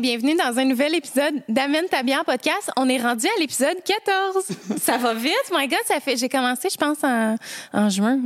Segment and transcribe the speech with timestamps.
[0.00, 2.70] bienvenue dans un nouvel épisode d'Amène ta bière podcast.
[2.76, 4.46] On est rendu à l'épisode 14.
[4.80, 8.18] ça va vite, my God, fait j'ai commencé je pense en, juin.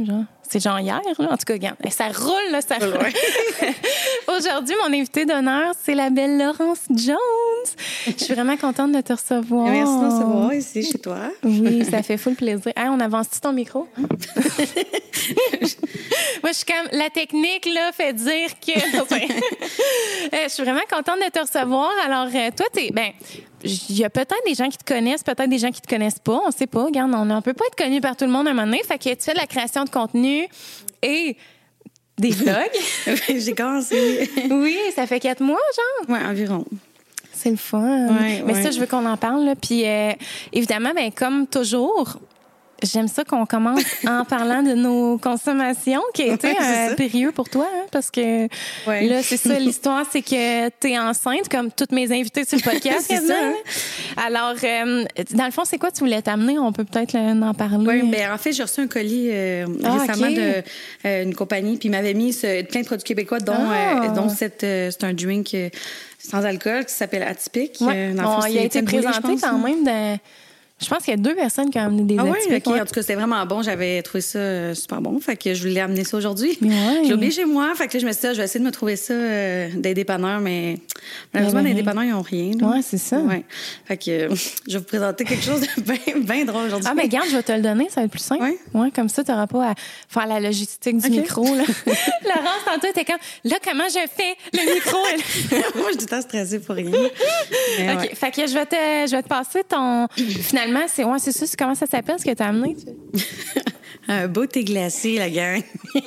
[0.52, 1.28] C'est genre hier, là.
[1.30, 2.92] en tout cas, regarde, ça roule, là, ça roule.
[4.36, 7.16] Aujourd'hui, mon invité d'honneur, c'est la belle Laurence Jones.
[8.06, 9.68] Je suis vraiment contente de te recevoir.
[9.68, 11.20] Merci de recevoir ici chez toi.
[11.42, 12.70] Oui, ça fait full plaisir.
[12.76, 13.88] Hey, on avance-tu ton micro?
[13.96, 14.06] Moi,
[16.48, 18.72] je suis comme, la technique, là, fait dire que.
[20.32, 21.90] Euh, je suis vraiment contente de te recevoir.
[22.06, 23.10] Alors, euh, toi, t'es, ben,
[23.64, 26.18] il y a peut-être des gens qui te connaissent, peut-être des gens qui te connaissent
[26.18, 26.40] pas.
[26.46, 26.84] On sait pas.
[26.84, 28.82] Regarde, on ne peut pas être connu par tout le monde à un moment donné.
[28.82, 30.46] Fait que tu fais de la création de contenu
[31.02, 31.36] et
[32.18, 32.56] des vlogs.
[33.28, 34.30] J'ai commencé.
[34.50, 36.16] oui, ça fait quatre mois, genre.
[36.16, 36.64] Ouais, environ.
[37.32, 38.08] C'est le fun.
[38.08, 38.62] Ouais, Mais ouais.
[38.62, 39.44] ça, je veux qu'on en parle.
[39.44, 39.54] Là.
[39.56, 40.12] Puis, euh,
[40.52, 42.18] évidemment, ben, comme toujours,
[42.82, 46.56] j'aime ça qu'on commence en parlant de nos consommations, qui a été Ouais,
[46.90, 48.48] euh, périlleux pour toi, hein, parce que
[48.86, 49.06] Ouais.
[49.06, 52.62] là, c'est ça, l'histoire, c'est que tu es enceinte, comme toutes mes invités sur le
[52.62, 53.04] podcast.
[53.08, 53.34] C'est ça.
[53.40, 53.52] là.
[54.26, 56.58] Alors, euh, dans le fond, c'est quoi tu voulais t'amener?
[56.58, 58.02] On peut peut-être en parler.
[58.02, 60.62] Oui, ben en fait, j'ai reçu un colis euh, Ah, récemment de
[61.06, 64.08] euh, compagnie, puis ils m'avaient mis ce- plein de produits québécois, dont, Ah.
[64.08, 65.56] dont cette, c'est un drink
[66.18, 67.78] sans alcool qui s'appelle Atypique.
[67.80, 68.12] Ouais.
[68.12, 69.58] Dans le Bon, fond, il a été présenté quand hein.
[69.64, 70.18] même dans...
[70.82, 72.56] Je pense qu'il y a deux personnes qui ont amené des Ah oui.
[72.56, 73.62] En tout cas, c'était vraiment bon.
[73.62, 75.18] J'avais trouvé ça euh, super bon.
[75.20, 76.58] Fait que je voulais amener ça aujourd'hui.
[76.60, 77.02] Ouais.
[77.04, 77.72] J'ai oublié chez moi.
[77.74, 79.14] Fait que là, je me suis dit, ah, je vais essayer de me trouver ça
[79.14, 80.78] euh, des dépanneurs, mais
[81.32, 81.74] malheureusement, rien.
[81.74, 82.52] dépanneurs, ils n'ont rien.
[82.60, 83.18] Ouais, c'est ça.
[83.18, 83.44] Ouais.
[83.86, 84.34] Fait que euh,
[84.66, 86.88] je vais vous présenter quelque chose de bien drôle aujourd'hui.
[86.90, 88.42] Ah, ben garde, je vais te le donner, ça va être plus simple.
[88.42, 88.58] Ouais.
[88.74, 89.74] Ouais, comme ça, tu n'auras pas à
[90.08, 91.44] faire la logistique du micro.
[91.44, 91.64] Là.
[92.24, 94.98] Laurence, tantôt, t'es comme, là, comment je fais le micro?
[95.76, 96.90] Moi, je suis tout le temps stressée pour rien.
[97.78, 98.14] Mais OK, ouais.
[98.14, 98.74] fait que je vais te,
[99.06, 100.08] je vais te passer ton.
[100.16, 102.76] Finalement, c'est ouais, c'est ça, comment ça s'appelle, ce que tu as amené?
[104.08, 105.62] Un beau thé glacé, la gang.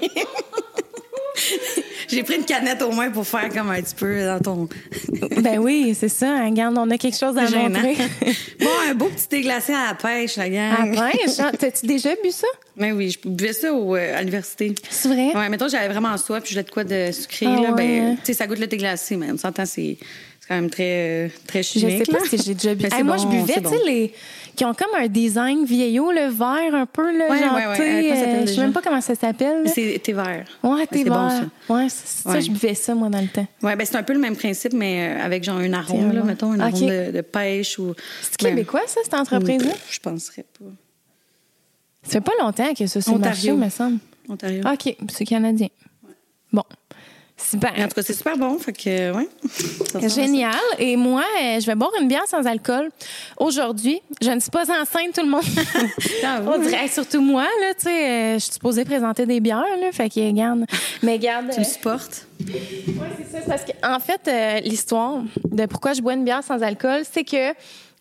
[2.07, 4.69] J'ai pris une canette au moins pour faire comme un petit peu dans ton.
[5.41, 6.28] Ben oui, c'est ça.
[6.29, 7.69] hein, Regarde, on a quelque chose à Gênant.
[7.69, 7.95] montrer.
[8.59, 10.73] bon, un beau petit thé glacé à la pêche, la gang.
[10.78, 12.47] Ah, ouais, genre, t'as-tu déjà bu ça?
[12.78, 14.73] Mais oui, je buvais ça au, euh, à l'université.
[14.90, 15.35] C'est vrai?
[15.35, 17.72] Ouais, mettons, j'avais vraiment soif, puis je voulais de quoi de sucré, Ah là.
[17.72, 17.75] ouais.
[17.75, 19.97] Ben, tu sais, ça goûte le thé glacé, mais on s'entend, c'est
[20.47, 22.06] c'est quand même très, euh, très Je chimique.
[22.06, 22.25] sais pas là.
[22.29, 22.85] si j'ai déjà bu.
[22.85, 23.69] Hey, moi, bon, je buvais, tu bon.
[23.72, 24.13] sais, les.
[24.56, 27.78] qui ont comme un design vieillot, le vert un peu, là, Ouais, ouais, ouais.
[27.78, 29.63] thé, Euh, ça je sais même pas comment ça s'appelle.
[29.73, 30.45] C'est thé vert.
[30.63, 31.45] Ouais, t'es c'est bon, vert.
[31.67, 33.47] Ouais, c'est ça, je buvais ça, moi, dans le temps.
[33.63, 36.22] Ouais, ben c'est un peu le même principe, mais euh, avec genre un arôme, là,
[36.23, 36.75] mettons, un Ok.
[36.75, 37.94] arôme de, de pêche ou.
[38.22, 39.73] C'est québécois, ça, cette entreprise-là?
[39.89, 40.66] Je penserais pas.
[42.03, 43.57] Ça fait pas longtemps que ça le marché, Ontario.
[43.57, 43.97] me semble.
[44.29, 44.61] Ontario.
[44.72, 45.69] OK, c'est canadien.
[46.53, 46.61] Bon.
[47.38, 47.73] Super.
[47.78, 49.28] En tout cas, c'est super bon, fait que, ouais.
[49.91, 50.07] Ça ça.
[50.07, 50.56] Génial.
[50.79, 52.90] Et moi, euh, je vais boire une bière sans alcool.
[53.38, 55.44] Aujourd'hui, je ne suis pas enceinte, tout le monde.
[56.22, 59.66] J'avoue, On dirait, surtout moi, là, tu sais, euh, je suis supposée présenter des bières,
[59.81, 59.91] là.
[59.91, 60.66] Fait que, garde.
[61.03, 61.51] Mais garde.
[61.53, 62.25] Tu me supportes?
[62.40, 62.53] Oui,
[63.31, 63.46] c'est ça.
[63.47, 67.25] Parce que, en fait, euh, l'histoire de pourquoi je bois une bière sans alcool, c'est
[67.25, 67.53] que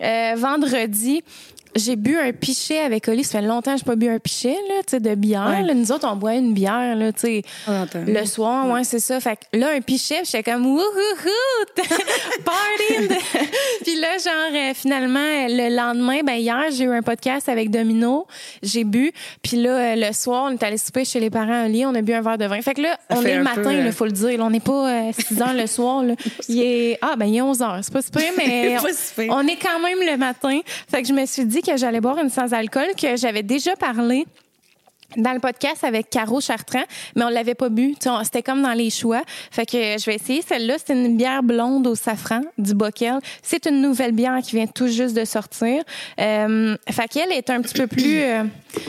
[0.03, 1.22] euh, vendredi,
[1.77, 3.25] j'ai bu un pichet avec Oli.
[3.25, 5.47] Ça fait longtemps que je n'ai pas bu un pichet là, tu sais, de bière.
[5.49, 5.62] Ouais.
[5.62, 5.75] là.
[5.75, 8.05] Nous autres, on boit une bière là, tu sais, On entend.
[8.07, 8.69] le soir.
[8.69, 9.21] Ouais, c'est ça.
[9.21, 10.81] Fait que là, un pichet, j'étais comme wouhouhou,
[12.45, 13.09] party!
[13.84, 17.71] puis là, genre, euh, finalement, euh, le lendemain, ben hier, j'ai eu un podcast avec
[17.71, 18.27] Domino.
[18.63, 19.13] J'ai bu.
[19.43, 21.84] Puis là, euh, le soir, on est allé souper chez les parents Oli.
[21.87, 22.61] On a bu un verre de vin.
[22.63, 24.39] Fait que là, Ça on est le matin, il euh, faut le dire.
[24.39, 24.45] là.
[24.45, 26.03] on n'est pas 6 heures le soir.
[26.03, 26.15] Là.
[26.49, 26.99] Il est...
[27.01, 27.79] Ah, ben il est 11 heures.
[27.83, 28.77] C'est pas super, mais
[29.17, 29.31] pire.
[29.31, 30.61] on est quand même le matin.
[30.91, 34.27] Fait que je me suis dit que j'allais boire une sans-alcool que j'avais déjà parlé
[35.17, 36.85] dans le podcast avec Caro Chartrand,
[37.17, 37.95] mais on l'avait pas bu.
[38.23, 39.23] C'était comme dans les choix.
[39.51, 40.75] Fait que je vais essayer celle-là.
[40.85, 43.19] C'est une bière blonde au safran du Bockel.
[43.43, 45.83] C'est une nouvelle bière qui vient tout juste de sortir.
[46.21, 48.45] Euh, fait qu'elle est un petit peu plus, euh,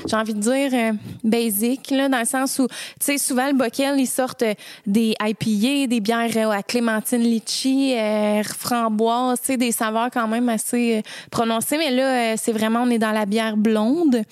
[0.08, 0.92] j'ai envie de dire, euh,
[1.24, 4.54] basic, là, dans le sens où, tu sais, souvent le Bockel, ils sortent euh,
[4.86, 10.28] des IPA, des bières euh, à clémentine litchi, euh, framboise, tu sais, des saveurs quand
[10.28, 11.78] même assez prononcées.
[11.78, 14.24] Mais là, c'est vraiment, on est dans la bière blonde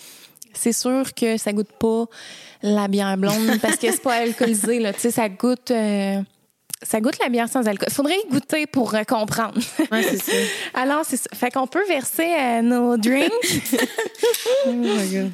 [0.54, 2.06] c'est sûr que ça goûte pas
[2.62, 6.22] la bière blonde parce que c'est pas alcoolisé là, tu sais ça goûte euh,
[6.84, 7.90] ça goûte la bière sans alcool.
[7.90, 9.60] Faudrait y goûter pour euh, comprendre.
[9.92, 10.32] Ouais, c'est ça.
[10.74, 11.30] Alors c'est ça.
[11.34, 13.32] Fait qu'on peut verser euh, nos drinks.
[14.66, 15.32] Oh my God.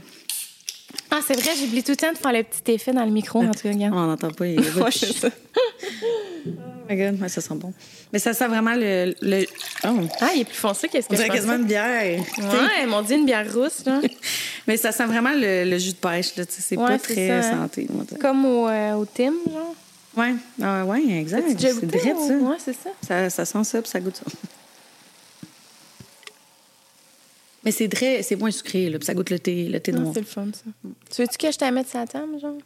[1.11, 3.39] Ah, c'est vrai, j'oublie tout le temps de faire le petit effet dans le micro
[3.41, 3.93] en tout cas, regarde.
[3.95, 4.45] On n'entend pas.
[4.45, 5.29] De Ouais, ça.
[6.45, 6.49] Oh
[6.89, 7.21] my God.
[7.21, 7.73] Ouais, ça sent bon.
[8.13, 9.15] Mais ça sent vraiment le.
[9.21, 9.45] le...
[9.85, 10.07] Oh.
[10.21, 12.19] Ah, il est plus foncé qu'est-ce que On dirait quasiment une bière.
[12.37, 14.01] Ouais, mon dieu, une bière rousse là.
[14.67, 16.35] Mais ça sent vraiment le, le jus de pêche.
[16.35, 16.45] Là.
[16.45, 17.61] tu sais, C'est Ouais, pas très ça, hein.
[17.63, 17.87] santé.
[18.19, 19.75] Comme au, euh, au Tim, genre.
[20.17, 21.45] Ouais, ah, ouais, exact.
[21.47, 22.33] C'est direct, ça.
[22.33, 22.89] Ouais, c'est ça.
[23.07, 23.29] ça.
[23.29, 24.25] Ça sent ça, puis ça goûte ça.
[27.65, 29.99] Mais c'est très, c'est moins sucré, là, puis ça goûte le thé, le thé Ah,
[29.99, 30.11] noir.
[30.13, 30.61] c'est le fun ça.
[31.13, 32.57] Tu veux-tu que je te mette sa table, genre?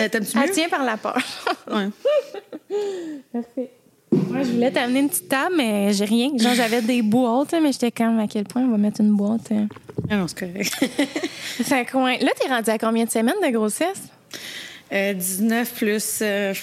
[0.00, 1.16] Euh, Elle tient par la peur.
[1.70, 1.88] Ouais.
[3.34, 3.70] Ouais,
[4.12, 6.30] Moi, je voulais t'amener une petite table, mais j'ai rien.
[6.38, 9.52] Genre, j'avais des boîtes, mais j'étais comme à quel point on va mettre une boîte.
[9.52, 9.66] euh.
[10.10, 10.74] Ah non, c'est correct.
[11.62, 12.18] Fait que, ouais.
[12.20, 14.02] Là, t'es rendu à combien de semaines de grossesse?
[14.92, 16.18] Euh, 19 plus.
[16.22, 16.54] euh,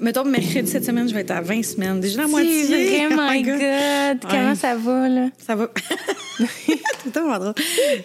[0.00, 2.00] mettons, mercredi cette semaine, je vais être à 20 semaines.
[2.00, 2.64] Déjà la moitié.
[2.64, 4.30] C'est vrai, Oh my God.
[4.30, 4.54] Comment Ouais.
[4.54, 5.28] ça va, là?
[5.38, 5.70] Ça va.
[7.12, 7.54] Drôle.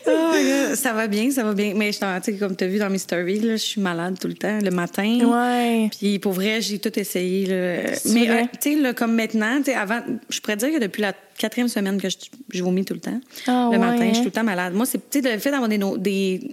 [0.07, 0.75] Oh my God.
[0.75, 1.73] Ça va bien, ça va bien.
[1.75, 4.33] Mais je comme tu as vu dans mes stories, là, je suis malade tout le
[4.33, 5.19] temps, le matin.
[5.23, 5.89] Ouais.
[5.97, 7.45] Puis pour vrai, j'ai tout essayé.
[7.45, 7.91] là.
[8.05, 11.99] Mais euh, tu sais, comme maintenant, avant, je pourrais dire que depuis la quatrième semaine
[12.01, 12.17] que je,
[12.51, 13.19] je vomis tout le temps.
[13.47, 14.73] Ah, le ouais, matin, je suis tout le temps malade.
[14.73, 16.51] Moi, c'est le fait d'avoir des, no- des,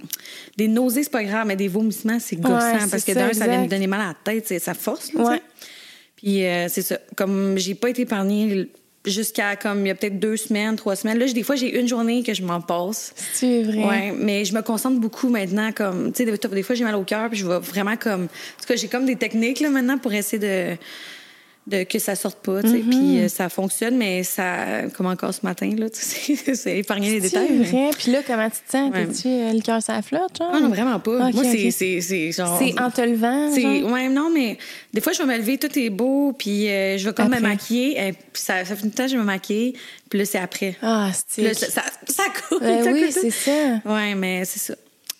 [0.56, 2.56] des nausées, c'est pas grave, mais des vomissements, c'est gossant.
[2.58, 5.12] Ouais, parce que d'un, ça vient me donner mal à la tête, ça force.
[5.12, 5.38] là.
[6.16, 6.98] Puis euh, c'est ça.
[7.16, 8.68] Comme j'ai pas été épargnée
[9.06, 11.18] jusqu'à comme il y a peut-être deux semaines, trois semaines.
[11.18, 13.12] Là, des fois, j'ai une journée que je m'en passe.
[13.32, 13.84] C'est vrai.
[13.84, 15.72] Ouais, mais je me concentre beaucoup maintenant.
[15.72, 18.24] Comme, tu sais, des, des fois, j'ai mal au cœur, puis je vais vraiment comme.
[18.24, 20.76] En tout cas, j'ai comme des techniques là maintenant pour essayer de.
[21.66, 22.88] De, que ça sorte pas, tu sais, Mm-hmm.
[22.90, 27.10] puis euh, ça fonctionne, mais ça, comme encore ce matin, là, tu sais, c'est épargner
[27.18, 27.58] les C'est détails.
[27.58, 27.90] mais- vrai?
[27.98, 28.92] Puis là, comment tu te sens?
[28.94, 29.04] Ouais.
[29.06, 30.50] T'es-tu euh, le cœur la flotte, genre?
[30.54, 31.30] Ah non, vraiment pas.
[31.32, 31.72] Moi, c'est, ok.
[31.76, 32.56] c'est, c'est genre.
[32.60, 33.90] C'est en te levant, C'est, genre?
[33.90, 34.58] ouais, non, mais
[34.94, 37.40] des fois, je vais me lever, tout est beau, puis euh, je vais comme Après.
[37.40, 39.72] me maquiller, et puis ça, ça fait une temps que je me maquille,
[40.08, 40.76] puis là, c'est après.
[40.82, 41.52] Ah, c'est...
[41.52, 42.60] ça, ça, ça coule.
[42.60, 43.80] Ben ça oui, c'est ça.
[43.84, 44.74] Ouais, mais c'est ça.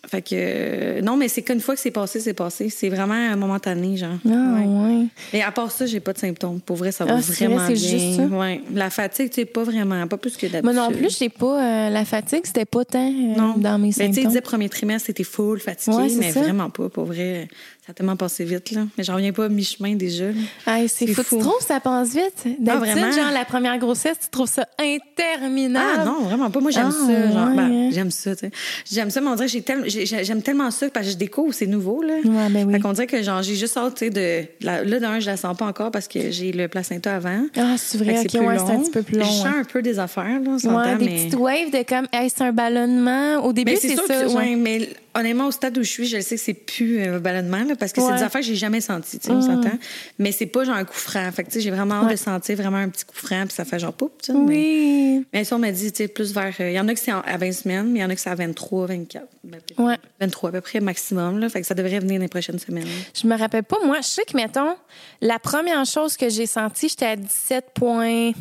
[0.09, 2.69] Fait que, euh, non, mais c'est qu'une fois que c'est passé, c'est passé.
[2.71, 4.11] C'est vraiment momentané, genre.
[4.25, 4.65] Ah, Ouais.
[4.67, 5.07] ouais.
[5.33, 6.61] Et à part ça, j'ai pas de symptômes.
[6.61, 7.77] Pour vrai, ça va Ah, vraiment vrai, bien.
[7.77, 8.23] c'est juste ça?
[8.27, 8.61] Ouais.
[8.73, 10.65] La fatigue, tu sais, pas vraiment, pas plus que d'habitude.
[10.65, 13.55] Moi non plus, j'ai pas euh, la fatigue, c'était pas tant euh, Non.
[13.57, 14.41] dans mes Mais tu sais, symptômes.
[14.43, 16.41] premier trimestre, c'était full, fatigué, Ouais, mais ça.
[16.43, 16.89] vraiment pas.
[16.89, 17.49] Pour vrai,
[17.87, 18.81] ça a tellement passé vite, là.
[18.99, 20.25] Mais j'en reviens pas à mi-chemin déjà.
[20.67, 21.23] Hey, c'est fou.
[21.23, 21.37] fou.
[21.37, 22.57] Tu trouves ça passe vite?
[22.59, 23.13] D'habitude, vraiment?
[23.13, 25.87] genre, la première grossesse, tu trouves ça interminable.
[26.01, 26.59] Ah non, vraiment pas.
[26.61, 27.31] Moi, j'aime Ah, ça.
[27.33, 28.51] Genre, ouais, ben, j'aime ça, tu sais.
[28.91, 32.03] J'aime ça, mais on dirait que j'aime tellement ça parce que je découvre, c'est nouveau,
[32.03, 32.15] là.
[32.25, 32.73] Ouais, ben oui.
[32.75, 34.47] Fait qu'on dirait que, genre, j'ai juste hâte, tu sais, de.
[34.65, 37.47] Là, d'un, je la sens pas encore parce que j'ai le placenta avant.
[37.57, 39.25] Ah, c'est vrai, que ok, c'est ouais, un petit peu plus long.
[39.27, 41.15] Je sens un peu des affaires, là, on Ouais, des mais.
[41.15, 43.45] petites waves de comme, hey, c'est un ballonnement.
[43.45, 44.27] Au début, c'est ça.
[44.29, 44.89] ouais, mais
[45.19, 47.75] honnêtement, au stade où je suis, je le sais que c'est plus un ballonnement, là,
[47.77, 49.77] parce que c'est des affaires que j'ai jamais senties, tu sais, on s'entend.
[50.19, 51.31] Mais c'est pas genre un coup franc.
[51.33, 52.13] Fait que, tu sais, j'ai vraiment hâte Ouais.
[52.13, 54.39] de sentir vraiment un petit coup franc, puis ça fait genre poup, tu sais.
[54.39, 55.27] Mais, Oui.
[55.33, 56.55] mais ça, on m'a dit, tu sais, plus vers.
[56.61, 58.15] euh, Il y en a qui c'est à 20 semaines, mais il y en a
[58.17, 59.27] qui c'est à 23, 24.
[59.45, 59.97] ben, peut-être Ouais.
[60.21, 61.49] 23 à peu près maximum, là.
[61.49, 62.87] Fait que ça devrait venir dans les prochaines semaines.
[63.15, 63.77] Je me rappelle pas.
[63.85, 64.75] Moi, je sais que, mettons,
[65.21, 68.33] la première chose que j'ai sentie, j'étais à 17 points.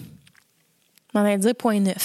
[1.18, 1.96] On va dire point 9.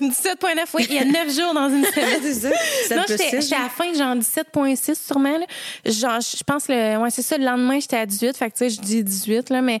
[0.00, 0.86] 17.9, oui.
[0.88, 2.52] Il y a 9 jours dans une semaine.
[2.96, 5.38] Non, 7 plus j'étais 6, j'étais à la fin, genre 17.6 sûrement.
[5.38, 5.46] Là.
[5.84, 8.34] Genre, je pense, le, ouais, c'est ça, le lendemain, j'étais à 18.
[8.34, 9.80] Fait que, tu sais, je dis 18, là, mais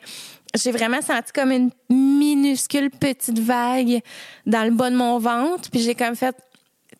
[0.54, 4.00] j'ai vraiment senti comme une minuscule petite vague
[4.44, 5.70] dans le bas de mon ventre.
[5.70, 6.36] Puis j'ai comme fait,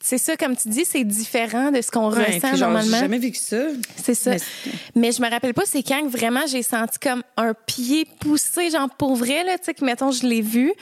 [0.07, 2.93] c'est ça, comme tu dis, c'est différent de ce qu'on Ouais, ressent puis genre, normalement.
[2.93, 3.57] J'ai jamais vécu ça.
[3.97, 4.31] C'est ça.
[4.31, 8.07] Mais Mais, je me rappelle pas, c'est quand que vraiment j'ai senti comme un pied
[8.21, 10.73] poussé, genre pour vrai, là, tu sais, que mettons, je l'ai vu.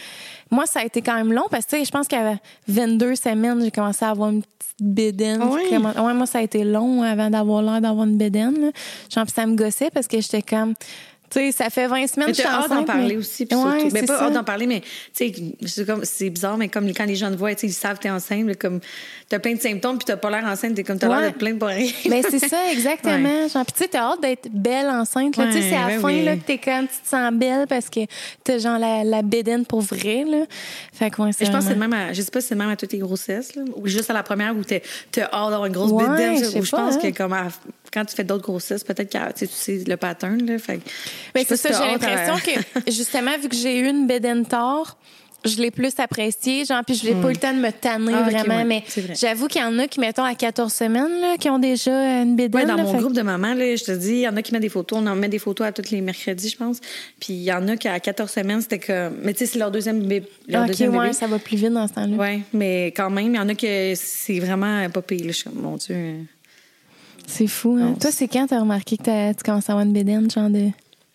[0.50, 2.38] Moi, ça a été quand même long parce que, tu sais, je pense qu'à
[2.68, 5.40] 22 semaines, j'ai commencé à avoir une petite bédaine.
[5.42, 5.62] Ah oui?
[5.70, 8.70] Ouais, moi, ça a été long avant d'avoir l'air d'avoir une bédaine, là.
[9.08, 10.74] Genre, ça me gossait parce que j'étais comme,
[11.30, 13.16] tu sais, ça fait 20 semaines Mais que je suis hâte d'en enceinte, parler mais-
[13.16, 13.46] aussi.
[13.46, 14.82] Puis Ouais, mais pas hâte d'en parler, mais
[15.16, 15.32] tu
[16.04, 18.44] c'est bizarre, mais comme quand les gens te voient, tu ils savent que t'es enceinte,
[18.44, 18.80] mais comme
[19.28, 21.20] t'as plein de symptômes, puis t'as pas l'air enceinte, t'es comme t'as Ouais.
[21.22, 21.90] l'air de plaindre pour rien.
[22.08, 23.48] Ben c'est ça, exactement.
[23.48, 25.34] Genre, puis tu sais, t'as hâte d'être belle enceinte.
[25.34, 26.24] Tu sais, Ouais, c'est à la ben fin oui.
[26.24, 28.00] là, que t'es comme, tu te sens belle parce que
[28.44, 30.24] t'as genre la, la bédaine pour vrai.
[30.28, 30.44] Là.
[30.92, 32.54] Fait que, ouais, Mais je pense que c'est même à, je sais pas si c'est
[32.54, 35.50] même à toutes tes grossesses, là, ou juste à la première où t'es, t'as hâte
[35.50, 36.98] d'avoir une grosse Ouais, bédaine, je pense hein.
[37.02, 37.48] que comme à-
[37.94, 40.58] quand tu fais d'autres grossesses, peut-être que tu sais, tu sais le pattern, là.
[40.58, 40.80] Fait
[41.36, 44.98] sais c'est ça, j'ai l'impression que justement, vu que j'ai eu une bédaine tard,
[45.44, 48.14] je l'ai plus appréciée, genre, puis je n'ai pas eu le temps de me tanner
[48.14, 48.56] Ah, vraiment.
[48.56, 49.14] ouais, mais vrai.
[49.14, 52.34] j'avoue qu'il y en a qui, mettons, à 14 semaines, là, qui ont déjà une
[52.34, 52.62] bédaine.
[52.62, 54.36] Ouais, dans là, mon fait groupe de mamans, là, je te dis, il y en
[54.36, 55.00] a qui mettent des photos.
[55.02, 56.80] On en met des photos à tous les mercredis, je pense.
[57.20, 59.18] Puis il y en a qui, à 14 semaines, c'était comme.
[59.22, 60.26] Mais tu sais, c'est leur deuxième bébé.
[60.48, 61.12] Leur deuxième ouais, bébé.
[61.12, 62.16] ça va plus vite dans ce temps-là.
[62.16, 65.24] Ouais, mais quand même, il y en a que c'est vraiment pas pire.
[65.26, 66.24] Je suis comme, mon Dieu.
[67.26, 67.78] C'est fou.
[67.80, 67.94] Hein?
[68.00, 70.68] Toi, c'est quand t'as remarqué que tu commences à avoir une bédaine, genre de.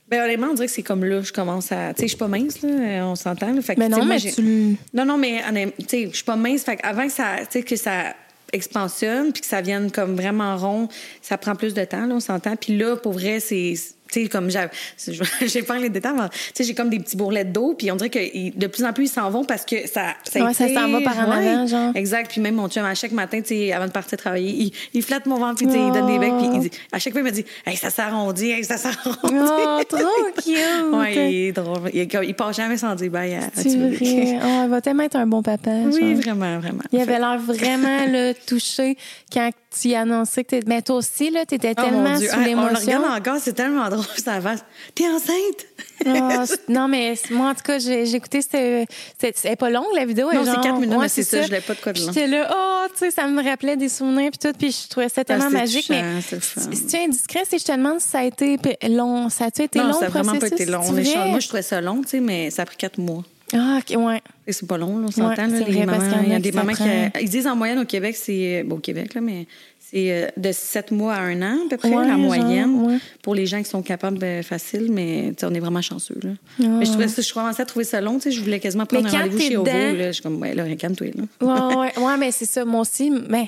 [0.10, 1.94] Ben, honnêtement, on dirait que c'est comme là, je commence à.
[1.94, 3.54] Tu sais, je suis pas mince, là, on s'entend.
[3.54, 3.62] là.
[3.62, 4.78] Fait que, Mais non, moi, mais tu.
[4.94, 5.44] Non, non, mais
[5.78, 6.64] tu sais, je suis pas mince.
[6.64, 8.16] Fait avant que ça, tu sais, que ça
[8.52, 10.88] expansionne puis que ça vienne comme vraiment rond,
[11.22, 12.56] ça prend plus de temps, là, on s'entend.
[12.56, 13.76] Puis là, pour vrai, c'est.
[14.12, 17.46] Tu sais, comme j'ai, pas les détails, mais tu sais, j'ai comme des petits bourrelets
[17.46, 19.88] d'eau, puis on dirait que ils- de plus en plus ils s'en vont parce que
[19.88, 21.48] ça, ça, Ouais, ça s'en va par en Ouais.
[21.48, 21.92] avant, genre.
[21.96, 22.32] Exact.
[22.32, 25.04] Puis même mon chum, à chaque matin, tu sais, avant de partir travailler, il, il
[25.04, 27.22] flatte mon ventre, puis tu il donne des becs, puis il dit, à chaque fois,
[27.22, 29.18] il me dit, hey, ça s'arrondit, hey, ça s'arrondit.
[29.24, 30.00] Oh, trop
[30.44, 30.94] cute!
[30.94, 31.90] Ouais, il est drôle.
[31.94, 33.50] Il, il part jamais sans dire bye à, vrai.
[34.42, 35.72] Oh, il va tellement être un bon papa.
[35.92, 36.22] Oui, genre.
[36.22, 36.82] vraiment, vraiment.
[36.92, 38.98] Il avait l'air vraiment là, touché
[39.32, 40.68] quand tu y annonçais que t'étais.
[40.68, 42.28] Mais toi aussi, là, t'étais Oh, mon tellement Dieu.
[42.28, 42.80] sous Ah, On le l'émotion.
[42.98, 44.56] regarde encore, c'est tellement drôle, ça va.
[44.96, 45.66] T'es enceinte?
[46.06, 48.42] Ah, non, mais moi, en tout cas, j'ai écouté.
[48.42, 50.32] C'était pas long, la vidéo.
[50.34, 52.00] Non, c'est genre- quatre minutes, ouais, mais c'est ça, je l'ai pas de quoi de
[52.00, 52.08] long.
[52.08, 55.10] J'étais là, oh, tu sais, ça me rappelait des souvenirs, puis tout, puis je trouvais
[55.10, 55.88] ça tellement Ah, c'est magique.
[55.88, 58.58] touchant, mais si tu es indiscret, si je te demande si ça a été
[58.88, 60.82] long, ça a-tu été non, long, ça a vraiment pas été long.
[60.92, 63.24] Moi, je trouvais ça long, tu sais, mais ça a pris quatre mois.
[63.54, 64.22] Ah, OK, ouais.
[64.46, 65.30] Et c'est pas long, là, on s'entend.
[65.30, 67.22] Ouais, là, les vrai, parce mamans, y a il y a qui des mamans qui.
[67.22, 68.64] Ils disent en moyenne au Québec, c'est.
[68.64, 69.48] Bon, au Québec, là, mais
[69.92, 72.82] c'est euh, de sept mois à un an, à peu près, Ouais, la genre, moyenne.
[72.86, 72.98] ouais.
[73.24, 76.30] Pour les gens qui sont capables, ben, facile, mais sais, on est vraiment chanceux, là.
[76.60, 78.32] Mais je, trouvais ça, je commençais à trouver ça long, sais.
[78.32, 80.08] Je voulais quasiment prendre un rendez-vous chez Ovo, là.
[80.08, 81.08] Je suis comme, ouais, là, calme-toi.
[81.42, 83.12] Ouais, mais c'est ça, moi aussi.
[83.30, 83.48] Mais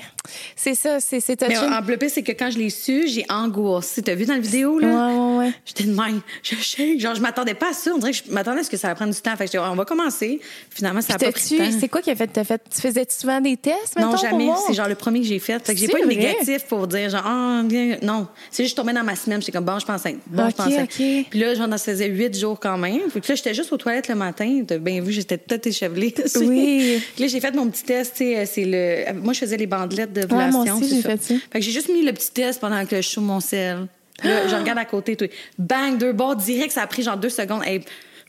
[0.56, 1.66] c'est ça, c'est c'est Mais touché.
[1.66, 4.02] en pire, c'est que quand je l'ai su, j'ai angoissé.
[4.02, 5.08] T'as vu dans la vidéo, là?
[5.08, 5.52] ouais, ouais.
[5.64, 6.20] J'étais de même.
[6.42, 7.00] Je shake.
[7.00, 7.92] Genre, je m'attendais pas à ça.
[7.94, 9.36] On dirait que je m'attendais à ce que ça va prendre du temps.
[9.36, 10.40] Fait que on va commencer.
[10.70, 11.58] Finalement, ça a pas pris.
[11.78, 12.30] C'est quoi qui a fait?
[12.44, 13.98] Fait tu faisais souvent des tests?
[13.98, 14.48] Non, mettons, jamais.
[14.66, 15.64] C'est genre le premier que j'ai fait.
[15.64, 16.31] Fait que j'ai pas vrai?
[16.32, 17.96] Négatif pour dire genre, ah, bien.
[18.02, 18.26] non.
[18.50, 19.40] C'est juste tombé dans ma semaine.
[19.40, 20.02] J'étais comme, bon, je pense.
[20.26, 20.90] Bon, je pense enceinte.
[20.90, 21.26] ok.
[21.30, 23.02] Puis là, j'en faisais huit jours quand même.
[23.10, 24.62] Puis là, j'étais juste aux toilettes le matin.
[24.66, 26.14] T'as bien vu, j'étais toute échevelée.
[26.42, 27.00] Oui.
[27.14, 28.14] Puis là, j'ai fait mon petit test.
[28.16, 29.12] C'est le.
[29.20, 30.76] Moi, je faisais les bandelettes de moi ovulation.
[30.76, 31.34] aussi, j'ai fait ça.
[31.52, 33.86] Fait que j'ai juste mis le petit test pendant que je suis mon sel.
[34.24, 35.26] Là, je regarde à côté, tout.
[35.58, 37.62] Bang, deux bords direct, ça a pris genre deux secondes.
[37.64, 37.82] Hey,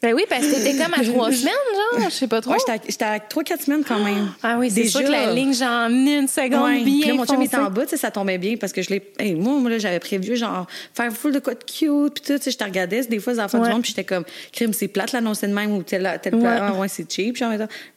[0.03, 1.53] Ben oui, parce que t'étais comme à trois semaines,
[1.98, 2.51] genre, je sais pas trop.
[2.51, 4.33] ouais, j'étais à- j'étais à trois, quatre semaines quand même.
[4.43, 6.81] ah oui, c'est sûr que la ligne, genre, en une seconde, Ouais.
[6.83, 8.81] Puis bien là, mon chum était en bas, tu sais, ça tombait bien parce que
[8.81, 9.01] je l'ai.
[9.17, 12.38] Hey, moi, moi, là, j'avais prévu, genre, faire full de quoi de cute, puis tout,
[12.38, 13.67] tu sais, je te regardais, des fois, les enfants Ouais.
[13.67, 16.50] du monde, puis j'étais comme, crime, c'est plate l'annoncer de même ou tel, tel Ouais.
[16.50, 17.53] ah, ouais, c'est cheap, genre.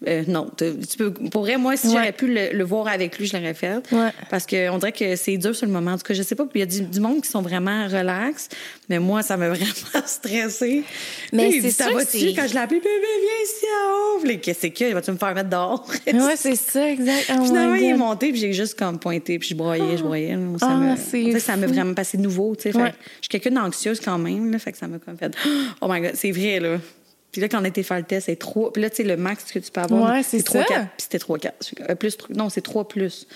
[0.07, 1.11] Euh, non, tu peux.
[1.11, 1.93] Pour vrai, moi, si Ouais.
[1.95, 3.79] j'aurais pu le, le voir avec lui, je l'aurais fait.
[3.91, 4.11] Ouais.
[4.31, 5.93] Parce qu'on dirait que c'est dur sur le moment.
[5.93, 7.43] En tout cas, je sais pas, puis il y a du, du monde qui sont
[7.43, 8.49] vraiment relax,
[8.89, 10.85] mais moi, ça m'a vraiment stressé.
[11.33, 11.71] Mais c'est
[12.35, 14.21] quand je l'ai appelé, bébé, viens ici en haut.
[14.21, 14.93] Puis là, Qu'est-ce que?
[14.93, 15.87] Vas-tu me faire mettre dehors?
[16.07, 17.31] Ouais, c'est ça, exact.
[17.39, 20.37] Oh Finalement, il est monté, puis j'ai juste comme pointé, puis je broyais, je broyais.
[20.59, 22.77] Ça me, sais, ça m'a vraiment passé nouveau, tu sais.
[22.77, 22.93] Ouais.
[23.21, 25.33] Je suis quelqu'un d'anxieuse quand même, là, fait que ça m'a comme fait,
[25.81, 26.79] oh my god, c'est vrai, là.
[27.33, 28.73] Puis là, quand on a été faire le test, c'est 3.
[28.73, 30.69] Puis là, tu sais, le max que tu peux avoir, Ouais, c'est 3, ça.
[30.69, 30.81] 4.
[30.81, 31.71] Puis c'était 3, 4.
[31.91, 33.27] Euh, plus, non, c'est 3 plus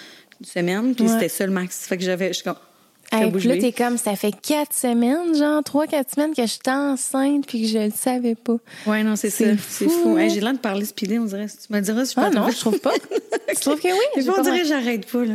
[0.40, 1.11] une semaine, puis Ouais.
[1.12, 1.87] c'était ça le max.
[1.87, 2.70] Fait que j'avais, je suis comme, je
[3.12, 6.47] Hey, puis là, t'es comme, ça fait quatre semaines, genre, trois, quatre semaines que je
[6.47, 8.57] suis enceinte puis que je le savais pas.
[8.87, 9.45] Ouais, non, c'est ça.
[9.69, 10.09] C'est fou, fou.
[10.17, 10.19] hein?
[10.21, 11.47] Hey, j'ai l'air de parler speedé, on dirait.
[11.47, 12.93] Tu me diras si je Ah non, je trouve pas.
[13.49, 14.25] tu trouves que oui?
[14.37, 15.35] On dirait que j'arrête pas, là.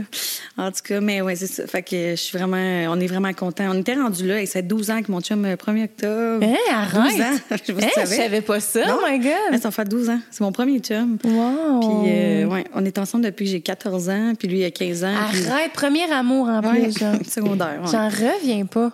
[0.58, 1.68] En tout cas, mais ouais, c'est ça.
[1.68, 2.58] Fait que je suis vraiment,
[2.94, 3.66] on est vraiment contents.
[3.70, 6.46] On était rendu là, et ça fait 12 ans que mon chum, le 1er octobre.
[6.46, 7.18] Hein, arrête.
[7.18, 7.40] 12 ans.
[7.52, 8.42] Je si Hein, je savais.
[8.42, 8.86] pas ça.
[8.88, 9.00] Non?
[9.02, 9.60] Oh my God.
[9.62, 10.20] ça fait 12 ans.
[10.32, 11.18] C'est mon premier chum.
[11.26, 11.80] Wow.
[11.82, 14.72] Puis, euh, ouais, on est ensemble depuis que j'ai 14 ans, puis lui, il a
[14.72, 15.14] 15 ans.
[15.32, 17.16] puis- Arrête, premier amour en Ouais, plus, genre.
[17.74, 17.82] secondaire.
[17.82, 17.92] ouais.
[17.92, 18.92] J'en reviens pas.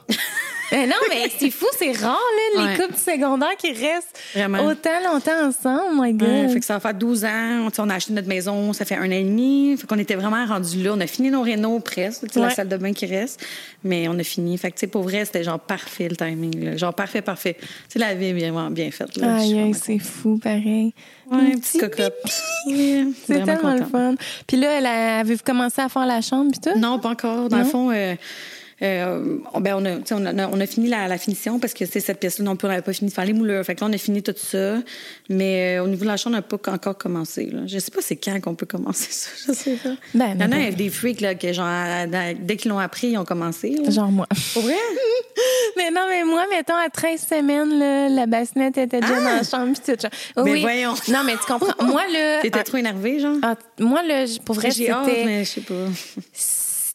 [0.71, 2.13] Mais non, mais c'est fou, c'est rare,
[2.55, 2.77] là, les Ouais.
[2.77, 4.59] couples secondaires qui restent Vraiment.
[4.65, 6.29] autant longtemps ensemble, oh my God.
[6.29, 7.67] Ouais, fait que ça va faire 12 ans.
[7.77, 9.75] On a acheté notre maison, ça fait un an et demi.
[9.77, 10.93] Fait qu'on était vraiment rendus là.
[10.95, 12.23] On a fini nos rénaux presque.
[12.23, 12.41] Ouais.
[12.41, 13.45] La salle de bain qui reste.
[13.83, 14.57] Mais on a fini.
[14.57, 16.63] Fait que, tu sais, pour vrai, c'était genre parfait le timing.
[16.63, 16.77] là.
[16.77, 17.57] Genre parfait, parfait.
[17.59, 19.17] Tu sais, la vie est vraiment bien faite.
[19.17, 19.35] Là.
[19.35, 20.93] Aïe, c'est fou, pareil.
[21.29, 22.13] Ouais, petit cocotte.
[22.67, 24.15] C'est tellement le fun.
[24.47, 26.77] Puis là, avez-vous commencé à faire la chambre puis tout?
[26.79, 27.49] Non, pas encore.
[27.49, 27.63] Dans Non?
[27.63, 28.15] le fond, euh,
[28.81, 31.59] euh, on- ben on, a, tu sais, on, a, on a fini la, la finition
[31.59, 33.63] parce que c'est cette pièce-là on n'avait pas fini de faire les moulures.
[33.63, 34.77] Fait que là, on a fini tout ça.
[35.29, 37.45] Mais euh, au niveau de la chambre, on n'a pas encore commencé.
[37.45, 37.61] Là.
[37.65, 39.29] Je sais pas c'est quand qu'on peut commencer ça.
[39.47, 39.89] Je sais pas.
[40.13, 41.67] Ben, Il y en a des freaks là, que genre,
[42.39, 43.69] dès qu'ils l'ont appris, ils ont commencé.
[43.71, 43.89] là.
[43.89, 44.27] Genre moi.
[44.53, 44.75] Pour vrai?
[45.77, 49.43] mais non, mais moi, mettons, à 13 semaines, là, la bassinette était déjà dans la
[49.43, 50.01] chambre puis tout.
[50.01, 50.45] genre.
[50.45, 50.61] Mais oui.
[50.61, 50.93] voyons.
[51.09, 51.85] Non, mais tu comprends.
[51.85, 52.39] moi, là.
[52.41, 53.37] T'étais ah, trop énervé, genre?
[53.43, 54.91] ah, moi, là, pour vrai, c'était.
[55.25, 55.73] mais je sais pas.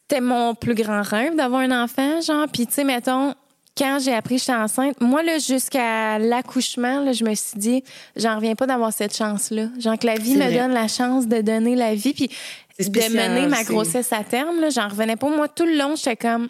[0.09, 2.47] C'était mon plus grand rêve d'avoir un enfant, genre.
[2.53, 3.35] Puis, tu sais, mettons,
[3.77, 7.85] quand j'ai appris que j'étais enceinte, moi, là, jusqu'à l'accouchement, là, je me suis dit,
[8.15, 9.67] j'en reviens pas d'avoir cette chance-là.
[9.79, 10.59] Genre, que la vie me vrai.
[10.59, 12.31] donne la chance de donner la vie, puis
[12.79, 14.71] de mener ma grossesse à terme, là.
[14.71, 15.29] J'en revenais pas.
[15.29, 16.49] Moi, tout le long, j'étais comme,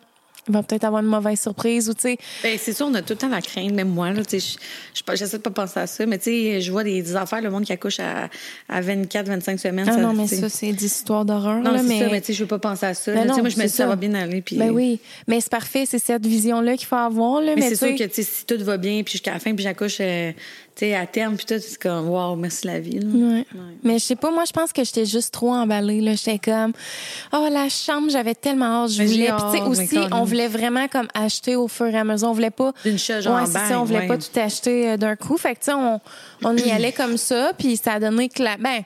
[0.48, 3.02] il va peut-être avoir une mauvaise surprise, ou, tu sais, Ben, c'est sûr, on a
[3.02, 4.58] tout le temps la crainte, même moi, là, tu sais,
[4.94, 7.16] je- je- j'essaie de pas penser à ça, mais tu sais, je vois des, des
[7.16, 8.28] affaires, le monde qui accouche à,
[8.68, 9.88] à 24, 25 semaines.
[9.90, 12.00] ah non, mais ça, c'est des histoires d'horreur, Non, là, c'est mais.
[12.00, 13.12] ça, mais tu sais, je veux pas penser à ça.
[13.12, 13.32] Ben là.
[13.34, 13.86] Non, moi, je me dis, ça ça.
[13.86, 14.56] va bien aller, puis...
[14.56, 17.54] Ben oui, mais c'est parfait, c'est cette vision-là qu'il faut avoir, là.
[17.54, 19.54] Mais, Mais, c'est sûr que, tu sais, si tout va bien, puis jusqu'à la fin,
[19.54, 20.32] puis j'accouche, euh,
[20.76, 23.06] tu sais, à terme, puis tout, c'est comme, wow, merci la vie, là.
[23.06, 23.46] Ouais.
[23.82, 26.02] Mais je sais pas, moi, je pense que j'étais juste trop emballée.
[26.02, 26.14] Là.
[26.14, 26.72] J'étais comme,
[27.32, 28.90] oh, la chambre, j'avais tellement hâte.
[28.90, 29.32] Je voulais.
[29.32, 32.28] Puis, tu sais, aussi, on voulait vraiment comme acheter au fur et à mesure.
[32.28, 32.74] On voulait pas.
[32.84, 33.80] D'une shot, genre, ouais, c'est bang, ça.
[33.80, 34.06] On voulait ouais.
[34.06, 35.38] pas tout acheter euh, d'un coup.
[35.38, 35.98] Fait que, tu sais, on,
[36.44, 37.52] on y allait comme ça.
[37.58, 38.58] Puis, ça a donné que la.
[38.58, 38.82] Ben,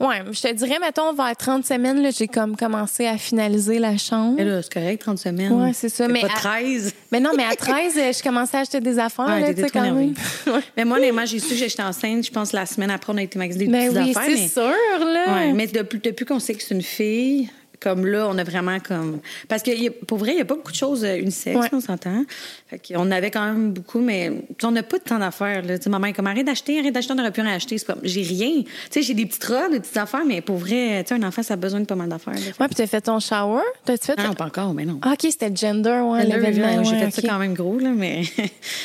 [0.00, 4.34] ouais, je te dirais, mettons, vers 30 semaines, j'ai comme commencé à finaliser la chambre.
[4.36, 5.52] Mais là, c'est correct, 30 semaines.
[5.52, 6.92] Ouais, c'est ça, mais Pas à- 13.
[7.12, 9.60] Mais non, mais à 13, euh, je commençais à acheter des affaires, Ouais, là, tu
[9.60, 10.14] sais, quand même.
[10.76, 13.22] Mais moi, honnêtement, j'ai su que j'étais enceinte, je pense, la semaine après, on a
[13.22, 14.24] été magasiner des Ben petites oui, affaires.
[14.36, 14.48] c'est mais...
[14.48, 15.34] sûr, là.
[15.34, 18.78] Ouais, mais depuis, depuis qu'on sait que c'est une fille, comme là, on a vraiment
[18.78, 19.20] comme.
[19.48, 21.68] Parce que pour vrai, il n'y a pas beaucoup de choses euh, unisexes, Ouais.
[21.72, 22.24] on s'entend.
[22.68, 24.30] Fait qu'on avait quand même beaucoup, mais
[24.62, 25.62] on n'a pas de temps d'affaires.
[25.80, 27.76] Tu ma mère est comme arrête d'acheter, arrête d'acheter, on aurait pu rien acheter.
[28.02, 28.62] J'ai rien.
[28.62, 31.26] Tu sais, j'ai des petites robes, des petites affaires, mais pour vrai, tu sais, un
[31.26, 32.34] enfant, ça a besoin de pas mal d'affaires.
[32.34, 33.62] Ouais, puis t'as fait ton shower?
[33.84, 34.14] T'as-tu fait.
[34.18, 34.98] Ah non, pas encore, mais non.
[35.02, 36.84] Ah, OK, c'était gender, ouais, l'événement.
[36.84, 37.12] j'ai ouais, fait ok.
[37.14, 38.22] ça quand même gros, là, mais.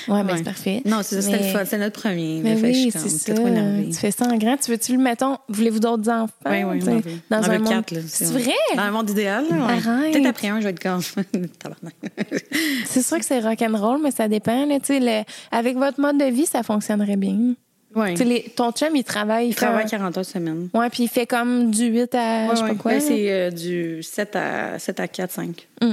[0.07, 0.81] Ouais, mais c'est parfait.
[0.85, 1.65] Non, c'est ça, Mais- le fun.
[1.65, 2.39] C'est notre premier.
[2.43, 3.33] Mais fait oui, c'est ça.
[3.33, 3.45] trop.
[3.85, 4.57] Tu fais ça en grand.
[4.57, 6.31] Tu veux-tu le mettons, voulez-vous d'autres enfants?
[6.45, 7.01] Oui, oui, tu on.
[7.29, 7.83] Dans On un monde.
[8.07, 8.53] C'est vrai?
[8.87, 10.11] Un monde idéal, ouais.
[10.11, 11.01] Peut-être après un, je vais être comme.
[12.85, 14.65] C'est sûr que c'est rock'n'roll, mais ça dépend.
[14.65, 17.55] Là, le- avec votre mode de vie, ça fonctionnerait bien.
[17.95, 18.11] Oui.
[18.11, 19.49] Tu sais, les- ton chum, il travaille.
[19.49, 20.69] Il travaille un- 40 heures semaine.
[20.73, 22.91] Ouais, puis il fait comme du 8 à je sais pas quoi.
[22.91, 25.67] Ben, c'est euh, du 7 à, 7 à 4, 5.
[25.81, 25.91] Mm.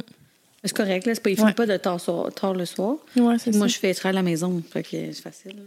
[0.64, 1.12] C'est correct, là.
[1.22, 1.54] Pas, il finit Ouais.
[1.54, 2.96] pas de tard, soir- tard le soir.
[3.16, 3.50] Ouais, Moi, ça.
[3.66, 4.62] je fais travailler à la maison.
[4.72, 5.56] Fait que c'est facile.
[5.56, 5.62] là.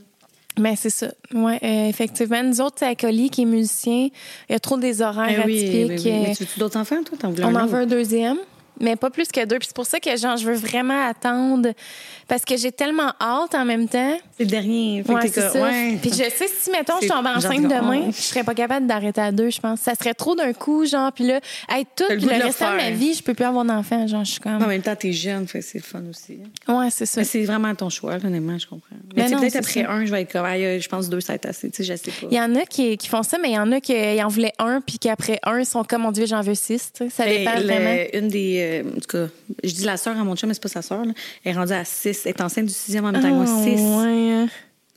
[0.58, 1.08] Ben, c'est ça.
[1.34, 2.42] Ouais, euh, effectivement.
[2.44, 4.08] Nous autres, c'est Acoli qui est musicien.
[4.50, 5.88] Il y a trop des horaires Eh oui, atypiques.
[5.88, 6.12] ben oui.
[6.12, 7.18] euh, Mais tu veux-tu d'autres enfants, toi?
[7.20, 8.38] T'en voulais On en veut un deuxième,
[8.80, 9.58] mais pas plus que deux.
[9.60, 11.70] Puis c'est pour ça que genre, je veux vraiment attendre
[12.28, 14.18] parce que j'ai tellement hâte en même temps.
[14.38, 15.04] C'est le dernier.
[15.06, 15.62] Fait que Ouais, comme- ça.
[15.62, 15.98] ouais.
[16.02, 19.32] Puis je sais, si, mettons, je tombe enceinte demain, je serais pas capable d'arrêter à
[19.32, 19.80] deux, je pense.
[19.82, 21.36] Ça serait trop d'un coup, genre, puis là,
[21.78, 23.46] être tout, T'as le puis le de le restant de ma vie, je peux plus
[23.46, 24.08] avoir d'enfant.
[24.08, 24.62] Genre, je suis comme.
[24.62, 26.40] En même temps, t'es jeune, fait que c'est le fun aussi.
[26.68, 27.22] Ouais, c'est ça.
[27.22, 28.96] Mais c'est vraiment ton choix, honnêtement, je comprends.
[29.16, 29.92] Mais Ben peut-être après ça.
[29.92, 31.70] un, je vais être comme, aïe, je pense deux, ça va être assez.
[31.70, 32.28] Tu sais, je sais pas.
[32.32, 34.28] Il y en a qui, qui font ça, mais il y en a qui en
[34.28, 36.92] voulaient un, puis qu'après un, ils sont comme, on dit, j'en veux six.
[36.94, 37.10] tu sais.
[37.10, 38.04] Ça Mais dépend le- vraiment.
[38.14, 38.65] Une des.
[38.66, 39.28] Euh, en tout cas,
[39.64, 41.14] je dis la sœur à mon chum, mais c'est pas sa sœur, là.
[41.44, 42.22] Elle est rendue à 6.
[42.26, 43.46] Elle est enceinte du sixième en même temps que moi.
[43.48, 43.82] Ah, 6.
[43.82, 44.46] ouais.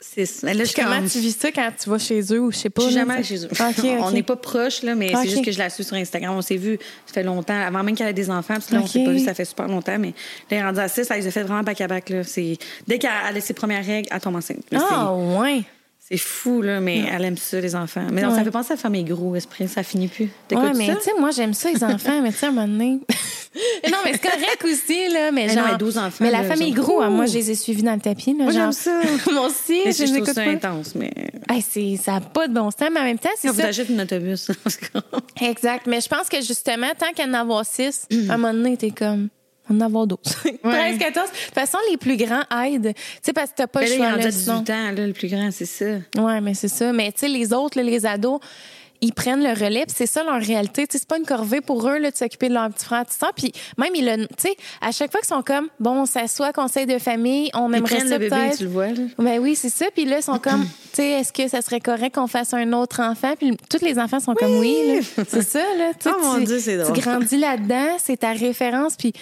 [0.01, 0.43] 6.
[0.43, 2.51] Mais là, je Puis comment comme- tu vis ça quand tu vas chez eux ou
[2.53, 2.83] je sais pas?
[2.83, 3.49] Je suis là, jamais allée chez eux.
[3.51, 3.85] OK, OK.
[3.99, 5.19] On n'est pas proches, là, mais OK.
[5.23, 6.35] c'est juste que je la suis sur Instagram.
[6.37, 8.55] On s'est vu, ça fait longtemps, avant même qu'elle ait des enfants.
[8.65, 8.89] Puis là, on OK.
[8.89, 9.97] s'est pas vu, ça fait super longtemps.
[9.99, 10.13] Mais là,
[10.51, 12.09] elle est rendue à 6, elle les a fait vraiment back à back.
[12.09, 12.23] Là.
[12.23, 12.57] C'est-
[12.87, 14.63] Dès qu'elle a ses premières règles, elle tombe enceinte.
[14.71, 15.63] Là, Ah, ouais.
[16.11, 18.07] C'est fou, là, mais elle aime ça, les enfants.
[18.11, 18.35] Mais non, Ouais.
[18.37, 20.29] ça fait penser à famille gros, esprit, ça finit plus?
[20.51, 20.95] Ouais, mais ça?
[20.95, 22.99] tu sais, moi, j'aime ça, les enfants, mais tu sais, à un moment donné.
[23.91, 25.31] non, mais c'est correct aussi, là.
[25.31, 25.71] Mais Mais non, genre.
[25.73, 27.83] mais 12 enfants, Mais la là, famille genre, gros, hein, moi, je les ai suivis
[27.83, 28.45] dans le tapis, là.
[28.45, 28.71] Moi, genre.
[28.71, 29.01] j'aime ça.
[29.31, 30.49] moi aussi, Mais je je les écoute ça pas.
[30.49, 31.11] intense, mais.
[31.47, 33.61] Hey, c'est- ça n'a pas de bon sens, mais en même temps, c'est Quand vous
[33.61, 33.67] ça.
[33.67, 34.49] achetez un autobus,
[35.41, 35.85] Exact.
[35.85, 38.91] Mais je pense que justement, tant qu'à en avoir six, à un moment donné, t'es
[38.91, 39.29] comme.
[39.69, 40.17] On en avoir 12.
[40.63, 41.29] 13, 14.
[41.29, 42.93] De toute façon, les plus grands aident.
[42.95, 44.09] Tu sais, parce que t'as pas Mais le là, il choix.
[44.11, 44.59] rendu là, à sinon.
[44.61, 45.85] 18 ans, là, le plus grand, c'est ça.
[46.17, 46.91] Ouais, mais c'est ça.
[46.93, 48.39] Mais tu sais, les autres, là, les ados,
[49.01, 50.85] ils prennent le relais, puis c'est ça leur réalité.
[50.85, 53.05] Tu sais, c'est pas une corvée pour eux là, de s'occuper de leur petit frère,
[53.05, 53.29] tout ça.
[53.33, 56.51] Puis même, ils le, tu sais, à chaque fois qu'ils sont comme, bon, on s'assoit,
[56.51, 58.57] conseil de famille, on Ils aimerait prennent ça le bébé, peut-être.
[58.57, 59.03] tu le vois, là.
[59.17, 59.85] Ben oui, c'est ça.
[59.95, 62.73] Puis là, ils sont comme, tu sais, est-ce que ça serait correct qu'on fasse un
[62.73, 63.35] autre enfant?
[63.39, 64.75] Puis tous les enfants sont comme oui,
[65.15, 65.23] là.
[65.29, 65.91] C'est ça, là.
[65.97, 66.99] Tu Oh, mon tu- Dieu, c'est Tu drôle.
[66.99, 68.95] grandis là-dedans, c'est ta référence.
[68.97, 69.13] Puis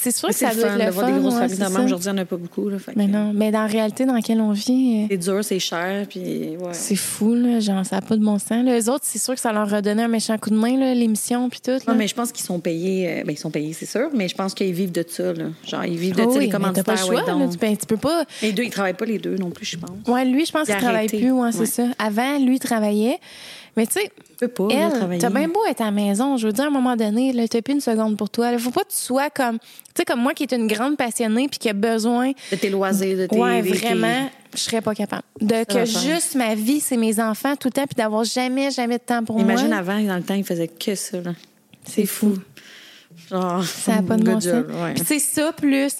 [0.00, 1.06] c'est sûr Mais que ça doit fun être le fun.
[1.12, 1.84] des grosses ouais, familles.
[1.84, 2.78] Aujourd'hui, il n'y en a pas beaucoup, là.
[2.78, 5.44] fait Mais que- non, mais dans la réalité dans laquelle on vit, euh, C'est dur,
[5.44, 6.56] c'est cher, puis ouais.
[6.72, 7.60] c'est fou, là.
[7.60, 8.64] Genre, ça n'a pas de bon sens.
[8.64, 11.60] Les autres, c'est sûr que ça leur donné un méchant coup de main, l'émission, puis
[11.60, 11.70] tout.
[11.70, 11.78] là.
[11.88, 13.08] Non, mais je pense qu'ils sont payés.
[13.20, 15.44] euh, ben, ils sont payés, c'est sûr, mais je pense qu'ils vivent de ça, là.
[15.66, 17.32] Genre, ils vivent de ça, oui, les mais pas le choix, ouais, là.
[17.32, 17.50] donc.
[17.52, 18.24] Tu, ben, tu peux pas.
[18.42, 19.90] Les deux, ils travaillent pas les deux non plus, je pense.
[20.08, 21.84] Ouais, lui, je pense qu'il travaille plus, ouais, c'est ça.
[21.98, 23.18] Avant, lui, il travaillait.
[23.76, 26.36] Mais tu sais, t'as bien beau être à la maison.
[26.36, 28.52] Je veux dire, à un moment donné, là, t'as plus une seconde pour toi.
[28.52, 30.98] Il faut pas que tu sois comme, tu sais, comme moi qui est une grande
[30.98, 32.32] passionnée puis qui a besoin.
[32.50, 33.36] De tes loisirs, de tes.
[33.36, 35.22] Ouais, vraiment, je serais pas capable.
[35.40, 38.98] De que juste ma vie, c'est mes enfants tout le temps puis d'avoir jamais, jamais
[38.98, 39.78] de temps pour Imagine moi.
[39.78, 41.32] avant, dans le temps, ils faisaient que ça, là.
[41.84, 42.36] C'est fou.
[43.30, 43.64] Genre.
[43.64, 44.44] Ça n'a pas de bon sens.
[44.44, 44.94] job, ouais.
[44.94, 45.94] Puis c'est ça, plus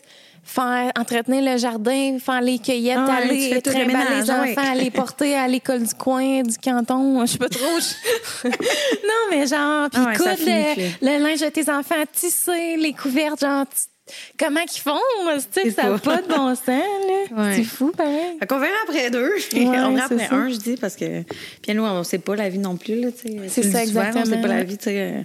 [0.45, 4.91] faire entretenir le jardin, faire les cueillettes, Ah aller le trimballer ménage, les enfants, aller
[4.91, 7.79] porter à l'école du coin, du canton, je sais pas trop.
[7.79, 12.93] je- non, mais genre, puis Ah coudre le, le linge de tes enfants, tisser les
[12.93, 13.65] couvertes, genre,
[14.39, 14.99] comment qu'ils font?
[15.55, 16.17] Tu sais, ça n'a pas.
[16.19, 16.83] de bon sens, là.
[17.37, 17.55] Ouais.
[17.57, 18.37] C'est fou, pareil.
[18.41, 19.31] Fait qu'on verra après deux.
[19.55, 21.23] Ouais, on verra après un, je dis, parce que.
[21.63, 23.49] Puis nous, on sait pas la vie non plus, là, tu sais.
[23.49, 24.43] C'est le ça, dis souvent, On sait exactement.
[24.43, 25.25] pas la vie, tu sais.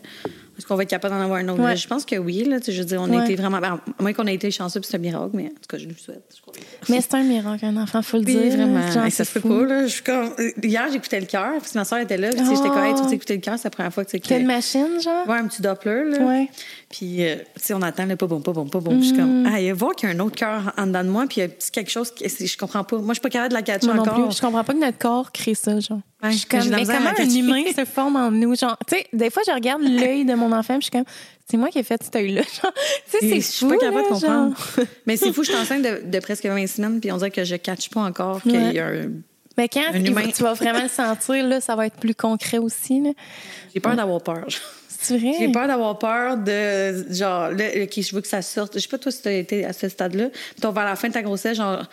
[0.58, 1.62] Euh, Est-ce qu'on va être capable d'en avoir un autre?
[1.63, 1.76] Ouais.
[1.76, 2.58] Je pense que oui, là.
[2.65, 3.17] Je veux dire, on Ouais.
[3.17, 3.60] a été vraiment.
[3.60, 5.78] ben, à moins qu'on ait été chanceux, puis c'est un miracle, mais en tout cas,
[5.78, 6.24] je le souhaite.
[6.36, 6.54] je crois.
[6.89, 8.52] Mais c'est un miracle, un enfant, faut le Oui, dire.
[8.58, 8.80] vraiment.
[8.80, 8.91] là.
[8.91, 9.86] Genre, Hey, ça se peut pas, là.
[9.88, 10.34] Je comme.
[10.63, 12.93] Hier, j'écoutais le cœur, parce que ma soeur était là, puis sais, j'étais comme, hey,
[12.96, 13.08] tu Oh.
[13.08, 14.28] veux écouter le cœur, c'est la première fois que tu que.
[14.28, 15.28] Quelle machine, genre?
[15.28, 16.20] Ouais, un petit Doppler, là.
[16.26, 16.50] Ouais.
[16.89, 18.91] Puis, euh, tu sais, on attend le pas bon, pas bon, pas bon.
[18.91, 19.43] Puis je suis Mm.
[19.43, 21.41] comme, ah, il voir qu'il y a un autre cœur en dedans de moi, puis
[21.41, 22.97] il y a quelque chose que je comprends pas.
[23.00, 24.13] Moi, je suis pas capable de la catcher encore.
[24.28, 24.38] plus.
[24.38, 26.00] Je comprends pas que notre corps crée ça, genre.
[26.23, 28.56] Ouais, je suis comme, mais comment un humain se forme en nous?
[28.56, 31.04] Genre, tu sais, des fois, je regarde l'œil de mon enfant, puis je suis comme,
[31.50, 32.43] c'est moi qui ai fait cet œil-là.
[32.43, 32.60] Tu
[33.08, 34.56] sais, c'est Je suis fou, pas capable de comprendre.
[35.06, 37.43] Mais c'est fou, je suis enceinte de, de presque 20 semaines, puis on dirait que
[37.43, 39.10] je catch pas encore qu'il y a un.
[39.58, 43.04] Mais quand tu vas vraiment le sentir, là, ça va être plus concret aussi.
[43.73, 44.45] J'ai peur d'avoir peur.
[45.39, 48.75] J'ai peur d'avoir peur de, genre, là, je veux que ça sorte.
[48.75, 50.29] Je sais pas toi si t'as été à ce stade-là.
[50.29, 51.86] Puis vers la fin de ta grossesse, genre,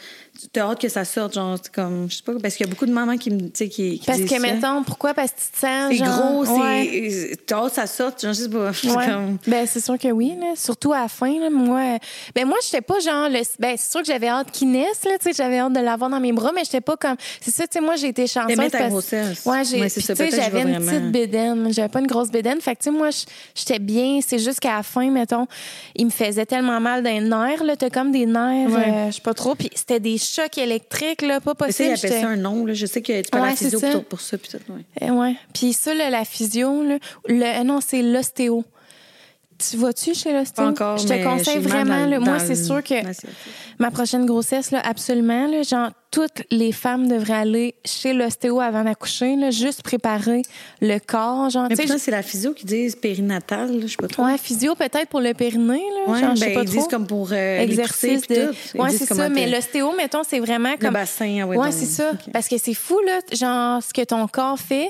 [0.53, 2.70] tu as hâte que ça sorte, genre, comme, je sais pas, parce qu'il y a
[2.70, 4.40] beaucoup de mamans qui me, qui, qui Parce disent que, ça.
[4.40, 5.14] mettons, pourquoi?
[5.14, 5.88] Parce que tu te sens.
[5.90, 6.53] C'est genre, gros, c'est.
[6.53, 7.37] ouais.
[7.47, 8.70] T'as hâte que ça sorte, genre, je sais pas.
[8.97, 9.07] Ouais.
[9.07, 10.55] comme- Ben, c'est sûr que oui, là.
[10.57, 11.51] Surtout à la fin, là.
[11.51, 11.99] Moi,
[12.35, 15.12] ben, moi, j'étais pas genre, le, ben, c'est sûr que j'avais hâte qu'il naisse, là,
[15.18, 17.66] tu sais, j'avais hâte de l'avoir dans mes bras, mais j'étais pas comme, c'est ça,
[17.66, 18.57] tu sais, moi, j'ai été chanceuse.
[18.70, 19.44] Ta grossesse.
[19.47, 20.90] Ouais, j'ai, Ouais, c'est puis, ça, tu sais, j'avais une vraiment.
[20.90, 21.73] petite bédaine.
[21.73, 22.61] J'avais pas une grosse bédaine.
[22.61, 23.11] Fait que, tu sais, moi,
[23.55, 24.18] j'étais bien.
[24.27, 25.47] C'est juste qu'à la fin, mettons,
[25.94, 27.77] il me faisait tellement mal dans les nerfs, là.
[27.77, 29.55] T'as comme des nerfs, euh, je sais pas trop.
[29.55, 31.96] Puis c'était des chocs électriques, là, pas Mais ça, possible.
[31.96, 32.74] J'étais- ça un nom, là.
[32.74, 34.00] Je sais que tu à Ouais, la physio ça.
[34.00, 34.82] pour, ça, puis tout, ouais.
[35.00, 35.34] Eh ouais.
[35.52, 38.64] Puis ça, là, la physio, là, le, euh, non, c'est l'ostéo.
[39.56, 40.66] Tu vas-tu chez l'ostéo?
[40.66, 42.06] Encore, Je te mais conseille vraiment.
[42.06, 42.94] là, moi, c'est le- sûr que
[43.78, 48.82] ma prochaine grossesse, là, absolument, là, genre, toutes les femmes devraient aller chez l'ostéo avant
[48.84, 50.42] d'accoucher, juste préparer
[50.80, 54.08] le corps, genre, Mais pourtant, c'est la physio qui dit périnatal, là, je sais pas
[54.08, 54.24] trop.
[54.24, 56.12] Ouais, physio peut-être pour le périnée, là.
[56.12, 56.76] Ouais, genre, je sais ben, pas ils trop.
[56.80, 58.50] disent comme pour euh, Exercice de.
[58.78, 59.28] Ouais, c'est ça.
[59.28, 60.94] Mais l'ostéo, mettons, c'est vraiment Le comme.
[60.94, 62.10] bassin, ah ouais, Ouais, c'est ça.
[62.32, 64.88] Parce que c'est fou, là, genre, ce que ton corps fait.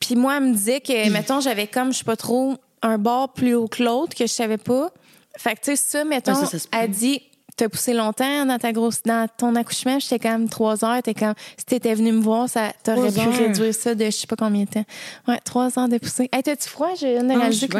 [0.00, 3.32] Puis moi, elle me disait que, mettons, j'avais comme, je sais pas trop, un bord
[3.32, 4.90] plus haut que l'autre que je savais pas.
[5.36, 7.20] Fait que, tu sais, ça, mettons, Ouais, ça, ça elle dit,
[7.56, 9.98] t'as poussé longtemps dans ta grosse, dans ton accouchement?
[9.98, 11.02] J'étais comme trois heures.
[11.02, 13.32] T'es comme, si t'étais venu me voir, ça, t'aurais pu heures.
[13.36, 14.84] réduire ça de je sais pas combien de temps.
[15.26, 16.28] Ouais, trois heures de poussée.
[16.32, 16.90] Hey, t'as-tu froid?
[17.00, 17.50] J'ai une Ah.
[17.50, 17.72] C'est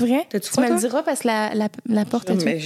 [0.00, 0.26] vrai?
[0.30, 2.60] T'as-tu Tu froid, me le diras parce que la, la, la porte est Mais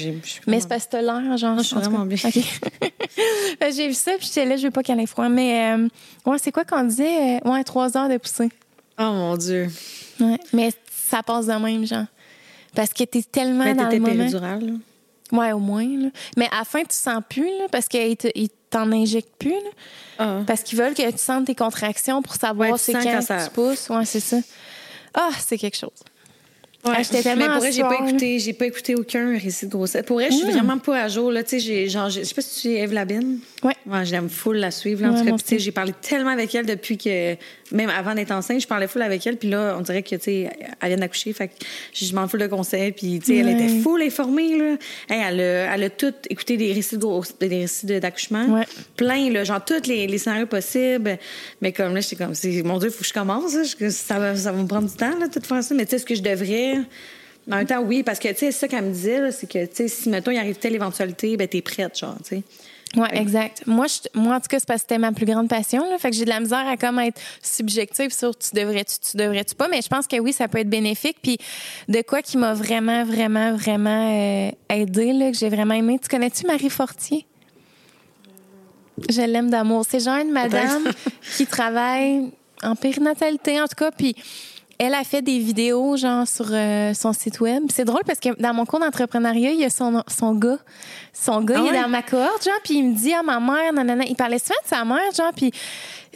[0.46, 1.56] Mais c'est parce que t'as l'air, genre.
[1.58, 2.18] je suis vraiment bien.
[3.60, 5.28] Ben, J'ai vu ça, puis j'étais là, je veux pas qu'elle ait froid.
[5.28, 5.88] Mais, euh,
[6.26, 7.38] ouais, c'est quoi qu'on disait?
[7.44, 8.48] Euh, Ouais, trois heures de poussée.
[8.98, 9.68] Oh mon Dieu.
[10.20, 10.38] Ouais.
[10.52, 10.70] Mais
[11.08, 12.06] ça passe de même, genre.
[12.74, 14.12] Parce que t'es tellement Mais dans le moment.
[14.14, 14.72] péridurale, là.
[15.32, 16.08] Ouais, au moins, là.
[16.36, 19.50] Mais à la fin, tu sens plus, là, parce qu'ils te- ils t'en injectent plus,
[19.50, 19.70] là.
[20.18, 20.38] Ah.
[20.46, 23.44] Parce qu'ils veulent que tu sentes tes contractions pour savoir Ouais, c'est quand, quand ça-
[23.44, 23.88] tu pousses.
[23.88, 24.36] Ouais, c'est ça.
[25.14, 25.90] Ah, c'est quelque chose.
[26.84, 26.92] Ouais.
[26.98, 29.70] Ah, j'étais tellement mais pour vrai, j'ai pas écouté, j'ai pas écouté aucun récit de
[29.70, 30.04] grossesse.
[30.06, 30.50] Pour vrai, je suis Mm.
[30.50, 32.68] vraiment pas à jour là, tu sais, j'ai genre je je sais pas si tu
[32.74, 33.38] es Eve Labine.
[33.62, 33.72] Ouais.
[33.86, 36.66] Ouais, j'aime full la suivre là, en Ouais, tout cas, j'ai parlé tellement avec elle
[36.66, 37.36] depuis que
[37.72, 40.22] même avant d'être enceinte, je parlais full avec elle puis là, on dirait que tu
[40.22, 41.54] sais, elle vient d'accoucher, fait que
[41.94, 44.76] je m'en fous de conseils puis tu sais, elle était full informée là.
[45.08, 48.44] Hey, elle a, elle a tout écouté des récits de gros- des récits de- d'accouchement.
[48.46, 48.64] Ouais.
[48.96, 51.18] Plein là, genre tous les, les scénarios possibles.
[51.62, 53.62] Mais comme là, j'étais comme c'est mon dieu, faut que je commence, là.
[53.62, 55.92] Je- ça va ça va me prendre du temps là de toute façon, mais tu
[55.92, 56.73] sais ce que je devrais
[57.50, 59.64] en même temps, oui, parce que, tu sais, c'est ça qu'elle me disait, c'est que,
[59.66, 62.42] tu sais, si, mettons, il arrive telle éventualité, ben, t'es prête, genre, tu sais.
[62.96, 63.66] Ouais, exact.
[63.66, 65.88] Moi, je, moi, en tout cas, c'est parce que c'était ma plus grande passion.
[65.90, 69.16] Là, fait que j'ai de la misère à comme être subjective sur tu devrais-tu, tu
[69.16, 69.68] devrais-tu pas.
[69.68, 71.16] Mais je pense que oui, ça peut être bénéfique.
[71.22, 71.38] Puis
[71.88, 75.98] de quoi qui m'a vraiment, vraiment, vraiment euh, aidé, là, que j'ai vraiment aimé.
[76.00, 77.26] Tu connais-tu Marie Fortier?
[79.10, 79.84] Je l'aime d'amour.
[79.88, 80.84] C'est genre une madame
[81.36, 82.30] qui travaille
[82.62, 83.90] en périnatalité, en tout cas.
[83.90, 84.14] Puis
[84.78, 87.64] elle a fait des vidéos, genre, sur euh, son site web.
[87.72, 90.58] C'est drôle parce que dans mon cours d'entrepreneuriat, il y a son, son gars.
[91.12, 91.82] Son gars, Ah il est ouais?
[91.82, 94.04] dans ma cohorte, genre, puis il me dit à ma mère, nanana.
[94.08, 95.52] Il parlait souvent de sa mère, genre, puis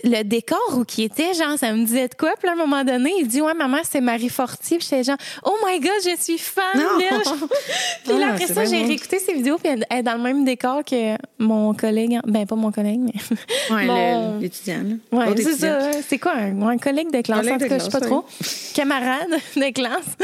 [0.05, 2.33] le décor où qui était, genre, ça me disait de quoi?
[2.39, 4.79] Puis là, à un moment donné, il dit, ouais, maman, c'est Marie Fortier.
[4.79, 6.65] Puis j'étais genre, oh my God, je suis fan
[6.99, 7.21] d'elle.
[8.05, 10.23] Puis là, Ah, après ça, j'ai réécouté ses vidéos, puis elle elle est dans le
[10.23, 12.19] même décor que mon collègue.
[12.27, 13.75] Ben, pas mon collègue, mais.
[13.75, 14.83] Ouais, mon- l'étudiant,
[15.13, 15.19] là.
[15.19, 15.91] Ouais, c'est ça.
[16.07, 18.25] C'est quoi un, un collègue de classe Collègue en tout cas, je sais pas trop.
[18.75, 20.17] Camarade de classe.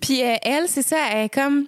[0.00, 1.66] Puis euh, elle, c'est ça, elle est comme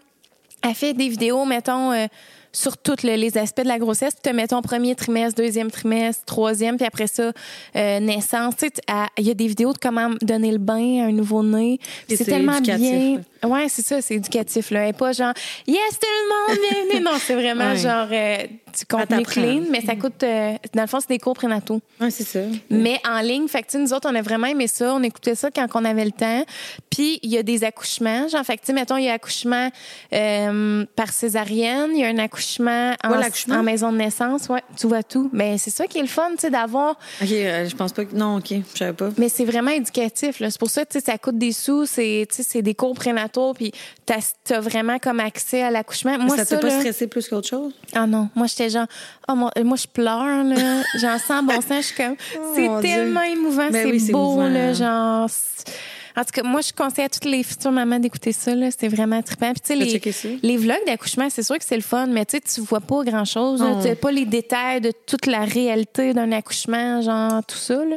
[0.66, 2.06] elle fait des vidéos mettons euh,
[2.54, 6.76] sur tous le- les aspects de la grossesse, tu mettons premier trimestre, deuxième trimestre, troisième,
[6.76, 7.32] puis après ça
[7.76, 8.72] euh, naissance, tu sais,
[9.18, 11.78] il y a des vidéos de comment donner le bain à un nouveau-né.
[12.08, 13.20] C'est c'est tellement éducatif, bien.
[13.44, 15.32] Ouais, c'est ça, c'est éducatif là, est pas genre
[15.66, 17.04] yes tout le monde bienvenue.
[17.04, 17.76] non, c'est vraiment Ouais.
[17.76, 18.38] genre euh,
[18.78, 19.32] du contenu t'apprend.
[19.42, 21.80] clean, mais ça coûte euh, dans le fond c'est des cours prénataux.
[22.00, 22.40] Ouais, c'est ça.
[22.70, 24.92] Mais en ligne, fait que, nous autres, on a vraiment aimé ça.
[24.94, 26.44] On écoutait ça quand on avait le temps.
[26.90, 28.28] Puis, il y a des accouchements.
[28.28, 29.70] Genre, fait que, mettons, il y a accouchement
[30.12, 31.90] euh, par césarienne.
[31.94, 33.56] Il y a un accouchement en, vois l'accouchement?
[33.56, 34.48] en maison de naissance.
[34.48, 35.30] Ouais, tu vois tout.
[35.32, 36.92] Mais c'est ça qui est le fun, tu sais, d'avoir...
[37.22, 38.14] OK, euh, je pense pas que.
[38.14, 39.10] Non, OK, je savais pas.
[39.18, 40.40] Mais c'est vraiment éducatif.
[40.40, 40.50] là.
[40.50, 41.86] C'est pour ça, tu sais, ça coûte des sous.
[41.86, 42.26] C'est
[42.62, 43.33] des cours prénataux.
[43.54, 43.72] Puis,
[44.06, 46.16] t'as, vraiment comme accès à l'accouchement.
[46.18, 47.72] Moi, ça t'a pas là- stressé plus qu'autre chose?
[47.94, 48.86] ah non, moi j'étais genre,
[49.28, 52.16] oh mon- moi je pleure là, j'en sens bon sens, je suis comme,
[52.54, 52.90] c'est Oh, Dieu.
[52.90, 54.48] tellement émouvant, Ben c'est oui, c'est beau émouvant.
[54.48, 55.28] là, genre.
[55.28, 55.70] c'est-
[56.16, 58.86] En tout cas, moi je conseille à toutes les futures mamans d'écouter ça là, c'était
[58.86, 59.52] vraiment trippant.
[59.52, 59.62] Puis
[60.00, 62.60] tu sais les vlogs d'accouchement, c'est sûr que c'est le fun, mais tu sais tu
[62.60, 63.78] vois pas grand chose, Non.
[63.78, 67.96] tu sais pas les détails de toute la réalité d'un accouchement, genre tout ça là.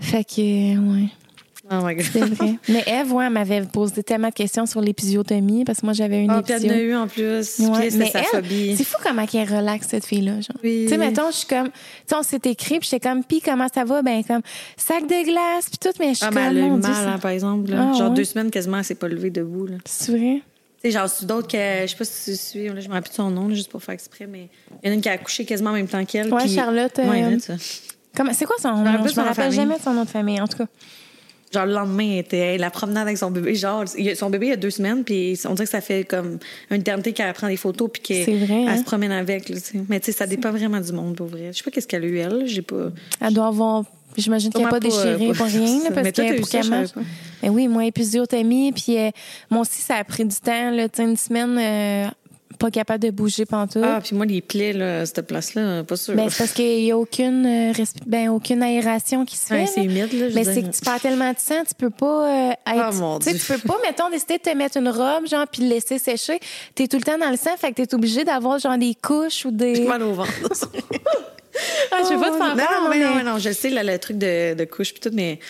[0.00, 0.40] Fait que
[0.76, 1.08] ouais.
[1.70, 2.04] Oh my God.
[2.12, 2.54] C'est vrai.
[2.68, 6.22] Mais Eve, ouais, elle m'avait posé tellement de questions sur l'épisiotomie parce que moi, j'avais
[6.24, 6.74] une Ah, puis elle épisio.
[6.74, 7.58] en a eu en plus.
[7.58, 8.74] Ouais, Puis mais sa elle, phobie.
[8.76, 10.34] c'est fou comment elle relaxe, cette fille-là.
[10.40, 10.56] genre.
[10.64, 10.84] Oui.
[10.84, 11.72] Tu sais, mettons, je suis comme, tu
[12.06, 14.02] sais, on s'est écrit, puis j'étais comme, pis comment ça va?
[14.02, 14.40] Ben, comme,
[14.76, 17.18] sac de glace, puis tout, mais je suis Ah, comme, elle a eu mal, hein,
[17.20, 17.70] par exemple.
[17.70, 17.90] là.
[17.92, 18.16] Ah, Genre ouais.
[18.16, 19.66] deux semaines quasiment, elle s'est pas levée debout.
[19.66, 19.76] Là.
[19.84, 20.42] c'est c'est vrai?
[20.82, 23.02] sais, j'en suis d'autres que, je sais pas si tu suis, là, je me rappelle
[23.02, 24.48] plus de son nom, là, juste pour faire exprès, mais
[24.82, 26.32] il y en a une qui a accouché quasiment en même temps qu'elle.
[26.32, 27.36] Ouais, puis- Charlotte, Ouais, euh,
[28.32, 28.84] C'est quoi son nom?
[29.06, 30.66] Je me rappelle jamais de son nom de famille, en tout cas.
[31.52, 33.54] Genre, le lendemain, elle était la promenade avec son bébé.
[33.54, 33.84] Genre,
[34.14, 36.38] son bébé, il y a deux semaines, puis on dirait que ça fait comme
[36.70, 38.76] une éternité qu'elle prend des photos, puis qu'elle vrai, elle hein?
[38.76, 39.48] se promène avec.
[39.48, 39.56] là.
[39.88, 41.50] Mais tu sais, ça dépend vraiment du monde, pour vrai.
[41.52, 42.46] Je sais pas qu'est-ce qu'elle a eu, elle.
[42.46, 42.90] J'ai pas.
[43.20, 43.84] Elle doit avoir.
[44.16, 46.48] J'imagine qu'elle n'a pas pas, déchiré euh, pour rien, là, parce Mais toi, que pour
[46.48, 46.92] qu'elle marche.
[46.92, 47.02] pas.
[47.42, 49.10] Ben oui, moi, épisiotomie, puis euh,
[49.48, 52.10] moi aussi, ça a pris du temps, là, tu sais, une semaine, euh,
[52.58, 53.82] pas capable de bouger pantoute.
[53.84, 56.14] Ah, puis moi, les plaies, là, à cette place-là, pas sûr.
[56.14, 59.54] Ben, c'est parce qu'il n'y a aucune, euh, ben, aucune aération qui se fait.
[59.54, 59.66] Ouais, là.
[59.74, 60.28] c'est humide, là.
[60.28, 62.90] je Mais veux c'est que tu perds tellement de sang, tu peux pas euh, être.
[62.92, 65.62] Oh, mon tu tu peux pas, mettons, décider de te mettre une robe, genre, puis
[65.62, 66.40] le laisser sécher.
[66.74, 69.44] T'es tout le temps dans le sang, fait que t'es obligé d'avoir, genre, des couches
[69.44, 69.76] ou des.
[69.76, 70.32] J'ai mal au ventre.
[71.90, 73.82] Ah, je veux pas te faire non, peur, non, mais non, non, je sais, là,
[73.82, 75.40] le truc de, de couche puis tout, mais.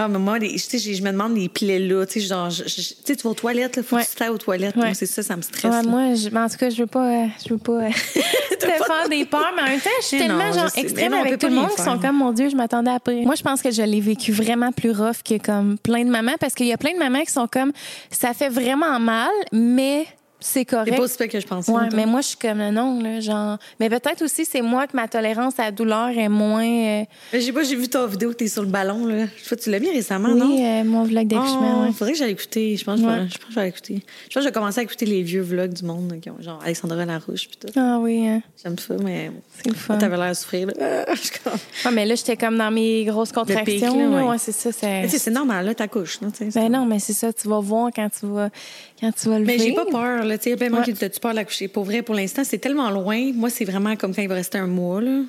[0.00, 2.06] Ah, mais moi, les- tu sais, j'ai- je me demande les plaies là.
[2.06, 4.04] Tu sais, genre, je- je- tu sais, tu vas aux toilettes, là, faut Ouais.
[4.04, 4.76] que tu ailles aux toilettes.
[4.76, 4.94] Ouais.
[4.94, 5.64] C'est ça, ça me stresse.
[5.74, 7.88] Ouais, moi, je, en tout cas, je veux pas, euh, je veux pas euh,
[8.60, 11.20] te faire des peurs, mais en même temps, je suis tellement non, genre extrême non,
[11.20, 13.24] avec tout pas le monde qui sont comme mon Dieu, je m'attendais à pire.
[13.24, 16.36] Moi, je pense que je l'ai vécu vraiment plus rough que comme plein de mamans
[16.38, 17.72] parce qu'il y a plein de mamans qui sont comme
[18.10, 20.06] ça fait vraiment mal, mais
[20.40, 20.88] c'est correct.
[20.90, 21.72] C'est pas aussi que je pensais.
[21.72, 23.58] Ouais, mais moi, je suis comme non, là, genre.
[23.80, 26.62] Mais peut-être aussi, c'est moi que ma tolérance à la douleur est moins.
[26.64, 29.26] euh, Mais j'ai pas, j'ai vu ta vidéo que t'es sur le ballon, là.
[29.36, 30.46] Je sais pas, tu l'as mis récemment, non?
[30.54, 31.92] oui, euh, mon vlog d'accouchement, Oh, ouais.
[31.92, 32.76] faudrait que j'aille écouter.
[32.76, 33.94] Je pense, que je pense que je vais écouter.
[33.94, 36.30] Je pense que je vais commencer à écouter les vieux vlogs du monde, là, qui
[36.30, 37.72] ont, genre Alexandra Larouche puis tout.
[37.78, 39.96] Ah oui, hein, J'aime ça, mais c'est le fun.
[39.98, 40.72] t'avais l'air de souffrir, là.
[40.80, 41.12] Ah,
[41.84, 43.64] Ah, mais là, j'étais comme dans mes grosses contractions.
[43.64, 44.22] pic, là, là.
[44.24, 44.30] ouais.
[44.30, 44.70] Ouais, c'est ça.
[44.72, 46.48] c'est- c'est normal, là, t'accouches, tu sais.
[46.60, 48.50] Ben non, mais c'est ça, tu vas voir quand tu vas,
[49.00, 50.38] quand tu vas le Mais j'ai pas peur, là.
[50.38, 50.84] Tu sais, monde Ouais.
[50.84, 51.66] qui tu de l'accoucher.
[51.68, 53.32] Pour vrai, pour l'instant, c'est tellement loin.
[53.34, 55.22] Moi, c'est vraiment comme quand il va rester un mois, là.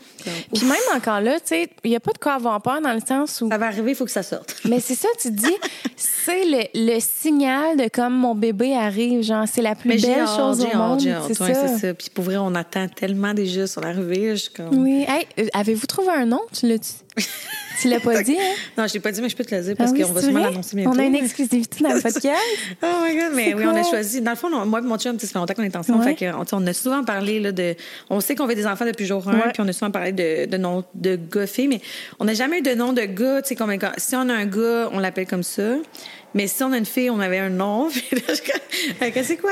[0.54, 2.94] Puis même encore là, tu sais, il y a pas de quoi avoir peur dans
[2.94, 3.50] le sens où.
[3.50, 4.56] Ça va arriver, il faut que ça sorte.
[4.66, 5.56] Mais c'est ça, tu dis,
[5.96, 10.28] c'est le, le signal de comme mon bébé arrive, genre, c'est la plus Mais belle
[10.28, 11.00] chose au monde.
[11.02, 11.68] C'est Ouais, ça.
[11.68, 11.94] c'est ça.
[11.94, 13.66] Puis pour vrai, on attend tellement déjà.
[14.36, 14.84] Je suis comme.
[14.84, 15.06] Oui.
[15.08, 16.42] Hey, euh, avez-vous trouvé un nom?
[16.58, 17.04] Tu l'as,
[17.82, 18.54] tu, l'as pas dit, hein?
[18.78, 20.12] Non, je t'ai pas dit, mais je peux te le dire parce Ah oui, qu'on
[20.14, 20.96] va sûrement l'annoncer bientôt.
[20.96, 22.26] On a une exclusivité dans le podcast.
[22.84, 24.22] Oh my god, mais oui, on a choisi.
[24.22, 26.04] Dans le fond, on- moi et mon chum, ça fait longtemps qu'on est ensemble.
[26.06, 26.16] Ouais.
[26.16, 27.76] Fait on, on a souvent parlé là, de.
[28.10, 29.40] On sait qu'on veut des enfants depuis jour 1, Ouais.
[29.54, 31.82] puis on a souvent parlé de, de noms de gars filles, mais
[32.20, 33.42] on n'a jamais eu de nom de gars.
[33.42, 35.76] Tu sais, comme si on a un gars, on l'appelle comme ça.
[36.36, 37.90] Mais si on a une fille, on avait un nom.
[39.14, 39.52] Que c'est quoi?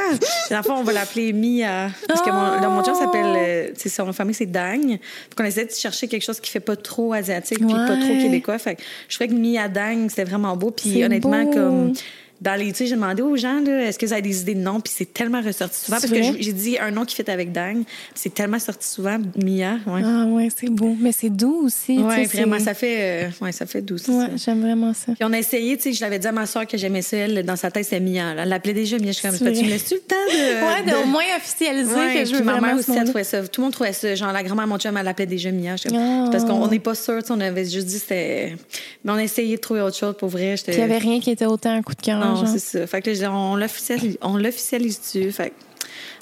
[0.50, 1.90] Dans le fond, on va l'appeler Mia.
[2.08, 3.26] Parce que mon, là, mon chum s'appelle.
[3.36, 5.00] euh, tu sais, son famille, c'est Dagne.
[5.02, 8.14] Fait qu'on essaie de chercher quelque chose qui fait pas trop asiatique, puis pas trop
[8.22, 8.58] québécois.
[8.58, 10.72] Fait que je trouvais que Mia Dagne, c'était vraiment beau.
[10.72, 11.52] Puis C'est honnêtement, beau.
[11.52, 11.94] comme
[12.42, 14.54] dans les, tu sais, j'ai demandé aux gens, là, est-ce que vous avez des idées
[14.56, 14.80] de noms?
[14.80, 15.98] Puis c'est tellement ressorti souvent.
[16.00, 16.38] C'est Parce que vrai?
[16.40, 17.84] j'ai dit un nom qui fait avec Dang.
[17.84, 19.74] Puis c'est tellement sorti souvent, Mia.
[19.88, 20.96] Ouais, Ah ouais, c'est beau.
[21.00, 21.98] Mais c'est doux aussi.
[21.98, 24.08] sais, vraiment, c'est- ça fait, euh, ouais, ça fait douce.
[24.08, 25.14] Ouais, j'aime vraiment ça.
[25.14, 27.18] Puis on a essayé, tu sais, je l'avais dit à ma soeur que j'aimais ça,
[27.18, 28.34] elle, dans sa tête, c'était Mia.
[28.36, 28.44] là.
[28.44, 29.08] Elle l'appelait déjà Mia.
[29.08, 30.86] Je suis comme, C'est tu me laisses-tu le temps de.
[30.86, 33.48] ouais, de, au moins officialiser Ouais, que je veux ma mère aussi, elle trouvait ça.
[33.48, 34.14] Tout le monde trouvait ça.
[34.16, 35.76] Genre, la grand-mère, mon chum, elle l'appelait déjà Mia.
[35.94, 36.30] Ah.
[36.32, 38.56] Parce qu'on n'est pas sûr, on avait juste dit c'était.
[39.04, 40.56] Mais on a essayé de trouver autre chose pour vrai.
[40.64, 42.27] Puis il n'y avait rien qui était autant un coup de cœur.
[42.30, 42.48] Non, genre.
[42.48, 42.88] c'est ça.
[42.88, 45.32] Fait que là, je dis, on l'officialise, on l'officialise-tu?
[45.32, 45.50] Fait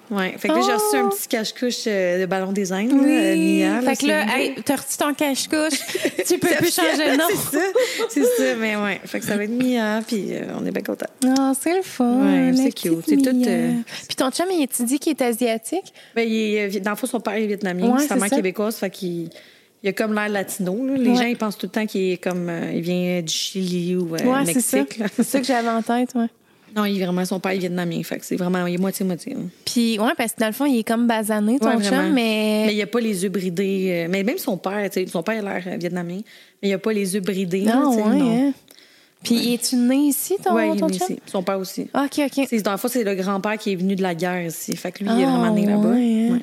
[0.10, 0.36] que, ouais.
[0.38, 0.78] Fait que là, j'ai Oh!
[0.78, 2.92] reçu un petit cache-couche euh, de ballon design.
[2.94, 3.06] Oui.
[3.08, 5.80] là, euh, Mia, fait que là, hey, t'as reçu ton cache-couche?
[6.28, 7.26] tu peux plus changer de nom.
[7.30, 7.64] c'est ça.
[8.10, 9.02] C'est ça, mais ouais.
[9.06, 11.06] Fait que ça va être Mia, puis euh, on est bien contents.
[11.24, 12.24] Non, c'est le fun.
[12.24, 13.00] Ouais, c'est cute.
[13.08, 13.72] C'est tout, euh,
[14.08, 15.94] Puis ton chum, il tu dit qu'il est asiatique?
[16.16, 18.90] Ben, il est, dans le fond, son père est vietnamien, Ouais, sa mère québécoise, fait
[18.90, 19.30] qu'il
[19.86, 20.86] il a comme l'air latino.
[20.86, 20.96] là.
[20.98, 21.16] Les Ouais.
[21.16, 22.50] gens, ils pensent tout le temps qu'il est comme.
[22.50, 24.44] euh, il vient du Chili ou euh, ouais.
[24.44, 24.98] Mexique.
[24.98, 25.06] là.
[25.16, 26.26] C'est ça que j'avais en tête, ouais.
[26.76, 28.66] Non, il est vraiment son père est vietnamien, fait que c'est vraiment.
[28.68, 29.34] Il est moitié-moitié.
[29.34, 29.40] là.
[29.64, 32.64] Puis, ouais, parce que dans le fond, il est comme basané, ton Ouais, chum, mais.
[32.66, 34.04] Mais il a pas les yeux bridés.
[34.06, 36.20] euh, Mais même son père, tu sais, son père a l'air euh, vietnamien,
[36.62, 37.62] mais il a pas les yeux bridés.
[37.62, 38.16] là, non, ouais.
[38.18, 38.48] non.
[38.50, 38.54] hein.
[39.24, 41.18] Puis, es-tu né ici, ton, Ouais, il est ton né ici.
[41.26, 41.88] Son père aussi.
[41.96, 42.46] OK, OK.
[42.50, 44.76] C'est- Dans le fond, c'est le grand-père qui est venu de la guerre ici.
[44.76, 45.88] Fait que lui, il est Ah, vraiment né là-bas.
[45.94, 46.34] hein.
[46.34, 46.42] Ouais.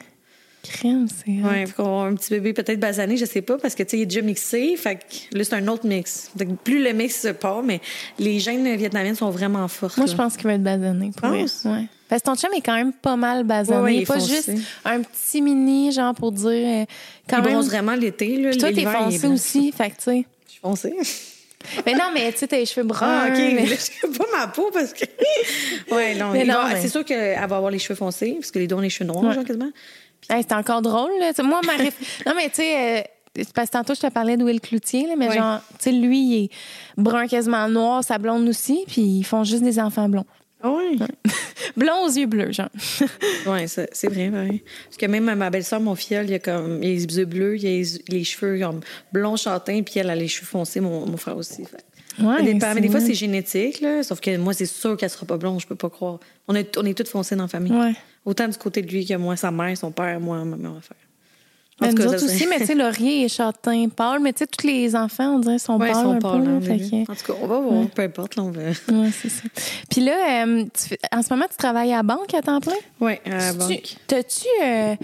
[0.62, 1.30] Crème, c'est.
[1.32, 4.06] Ouais, un petit bébé peut-être basané, je sais pas, parce que tu sais, il est
[4.06, 6.30] déjà mixé, fait que là, c'est un autre mix.
[6.38, 7.80] Fait que plus le mix se part, mais
[8.20, 9.96] les gènes vietnamiennes sont vraiment fortes.
[9.96, 11.10] Moi, je pense qu'il va être basané.
[11.16, 11.30] Pour?
[11.30, 11.46] Ouais.
[12.08, 13.76] Parce que ton chum est quand même pas mal basané.
[13.78, 14.34] Ouais, ouais, il est pas foncé.
[14.36, 14.50] juste
[14.84, 16.46] un petit mini, genre, pour dire.
[16.50, 16.84] euh,
[17.28, 17.52] Quand il même.
[17.54, 18.50] bronze vraiment l'été, là.
[18.50, 19.72] Puis toi, t'es foncé aussi.
[19.72, 20.26] Fait que, tu sais.
[20.46, 20.94] Je suis foncée.
[21.86, 23.06] Mais non, mais tu sais, t'as les cheveux bruns.
[23.08, 23.36] Ah, OK.
[23.38, 25.04] mais- je pas ma peau parce que.
[25.94, 26.30] ouais, non.
[26.32, 28.66] Mais non, va- mais- C'est sûr qu'elle va avoir les cheveux foncés, parce que les
[28.66, 29.34] deux ont les cheveux noirs, Ouais.
[29.34, 29.70] genre, quasiment.
[30.30, 31.32] Hey, c'est encore drôle, là.
[31.42, 31.92] Moi, ma réf-
[32.26, 35.14] Non, mais tu sais, euh, parce que tantôt, je te parlais de Will Cloutier, là,
[35.16, 36.50] mais genre, tu sais, lui, il est
[36.96, 40.26] brun quasiment noir, sa blonde aussi, puis ils font juste des enfants blonds.
[40.64, 40.96] Ah, ouais.
[41.76, 42.68] Blonds aux yeux bleus, genre.
[43.66, 44.62] Ça- c'est vrai, pareil.
[44.84, 47.56] Parce que même ma belle-sœur, mon filleul, il a comme il a les yeux bleus,
[47.56, 48.80] il a les, les cheveux comme
[49.12, 51.64] blonds châtains, puis elle a les cheveux foncés, mon, mon frère aussi.
[51.64, 51.84] Fait.
[52.20, 52.74] Ouais, dépend.
[52.74, 54.02] Mais des fois, c'est- génétique, là.
[54.02, 56.18] Sauf que moi, c'est sûr qu'elle sera pas blonde, je peux pas croire.
[56.48, 57.72] On est, on est toutes foncées dans la famille.
[57.72, 57.94] Ouais.
[58.24, 60.70] Autant du côté de lui que moi, sa mère, son père, moi, ma mère.
[60.72, 60.80] En
[61.82, 64.66] Mais nous autres aussi, mais tu sais, Laurier est châtain pâle, mais tu sais, tous
[64.66, 66.48] les enfants, on dirait, sont Ouais, ils pâles sont un pâles, peu.
[66.48, 67.86] hein, là, fait que- En tout cas, on va voir.
[67.88, 68.60] Peu importe, là, on va.
[68.62, 69.42] Ouais, c'est ça.
[69.90, 72.72] Puis là, euh, tu en ce moment, tu travailles à la banque à temps plein?
[73.00, 73.96] Oui, à la banque.
[74.06, 74.46] T'as-tu.
[74.64, 74.94] euh,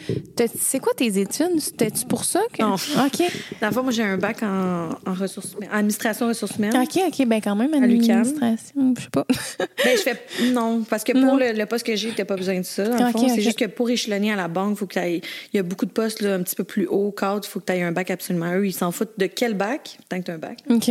[0.58, 1.76] c'est quoi tes études?
[1.76, 2.40] T'as-tu pour ça?
[2.52, 2.62] Que...
[2.62, 2.74] Non.
[3.06, 3.22] OK.
[3.60, 6.76] Dans le fond, moi, j'ai un bac en, en ressources humaines, en administration ressources humaines.
[6.76, 7.26] OK, OK.
[7.26, 8.94] Ben, quand même, administration.
[8.96, 9.26] Je sais pas.
[9.84, 10.20] Ben, je fais.
[10.52, 11.28] Non, parce que Non.
[11.28, 12.84] pour le, le poste que j'ai, t'as pas besoin de ça.
[12.88, 15.20] Dans le fond, c'est juste que pour échelonner à la banque, faut que t'ailles-
[15.52, 17.58] il y a beaucoup de postes là, un petit peu plus haut, cadre, il faut
[17.60, 18.52] que tu aies un bac absolument.
[18.54, 20.58] Eux, ils s'en foutent de quel bac, tant que tu as un bac.
[20.70, 20.90] OK.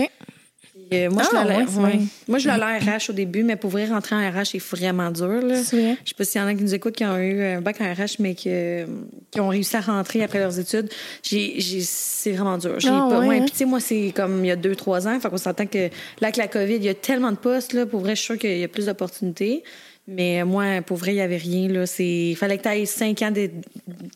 [0.94, 2.00] Euh, moi, Ah, je l'ai ouais, ouais.
[2.30, 5.28] Moi, je l'ai RH au début, mais pour vrai, rentrer en RH, c'est vraiment dur.
[5.42, 5.62] Là.
[5.62, 5.98] Vrai.
[6.06, 7.82] Je sais pas s'il y en a qui nous écoutent qui ont eu un bac
[7.82, 8.86] en RH, mais que-
[9.32, 10.88] qui ont réussi à rentrer après leurs études.
[11.24, 12.80] C'est vraiment dur.
[12.80, 15.20] J'ai Ah, pas, ouais, sais, moi, c'est comme il y a deux, trois ans.
[15.20, 15.90] Fait qu'on s'entend que là,
[16.22, 17.74] avec la COVID, il y a tellement de postes.
[17.74, 19.64] Là, pour vrai, je suis sûre qu'il y a plus d'opportunités.
[20.08, 21.68] Mais moi, pour vrai, il n'y avait rien.
[21.68, 21.86] Là.
[21.86, 22.30] C'est...
[22.30, 23.50] Il fallait que tu aies cinq ans, de...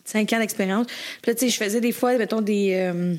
[0.05, 0.87] cinq ans d'expérience.
[1.21, 3.15] Puis là, tu sais, je faisais des fois, mettons, des, euh,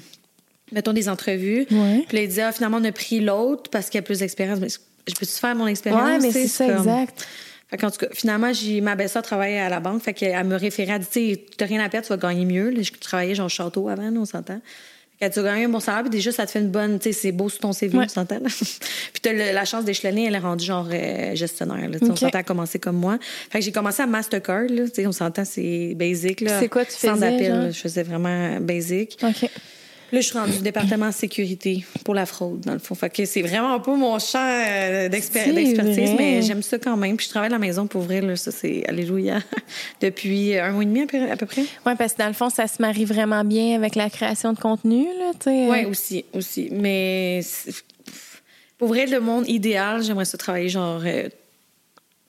[0.73, 1.67] mettons, des entrevues.
[1.71, 2.05] Ouais.
[2.09, 4.21] Puis là, ils disaient, ah, finalement, on a pris l'autre parce qu'il y a plus
[4.21, 4.59] d'expérience.
[4.59, 6.03] Mais je peux-tu faire mon expérience?
[6.03, 7.27] Ouais, mais c'est ça, comme- exact.
[7.69, 10.03] fait qu'en tout cas, finalement, j'ai, ma belle-sœur travaillait à la banque.
[10.03, 10.95] Fait qu'elle me référait.
[10.95, 12.71] Elle dit, tu sais, t'as rien à perdre, tu vas gagner mieux.
[12.71, 14.61] Là, je travaillais genre au château avant, on s'entend.
[15.29, 17.05] Dit, tu vas gagner un bon salaire, puis déjà, ça te fait une bonne, tu
[17.05, 18.09] sais, c'est beau sur ton CV, Ouais.
[18.09, 18.37] s'entend.
[18.41, 18.49] là.
[18.51, 21.99] puis t'as le- la chance d'échelonner, elle est rendue genre euh, gestionnaire, là.
[21.99, 22.05] Tu.
[22.11, 23.19] On s'entend à commencer comme moi.
[23.51, 24.85] Fait que j'ai commencé à Mastercard, là.
[24.89, 26.59] Tu sais, on s'entend, c'est basic, là.
[26.61, 27.57] C'est quoi tu Sans faisais, appel, genre?
[27.63, 27.71] là.
[27.71, 29.19] Je faisais vraiment basic.
[29.23, 29.49] OK.
[30.13, 32.95] Là, je suis rendue au département sécurité pour la fraude, dans le fond.
[32.95, 36.15] Fait que c'est vraiment pas mon champ euh, d'expertise, vrai.
[36.19, 37.17] mais j'aime ça quand même.
[37.17, 39.39] Puis je travaille à la maison pour ouvrir, là, ça, c'est alléluia,
[40.03, 41.63] depuis un mois et demi à peu, près.
[41.87, 44.59] Ouais, parce que dans le fond, ça se marie vraiment bien avec la création de
[44.59, 45.67] contenu, là, tu sais.
[45.71, 46.69] Oui, aussi, aussi.
[46.71, 47.41] Mais
[48.77, 51.03] pour vrai, le monde idéal, j'aimerais ça travailler genre...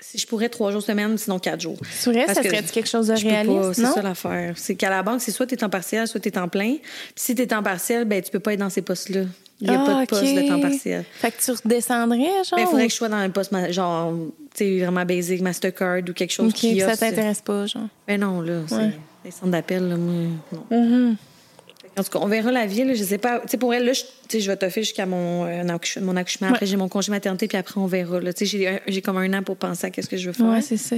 [0.04, 1.78] si je pourrais trois jours semaine, sinon quatre jours.
[2.06, 4.54] Vrai, Parce ça que serait quelque chose de réaliste, C'est ça l'affaire.
[4.58, 6.76] C'est qu'à la banque, c'est soit tu es en partiel, soit tu es en plein.
[6.76, 9.22] Puis si tu es en partiel, ben tu peux pas être dans ces postes-là.
[9.62, 10.36] Il n'y a Ah, pas de poste ok.
[10.44, 11.06] de temps partiel.
[11.13, 12.58] Fait que tu redescendrais, genre?
[12.58, 14.13] Ben, il faudrait que je sois dans un poste, genre,
[14.54, 17.88] tu sais, vraiment basic, Mastercard ou quelque chose qui ça offre- t'intéresse pas, genre.
[18.08, 18.92] Ben non, là, c'est Ouais.
[19.24, 20.13] les centres d'appel, là, moi,
[20.52, 20.66] non.
[20.78, 21.16] Mhm.
[21.97, 23.39] En tout cas, on verra la vie, là, je sais pas.
[23.41, 25.63] Tu sais, pour elle, là, je, je vais t'offrir jusqu'à mon, euh,
[26.01, 26.47] mon accouchement.
[26.49, 28.34] Après, j'ai mon congé maternité, puis après, on verra, là.
[28.34, 30.47] Tu sais, j'ai comme un an pour penser à qu'est-ce que je veux faire.
[30.47, 30.95] Ouais, c'est ça.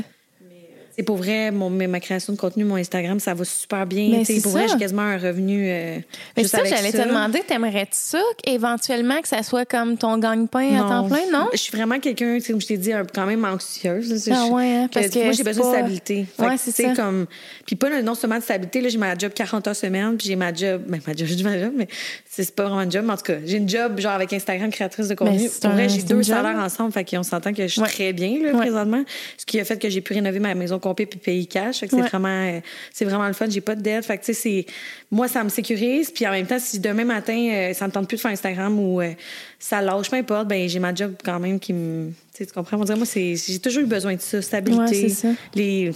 [0.97, 4.09] C'est pour vrai, mon, mais ma création de contenu, mon Instagram, ça va super bien.
[4.11, 5.67] Mais sais, c'est pour vrai, j'ai quasiment un revenu.
[5.69, 5.97] euh,
[6.37, 10.75] Mais juste ça, j'allais te demander, t'aimerais-tu ça, éventuellement, que ça soit comme ton gagne-pain
[10.77, 11.47] à temps plein, non?
[11.51, 14.27] Je suis vraiment quelqu'un, comme je t'ai dit, un- quand même anxieuse.
[14.29, 16.25] là, Ah ouais, hein, parce que moi, j'ai besoin pas- de stabilité.
[16.39, 16.95] Ouais, c'est ça.
[16.95, 17.25] comme...
[17.65, 20.35] Puis pas non seulement de stabilité, là, j'ai ma job 40 heures semaine, puis j'ai
[20.35, 20.81] ma job...
[20.87, 21.87] Ben, ma job, ma job, mais
[22.29, 24.69] c'est pas vraiment un job, mais en tout cas, j'ai une job, genre, avec Instagram,
[24.69, 25.39] créatrice de contenu.
[25.39, 27.81] Mais c'est Pour vrai, j'ai deux une salaires ensemble, fait qu'on s'entend que je suis
[27.81, 29.03] très bien, là, présentement.
[29.37, 31.79] Ce qui a fait que j'ai pu rénover ma maison puis payer cash.
[31.79, 32.27] Fait que c'est vraiment...
[32.27, 32.59] euh,
[32.93, 34.05] C'est vraiment le fun, j'ai pas de dette.
[34.05, 34.65] Fait que, tu sais, c'est...
[35.09, 38.07] Moi, ça me sécurise, puis en même temps, si demain matin, euh, ça me tente
[38.07, 39.13] plus de faire Instagram ou euh,
[39.57, 42.11] ça lâche, peu importe, ben j'ai ma job quand même qui me...
[42.35, 42.77] Tu comprends?
[42.77, 43.35] On dirait, moi, c'est...
[43.35, 45.03] J'ai toujours eu besoin de ça, stabilité.
[45.03, 45.29] Ouais, ça.
[45.55, 45.91] Les...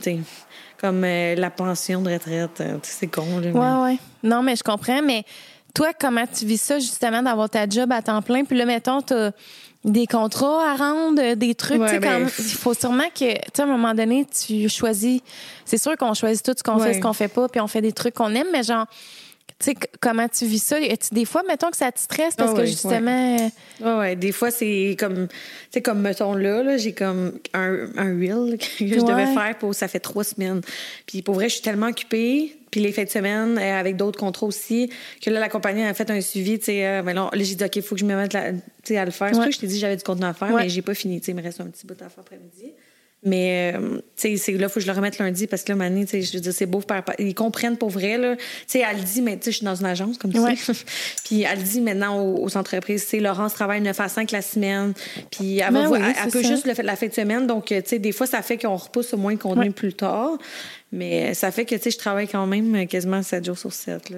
[0.78, 3.52] comme la pension de retraite, c'est con, là.
[3.52, 3.98] Ouais, ouais.
[4.24, 5.02] Non, mais je comprends.
[5.02, 5.26] Mais
[5.74, 8.46] toi, comment tu vis ça, justement, d'avoir ta job à temps plein?
[8.46, 9.32] Puis là, mettons, t'as
[9.86, 11.80] des contrats à rendre, des trucs.
[11.80, 14.68] Ouais, tu sais, ben, il faut sûrement que, tu sais, à un moment donné, tu
[14.70, 15.22] choisis.
[15.66, 16.88] C'est sûr qu'on choisit tout ce qu'on Ouais.
[16.88, 18.86] fait, ce qu'on fait pas, puis on fait des trucs qu'on aime, mais genre,
[19.66, 20.78] sais, comment tu vis ça?
[21.12, 23.38] Des fois, mettons, que ça te stresse parce Ah que justement.
[23.38, 23.50] euh,
[23.86, 24.16] Ouais, ouais.
[24.16, 25.36] Des fois, c'est comme, tu
[25.72, 29.04] sais, comme, mettons là, là j'ai comme un, un reel que je Ouais.
[29.04, 30.62] devais faire pour, ça fait trois semaines.
[31.06, 32.56] Puis pour vrai, je suis tellement occupée.
[32.72, 34.92] Puis les fins de semaine, euh, avec d'autres contrats aussi,
[35.24, 37.64] que là, la compagnie a fait un suivi, tu sais, euh, ben là, j'ai dit,
[37.64, 38.56] OK, il faut que je me mette à le
[39.12, 39.12] faire.
[39.12, 39.44] C'est pour Ouais.
[39.46, 41.20] ça que je t'ai dit que j'avais du contenu à faire, mais j'ai pas fini,
[41.20, 42.74] tu sais, il me reste un petit bout à faire après-midi.
[43.22, 45.76] Mais, euh, tu sais, là, il faut que je le remette lundi parce que là,
[45.76, 46.82] Mané, tu sais, je veux dire, c'est beau.
[47.20, 48.38] Ils comprennent pour vrai, là.
[48.38, 50.56] Tu sais, elle dit, mais tu sais, je suis dans une agence, comme tu Ouais.
[50.56, 50.72] sais.
[51.26, 54.42] Puis elle dit maintenant aux, aux entreprises, tu sais, Laurence travaille 9 à 5 la
[54.42, 54.94] semaine.
[55.32, 56.48] Puis elle, va Ben oui, elle- peut ça.
[56.48, 57.46] juste le la fin de semaine.
[57.46, 59.70] Donc, tu sais, des fois, ça fait qu'on repousse au moins le contenu Ouais.
[59.72, 60.38] plus tard.
[60.94, 64.12] Mais ça fait que, tu sais, je travaille quand même quasiment 7 jours sur 7,
[64.12, 64.18] là.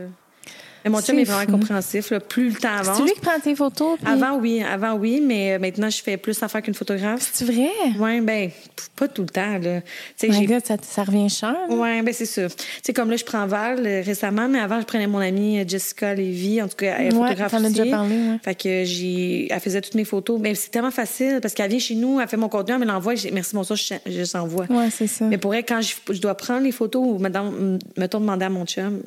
[0.84, 1.52] Mais mon chum est vraiment fou.
[1.52, 2.20] compréhensif, là.
[2.20, 2.98] Plus le temps avance.
[2.98, 3.98] C'est lui qui prend tes photos.
[4.02, 4.64] puis- Avant, oui.
[4.64, 5.22] Avant, oui.
[5.26, 7.30] Mais maintenant, je fais plus affaire qu'une photographe.
[7.34, 7.70] C'est vrai?
[8.00, 8.50] Oui, ben,
[8.96, 9.82] pas tout le temps, là.
[10.24, 11.56] My God, ça, ça revient cher.
[11.70, 12.26] Oui, ben c'est.
[12.26, 15.60] Tu sais, comme là, je prends Val euh, récemment, mais avant, je prenais mon amie
[15.60, 16.62] euh, Jessica Lévy.
[16.62, 17.92] En tout cas, elle est Ouais, photographe as déjà aussi.
[17.92, 18.38] parlé, ouais.
[18.44, 19.48] Fait que j'ai...
[19.52, 20.40] Elle faisait toutes mes photos.
[20.40, 22.86] Mais c'est tellement facile parce qu'elle vient chez nous, elle fait mon contenu, elle me
[22.86, 23.14] l'envoie.
[23.34, 24.66] Merci, bonsoir, je, je s'envoie.
[24.70, 25.26] Ouais, c'est ça.
[25.26, 28.50] Mais pour elle, quand je, je dois prendre les photos ou mettons, mettons demander à
[28.50, 29.02] mon chum,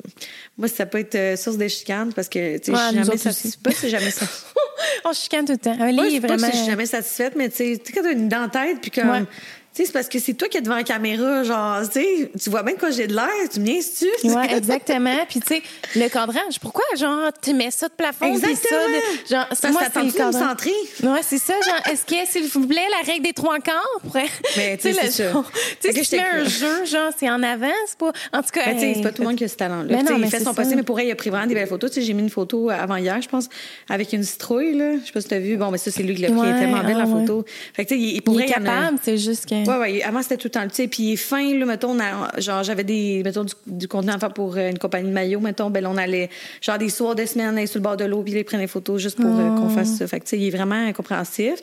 [0.57, 3.03] moi, ça peut être euh, source de chicane parce que, tu sais, Ouais, je suis
[3.03, 3.63] jamais satisfaite.
[3.63, 4.25] Pas, c'est jamais ça.
[5.05, 5.73] On chicane tout le temps.
[5.73, 6.47] Je pas que vraiment.
[6.51, 9.09] je suis jamais satisfaite, mais tu sais, quand t'as une dent en tête, puis comme.
[9.09, 9.23] Ouais.
[9.75, 12.31] Tu sais, c'est parce que c'est toi qui es devant la caméra, genre, tu sais,
[12.41, 14.29] tu vois bien quoi j'ai de l'air, tu me niaises-tu?
[14.29, 15.17] Ouais, exactement.
[15.27, 15.61] Puis tu sais,
[15.97, 18.79] le cadrage, pourquoi genre tu mets ça de plafond, puis ça Exactement.
[18.87, 20.67] de genre Parce moi c'est le cadrage.
[21.03, 24.29] Ouais, c'est ça, genre, est-ce que, s'il vous plaît, la règle des trois quarts pourrait.
[24.55, 25.29] Mais, tu sais, c'est
[25.81, 28.13] Tu sais, que si tu mets un jeu, genre, c'est en avant, c'est pas.
[28.31, 28.65] En tout cas.
[28.67, 29.87] Ben, tu hey, c'est pas tout le monde qui a ce talent-là.
[29.89, 31.15] Mais Tu sais, non, mais il fait c'est son possible, mais pour elle, il a
[31.15, 31.91] pris vraiment des belles photos.
[31.91, 33.49] Tu sais, j'ai mis une photo avant hier, je pense,
[33.89, 34.93] avec une citrouille, là.
[35.01, 35.57] Je sais pas si t'as vu.
[35.57, 36.47] Bon, mais ça, c'est lui qui l'a pris.
[36.49, 37.21] Est tellement belle, ah, la ouais.
[37.25, 37.45] photo.
[37.73, 39.64] Fait que, tu sais, il, il Il pourrait est capable, c'est juste que.
[39.67, 40.03] Ouais, ouais.
[40.03, 40.87] Avant, c'était tout le temps, tu sais.
[40.87, 44.11] Puis il est fin, là, mettons, on a- genre, j'avais des, mettons, du, du contenu
[44.11, 45.69] à faire pour euh, une compagnie de maillot, mettons.
[45.69, 46.29] Ben, là, on allait,
[46.61, 48.67] genre, des soirs de semaine, aller sur le bord de l'eau, puis il prenait des
[48.67, 50.07] photos juste pour euh, qu'on fasse ça.
[50.07, 51.55] Fait que, tu sais, il est vraiment compréhensif.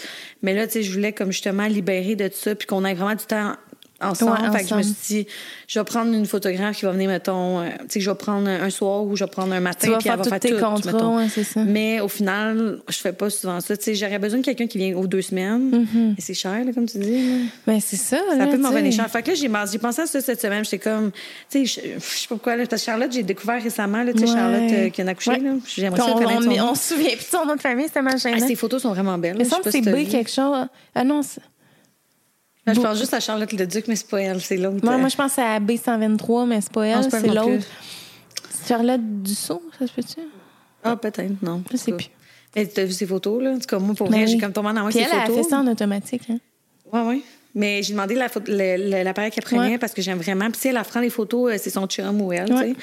[0.42, 2.94] Mais là, tu sais, je voulais, comme justement, libérer de tout ça, puis qu'on ait
[2.94, 3.54] vraiment du temps
[4.02, 4.32] ensemble.
[4.32, 5.26] Ouais, fait que je me suis dit,
[5.68, 8.48] je vais prendre une photographe qui va venir, mettons, euh, tu sais, je vais prendre
[8.48, 10.58] un, soir ou je vais prendre un matin, Tu puis elle va faire tes tout,
[10.58, 11.60] contrats, ouais, ça.
[11.64, 13.76] Mais au final, je fais pas souvent ça.
[13.76, 15.70] Tu sais, j'aurais besoin de quelqu'un qui vient aux deux semaines.
[15.70, 16.18] Mm-hmm.
[16.18, 17.28] Et c'est cher, là, comme tu dis.
[17.30, 17.36] là.
[17.66, 18.18] Ben, c'est ça.
[18.28, 19.08] Ça là, peut m'en venir cher.
[19.10, 20.64] Fait que là, j'ai pensé à ça cette semaine.
[20.64, 21.10] J'étais comme,
[21.50, 24.18] tu sais, je, sais pas pourquoi, là, parce que Charlotte, j'ai découvert récemment, là, tu
[24.18, 24.38] sais, Ouais.
[24.38, 25.50] Charlotte euh, qui en a accouché, là.
[25.66, 26.74] J'aimerais ça on, connaître on, son on, nom.
[26.74, 28.40] se souvient plus de son nom de famille, c'était ma Ah, chaîne.
[28.40, 29.36] ses photos sont vraiment belles.
[29.36, 30.66] Pas que c'est t'as B quelque chose.
[30.94, 31.40] Ah non, c'est-
[32.66, 34.84] Là, je pense juste à Charlotte Leduc, mais c'est pas elle, c'est l'autre.
[34.84, 37.66] moi, euh, moi, je pense à B123, mais c'est pas elle, c'est l'autre.
[38.68, 40.20] Charlotte Dussault, ça se peut-tu?
[40.84, 41.62] Ah, peut-être, non.
[41.70, 42.08] Je sais plus.
[42.54, 43.50] Mais t'as vu ses photos, là?
[43.52, 45.18] En tout cas, moi, pour Ben vrai, j'ai comme tombé en amour Puis avec elle
[45.18, 45.44] ses a photos.
[45.44, 46.22] fait ça en automatique.
[46.30, 46.38] Hein?
[46.92, 47.24] Oui, oui.
[47.54, 50.50] Mais j'ai demandé l'appareil qu'elle prenait parce que j'aime vraiment.
[50.50, 52.74] Puis si elle prend les photos, euh, c'est son chum ou elle, tu sais.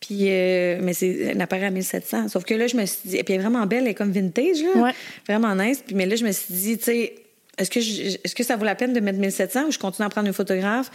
[0.00, 2.28] Puis, euh, mais c'est un appareil à 1700.
[2.28, 3.94] Sauf que là, je me suis dit, et puis elle est vraiment belle, elle est
[3.94, 4.82] comme vintage, là.
[4.82, 4.94] Ouais.
[5.28, 5.82] Vraiment nice.
[5.86, 7.14] Puis, mais là, je me suis dit, tu sais,
[7.60, 10.06] est-ce que, je- est-ce que ça vaut la peine de mettre 1700 ou je continue
[10.06, 10.90] à prendre une photographe?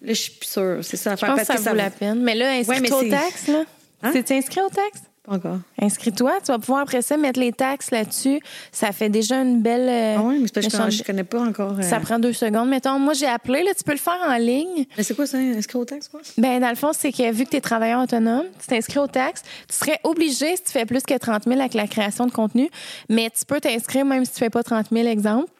[0.00, 0.78] Là, je suis plus sûre.
[0.82, 2.22] C'est ça Je pense que ça vaut la peine.
[2.22, 3.64] Mais là, inscris-toi mais au c'est- taxe, là.
[4.02, 4.10] Hein?
[4.12, 5.02] C'est inscrit au taxe?
[5.24, 5.58] Pas encore.
[5.82, 8.40] Inscris-toi, tu vas pouvoir après ça mettre les taxes là-dessus.
[8.72, 9.88] Ça fait déjà une belle.
[9.88, 11.76] euh, Ah oui, mais c'est parce que je, connais pas encore.
[11.78, 12.68] euh, Ça prend deux secondes.
[12.68, 14.86] Mettons, moi, j'ai appelé, là, tu peux le faire en ligne.
[14.96, 16.20] Mais c'est quoi ça, inscrit au texte, quoi?
[16.38, 19.06] Ben, dans le fond, c'est que vu que tu es travailleur autonome, tu t'inscris au
[19.08, 22.32] taxes, tu serais obligé, si tu fais plus que 30 000 avec la création de
[22.32, 22.70] contenu,
[23.10, 25.50] mais tu peux t'inscrire même si tu fais pas 30 000, exemple.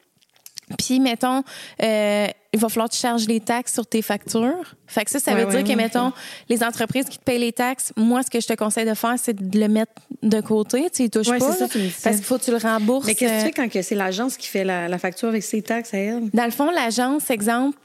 [0.77, 1.43] Puis, mettons,
[1.81, 4.75] euh, il va falloir que tu charges les taxes sur tes factures.
[4.87, 6.11] Fait que ça, ça veut ouais, dire que, mettons,
[6.47, 9.15] les entreprises qui te payent les taxes, moi, ce que je te conseille de faire,
[9.17, 9.93] c'est de le mettre
[10.23, 10.89] de côté.
[10.89, 11.51] Tu ils touchent Ouais, pas.
[11.53, 13.05] c'est ça, tu parce qu'il faut que tu le rembourses.
[13.07, 15.29] Mais qu'est-ce que euh, tu fais quand que c'est l'agence qui fait la, la facture
[15.29, 16.29] avec ses taxes à elle?
[16.33, 17.77] dans le fond, l'agence, exemple,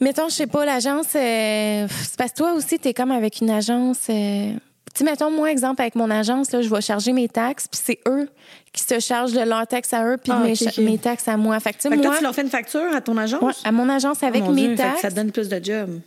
[0.00, 3.40] mettons, je sais pas, l'agence, euh, c'est parce que toi aussi, tu es comme avec
[3.40, 3.98] une agence.
[4.10, 4.52] euh,
[4.98, 7.98] tu mettons, moi, exemple, avec mon agence, là, je vais charger mes taxes, puis c'est
[8.08, 8.28] eux
[8.72, 10.42] qui se chargent de leurs taxes à eux, puis Ah,
[10.82, 11.58] mes, taxes à moi.
[11.60, 13.40] Fait que, Fait que moi, toi, tu leur fais une facture à ton agence?
[13.42, 16.00] ouais, à mon agence, avec Oh mon mes Dieu, taxes, ça donne plus de job.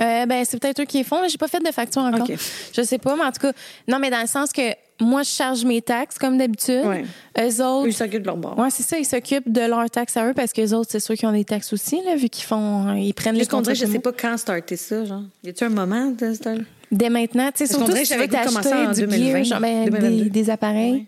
[0.00, 1.18] euh, ben, c'est peut-être eux qui les font.
[1.28, 2.28] J'ai pas fait de facture encore.
[2.28, 2.36] Ok.
[2.74, 3.52] Je sais pas, mais en tout cas,
[3.86, 4.62] non, mais dans le sens que
[5.00, 6.84] moi, je charge mes taxes comme d'habitude.
[6.84, 7.04] Ouais.
[7.38, 8.58] Eux autres, ils s'occupent de leur bord.
[8.58, 11.00] Ouais, c'est ça, ils s'occupent de leurs taxes à eux parce que les autres, c'est
[11.00, 13.60] sûr qu'ils ont des taxes aussi, là, vu qu'ils font, ils prennent les Juste qu'on
[13.60, 13.86] dirait, contrats.
[13.88, 15.22] je sais pas quand starter ça, genre.
[15.44, 16.62] Y a-tu un moment de starter?
[16.94, 19.84] Dès maintenant, tu sais, surtout si que tu veux t'acheter du 2020, gear, genre, ben,
[19.86, 20.24] 2022.
[20.24, 21.06] des, des appareils,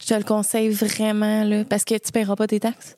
[0.00, 2.96] je te le conseille vraiment, là, parce que tu paieras pas tes taxes.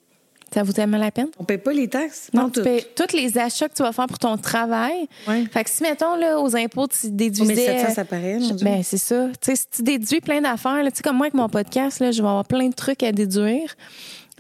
[0.53, 1.27] Ça vaut tellement la peine.
[1.41, 2.31] On paye pas les taxes?
[2.33, 5.09] Non, tu payes tous les achats que tu vas faire pour ton travail.
[5.27, 5.45] Ouais.
[5.53, 7.55] Fait que si, mettons, là, aux impôts, tu Oh, déduisais...
[7.55, 8.39] mais 700, ça paraît.
[8.63, 9.27] Ben, c'est ça.
[9.41, 12.13] Tu sais, si tu déduis plein d'affaires, tu sais, comme moi avec mon podcast, là,
[12.13, 13.75] je vais avoir plein de trucs à déduire.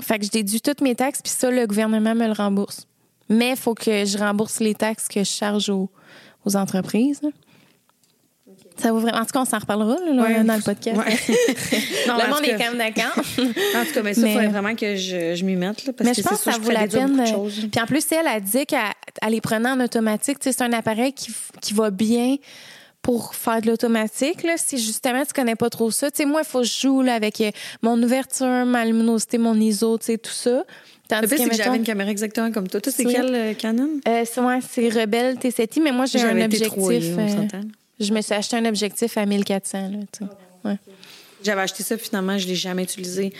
[0.00, 2.86] Fait que je déduis toutes mes taxes, puis ça, le gouvernement me le rembourse.
[3.28, 5.90] Mais il faut que je rembourse les taxes que je charge aux,
[6.44, 7.20] aux entreprises.
[8.76, 9.18] Ça vaut vraiment.
[9.18, 10.44] En tout cas, on s'en reparlera là, là, Ouais.
[10.44, 10.96] dans le podcast.
[10.96, 11.16] Ouais.
[12.08, 13.14] Non, le monde est quand même d'accord.
[13.76, 15.92] En tout cas, mais ça, il Mais- faudrait vraiment que je, je m'y mette, là,
[15.92, 17.22] parce Mais que je pense que ça je vaut la peine.
[17.70, 18.80] Puis en plus, elle a dit qu'elle
[19.22, 20.38] elle les prenait en automatique.
[20.40, 22.36] C'est un appareil qui, qui va bien
[23.00, 24.38] pour faire de l'automatique.
[24.56, 27.02] Si justement tu connais pas trop ça, tu sais, moi, il faut que je joue
[27.02, 27.50] là, avec euh,
[27.82, 30.64] mon ouverture, ma luminosité, mon ISO, tu sais, tout ça.
[31.08, 32.80] Tandis Le pire, c'est que j'avais une caméra exactement comme toi.
[32.80, 33.12] Toi, c'est Oui.
[33.14, 33.88] quel euh, Canon?
[34.08, 34.58] euh, c'est ouais,
[35.00, 36.72] Rebelle T7i, mais moi, j'ai un objectif.
[36.78, 37.60] T3i, on s'entend.
[38.00, 39.90] Je me suis acheté un objectif à 1400.
[39.90, 40.26] Là,
[40.64, 40.78] ouais.
[41.44, 43.30] J'avais acheté ça, puis finalement, je l'ai jamais utilisé.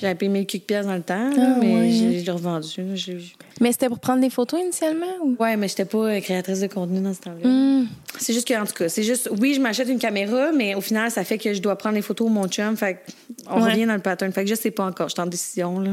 [0.00, 1.90] J'avais payé 1000 quelques pièces dans le temps, là, Ah, mais ouais.
[1.90, 2.68] j'ai- je l'ai revendu.
[3.60, 5.04] Mais c'était pour prendre des photos initialement?
[5.22, 5.36] Ou?
[5.38, 7.46] Ouais, mais j'étais pas euh, créatrice de contenu dans ce temps-là.
[7.46, 7.86] Hmm.
[8.18, 10.80] C'est juste que, en tout cas, c'est juste, oui, je m'achète une caméra, mais au
[10.80, 12.76] final, ça fait que je dois prendre les photos de mon chum.
[12.78, 13.12] Fait que
[13.50, 13.72] on Ouais.
[13.72, 14.32] revient dans le pattern.
[14.32, 15.08] Fait que je sais pas encore.
[15.08, 15.92] Je suis en décision, là.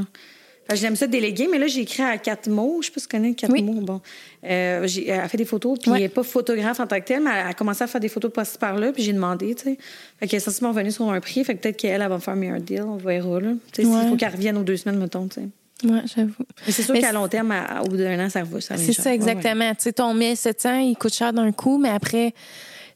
[0.74, 2.80] J'aime ça déléguer, mais là, j'ai écrit à quatre mots.
[2.82, 3.64] Je sais pas si tu connais quatre Oui.
[3.64, 3.80] mots.
[3.82, 4.02] Bon.
[4.44, 5.98] Euh, j'ai, elle a fait des photos, puis Ouais.
[5.98, 8.10] elle n'est pas photographe en tant que telle, mais elle a commencé à faire des
[8.10, 9.78] photos de par-ci par-là, puis j'ai demandé, tu sais.
[10.20, 11.44] Fait qu'elle est essentiellement revenue sur un prix.
[11.44, 12.84] Fait que peut-être qu'elle, elle va me faire un meilleur deal.
[12.84, 13.52] On verra, là.
[13.74, 14.00] Tu sais, Ouais.
[14.02, 15.48] s'il faut qu'elle revienne aux deux semaines, mettons, tu sais.
[15.88, 16.32] Ouais, j'avoue.
[16.66, 18.60] Mais c'est sûr Mais qu'à long terme, à- au bout d'un an, ça va.
[18.62, 19.06] ça C'est ça, cher.
[19.12, 19.70] Ouais, exactement.
[19.76, 22.34] Tu sais, ton 1700, il coûte cher d'un coup, mais après,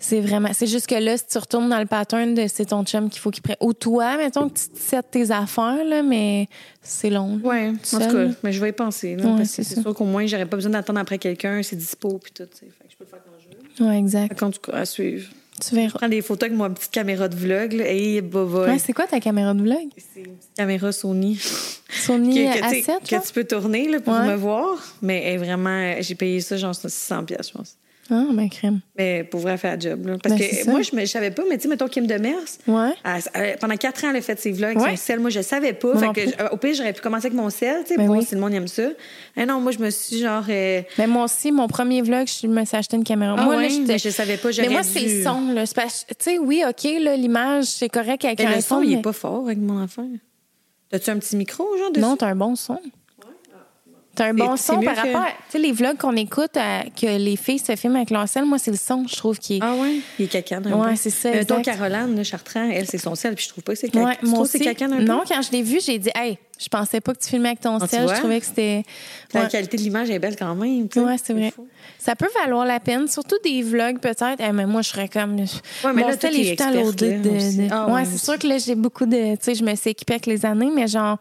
[0.03, 0.49] C'est vraiment.
[0.53, 3.21] C'est juste que là, si tu retournes dans le pattern de c'est ton chum qu'il
[3.21, 3.55] faut qu'il prenne.
[3.61, 6.47] Ou toi, mettons que tu te sets tes affaires, là, mais
[6.81, 7.39] c'est long.
[7.43, 9.15] Ouais, en tout cas, mais je vais y penser.
[9.15, 9.81] Là, Ouais, parce c'est que c'est ça.
[9.83, 12.43] sûr qu'au moins, j'aurais pas besoin d'attendre après quelqu'un, c'est dispo puis tout.
[12.45, 12.65] tu.
[12.65, 13.31] Fait que je peux le faire quand
[13.77, 13.89] je veux.
[13.89, 14.35] Ouais, exact.
[14.37, 15.29] Tout cas, à suivre.
[15.63, 15.89] Tu verras.
[15.89, 17.73] Je prends des photos avec ma petite caméra de vlog.
[17.73, 18.21] Là, et.
[18.21, 19.87] Ouais, c'est quoi ta caméra de vlog?
[19.97, 21.39] c'est une petite caméra Sony.
[21.89, 24.25] Sony que, que, tu sais, A7, que tu peux tourner là, pour Ouais.
[24.27, 24.77] me voir.
[25.03, 27.77] Mais elle vraiment, j'ai payé ça genre 600 pièces, je pense.
[28.13, 28.81] Ah, ben, crème.
[28.97, 30.05] Mais pour vrai, elle fait la job.
[30.05, 30.17] Là.
[30.21, 32.35] Parce Ben, que moi, je ne savais pas, mais tu sais, mettons Kim Demers,
[32.67, 32.89] Ouais.
[33.05, 34.89] elle- elle- pendant quatre ans, elle a fait ses vlogs, Ouais.
[34.91, 35.19] son sel.
[35.21, 35.93] Moi, je ne savais pas.
[35.93, 38.07] Moi Fait que, au pire, j'aurais pu commencer avec mon sel, tu sais, Ben pour
[38.15, 38.25] voir oui.
[38.25, 38.89] si le monde aime ça.
[39.37, 40.43] Eh non, moi, je me suis genre.
[40.49, 43.35] euh, Mais moi aussi, mon premier vlog, je me suis acheté une caméra.
[43.39, 46.37] Ah moi, ouais, là, mais je savais pas, Mais moi, c'est le son, Tu sais,
[46.37, 49.45] oui, OK, là, l'image, c'est correct avec Mais le son, il mais- est pas fort
[49.45, 50.03] avec mon affaire.
[50.89, 52.01] T'as-tu un petit micro, genre, dessus?
[52.01, 52.77] Non, t'as un bon son.
[54.13, 55.27] T'as un C'est- bon c'est son par que- rapport à...
[55.27, 58.43] Tu sais, les vlogs qu'on écoute, à- que les filles se filment avec leur sel,
[58.43, 59.59] moi, c'est le son, je trouve, qui est...
[59.61, 60.01] Ah ouais?
[60.19, 61.77] Il est cacane un Ouais, c'est ça, Mais Mettons, exact.
[61.79, 63.95] Caroline, Chartrand, elle, c'est son sel, puis je trouve pas que c'est.
[63.95, 64.65] Ouais, tu moi c'est aussi.
[64.65, 65.03] cacane un peu?
[65.03, 67.61] Non, quand je l'ai vu, j'ai dit, hey, je pensais pas que tu filmais avec
[67.61, 68.05] ton Ah, sel.
[68.09, 68.83] Je trouvais que c'était.
[69.33, 69.47] La Ouais.
[69.47, 70.89] qualité de l'image est belle quand même.
[70.89, 71.05] tu sais.
[71.05, 71.53] Ouais, c'est vrai.
[71.97, 74.35] Ça peut valoir la peine, surtout des vlogs peut-être.
[74.39, 75.35] Eh, mais moi, je serais comme.
[75.37, 75.45] mais
[75.85, 78.75] Mon là, t'es est tout à de- Ah, ouais, ouais, c'est sûr que là, j'ai
[78.75, 79.35] beaucoup de.
[79.35, 81.17] Tu sais, je me suis équipée avec les années, mais genre.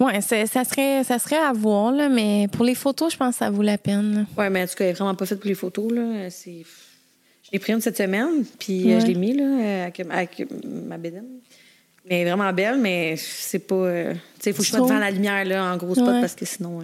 [0.00, 3.38] Ouais, ça serait, ça serait à voir, là, mais pour les photos, je pense que
[3.40, 4.26] ça vaut la peine.
[4.36, 5.92] Ouais, mais en tout cas, elle est vraiment pas faite pour les photos.
[5.92, 6.30] Là.
[6.30, 6.64] C'est...
[7.44, 9.00] Je l'ai pris une cette semaine, puis euh, Ouais.
[9.02, 11.26] je l'ai mis là, euh, avec, avec ma bédaine.
[12.08, 13.74] Mais elle est vraiment belle, mais c'est pas.
[13.74, 16.06] euh, Tu sais, il faut que je sois devant la lumière là, en gros spot
[16.08, 16.20] Ouais.
[16.22, 16.80] parce que sinon.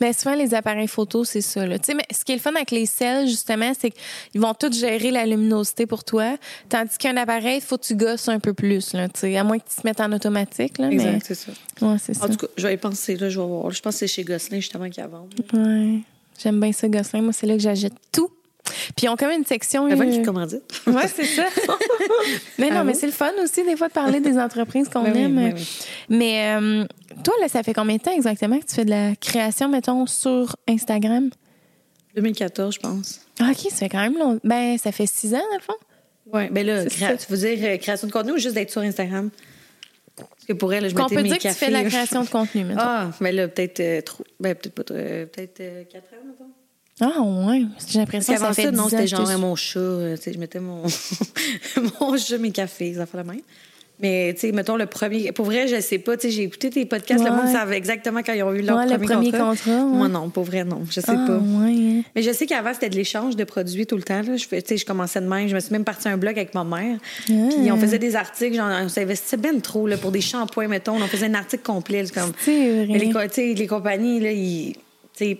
[0.00, 1.66] Ben, souvent, les appareils photos, c'est ça.
[1.66, 1.78] Là.
[1.78, 4.52] Tu sais, Mais ce qui est le fun avec les selles, justement, c'est qu'ils vont
[4.52, 6.36] tous gérer la luminosité pour toi.
[6.68, 8.92] Tandis qu'un appareil, il faut que tu gosses un peu plus.
[8.92, 10.78] Là, tu sais, à moins que tu te mettes en automatique.
[10.78, 11.52] Là, Exact, c'est ça.
[11.80, 11.88] mais...
[11.88, 12.26] Ouais, c'est ça.
[12.26, 13.70] En tout cas, je vais y penser, là, je vais voir.
[13.70, 15.36] Je pense que c'est chez Gosselin, justement, qui a vendu.
[15.52, 16.00] Ouais.
[16.42, 17.22] J'aime bien ça, Gosselin.
[17.22, 18.30] Moi, c'est là que j'achète tout.
[18.96, 19.86] Puis ils ont comme une section.
[19.86, 20.62] Avant euh, qu'il commandite.
[20.86, 21.44] Ouais, c'est ça.
[22.58, 25.02] mais non, Ah mais c'est le fun aussi, des fois, de parler des entreprises qu'on
[25.02, 25.34] Ben oui, aime.
[25.36, 25.68] ben oui.
[26.08, 26.84] Mais euh,
[27.24, 30.06] toi, là, ça fait combien de temps exactement que tu fais de la création, mettons,
[30.06, 31.30] sur Instagram?
[32.14, 33.20] 2014, je pense.
[33.40, 34.40] Ah, OK, ça fait quand même long.
[34.44, 35.74] Ben, ça fait six ans, dans le fond.
[36.32, 37.16] Ouais, ben là, C'est ça.
[37.16, 39.30] tu veux dire création de contenu ou juste d'être sur Instagram?
[40.16, 41.84] Parce que pour elle, je Qu'on peut mes dire que tu cafés, fais de la
[41.84, 42.80] création de contenu, mettons.
[42.82, 44.24] Ah, mais là, peut-être euh, trop.
[44.40, 44.96] Ben, peut-être pas trop.
[44.96, 45.58] euh, peut-être
[45.92, 46.50] 4 ans, mettons.
[47.00, 47.62] Ah, ouais.
[47.88, 49.78] J'ai l'impression que ça ça, fait non, 10 ans c'était genre je- mon chat.
[49.80, 50.82] euh, tu sais, je mettais mon,
[52.00, 53.40] mon chat, mes cafés, ça fait la même.
[53.98, 55.32] Mais, tu sais, mettons le premier.
[55.32, 56.18] Pour vrai, je sais pas.
[56.18, 58.76] Tu sais, j'ai écouté tes podcasts, le monde savait exactement quand ils ont eu leur
[58.76, 59.48] Ouais, le premier, premier contrat.
[59.50, 59.96] contrat, ouais.
[59.96, 60.82] Moi, non, pour vrai, non.
[60.90, 61.32] Je sais Ah, pas.
[61.32, 62.02] hein.
[62.14, 64.20] Mais je sais qu'avant, c'était de l'échange de produits tout le temps.
[64.20, 64.36] Là.
[64.36, 65.48] Je, tu sais, je commençais de même.
[65.48, 66.98] Je me suis même partie un blog avec ma mère.
[67.24, 68.54] Puis on faisait des articles.
[68.56, 70.96] Genre, on s'investissait bien trop là, pour des shampoings, mettons.
[70.96, 72.04] On faisait un article complet.
[72.14, 72.32] comme...
[72.38, 72.86] C'est vrai.
[72.90, 74.80] Mais les, co- tu sais, les compagnies, là, ils, tu
[75.24, 75.38] sais,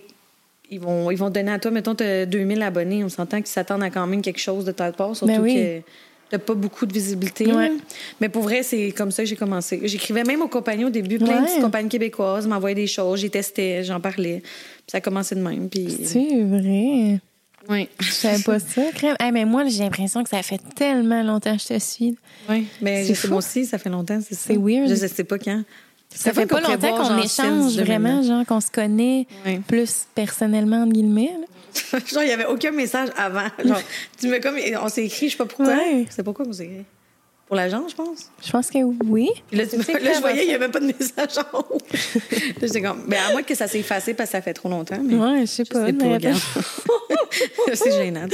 [0.69, 3.03] ils, vont, ils vont donner à toi, mettons, t'as 2000 abonnés.
[3.03, 5.55] On s'entend qu'ils s'attendent à quand même quelque chose de ta part, surtout Ben oui.
[5.55, 5.81] que
[6.29, 7.51] t'as pas beaucoup de visibilité.
[7.53, 7.71] Ouais.
[8.19, 9.79] Mais pour vrai, c'est comme ça que j'ai commencé.
[9.83, 13.29] J'écrivais même aux compagnies au début, plein de petites compagnies québécoises m'envoyaient des choses, j'y
[13.29, 14.41] testais, j'en parlais.
[14.41, 15.69] Puis ça a commencé de même.
[15.69, 15.87] Puis...
[16.03, 17.19] C'est vrai?
[17.69, 17.89] Oui.
[17.99, 19.15] Je savais pas ça, crème.
[19.33, 22.15] Mais moi, j'ai l'impression que ça fait tellement longtemps que je te suis.
[22.49, 24.47] Oui, mais C'est je sais moi aussi, ça fait longtemps, c'est ça.
[24.47, 24.89] C'est weird.
[24.89, 25.63] Je sais pas quand.
[26.13, 29.27] Ça fait pas longtemps qu'on échange vraiment, genre qu'on se connaît
[29.67, 31.31] plus personnellement, entre guillemets.
[31.39, 31.99] là.
[32.07, 33.47] genre, il y avait aucun message avant.
[33.63, 33.81] Genre,
[34.19, 35.75] tu me comme, on s'est écrit, je sais pas pourquoi.
[36.09, 36.85] C'est pourquoi on s'est écrit.
[37.45, 38.29] Pour l'agent, je pense.
[38.43, 39.29] Je pense que oui.
[39.49, 41.59] Puis là, tu me- C'est là, je voyais, il n'y avait pas de message en
[41.59, 41.77] haut.
[42.61, 44.99] j'étais comme, ben, à moins que ça s'est effacé parce que ça fait trop longtemps.
[45.01, 45.85] Mais Ouais, je sais pas.
[45.85, 46.33] pas, mais-
[47.75, 48.25] c'est gênant.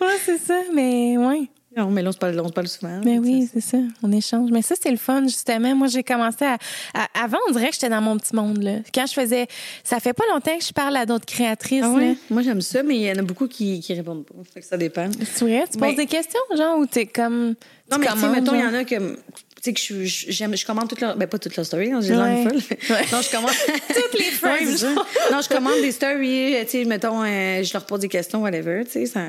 [0.00, 1.48] Ouais, c'est ça, mais ouais.
[1.76, 3.00] Non, mais là, on se parle, on se parle souvent.
[3.04, 3.78] Mais oui, c'est ça.
[4.02, 4.50] On échange.
[4.50, 5.74] Mais ça, c'est le fun, justement.
[5.74, 6.58] Moi, j'ai commencé à,
[6.94, 8.76] à- Avant, on dirait que j'étais dans mon petit monde, là.
[8.94, 9.46] Quand je faisais.
[9.84, 12.12] Ça fait pas longtemps que je parle à d'autres créatrices, Ah là.
[12.30, 14.34] Moi, j'aime ça, mais il y en a beaucoup qui, qui répondent pas.
[14.52, 15.08] Fait que ça dépend.
[15.24, 15.64] C'est vrai?
[15.70, 17.48] Tu poses des questions, genre, ou t'es comme.
[17.90, 19.16] Non, tu mais commandes, mettons, il y en a que.
[19.62, 21.16] Tu sais, que je, j'aime- je commande toutes leurs.
[21.16, 22.42] Ben, pas toutes leurs stories, hein, j'ai Ouais.
[22.42, 22.56] folle.
[22.90, 23.04] Ouais.
[23.12, 23.52] Non, je commande.
[23.94, 24.96] Toutes les frames.
[25.30, 28.82] Non, je commande des stories, tu sais, mettons, euh, je leur pose des questions, whatever,
[28.84, 29.20] tu sais, ça,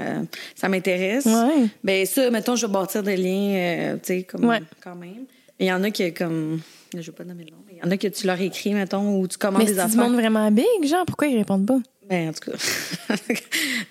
[0.55, 1.25] ça m'intéresse.
[1.25, 1.67] Ouais.
[1.83, 4.41] Ben, ça, mettons, je vais bâtir des liens, euh, tu sais, comme.
[4.83, 5.25] Quand même.
[5.59, 6.61] Mais il y en a qui, comme.
[6.95, 8.73] Je vais pas nommer le nom, mais il y en a que tu leur écris,
[8.73, 10.01] mettons, ou tu commandes Mais des c'est du affaires.
[10.09, 11.79] monde vraiment big, genre, pourquoi ils répondent pas?
[12.09, 12.57] Ben, en tout cas.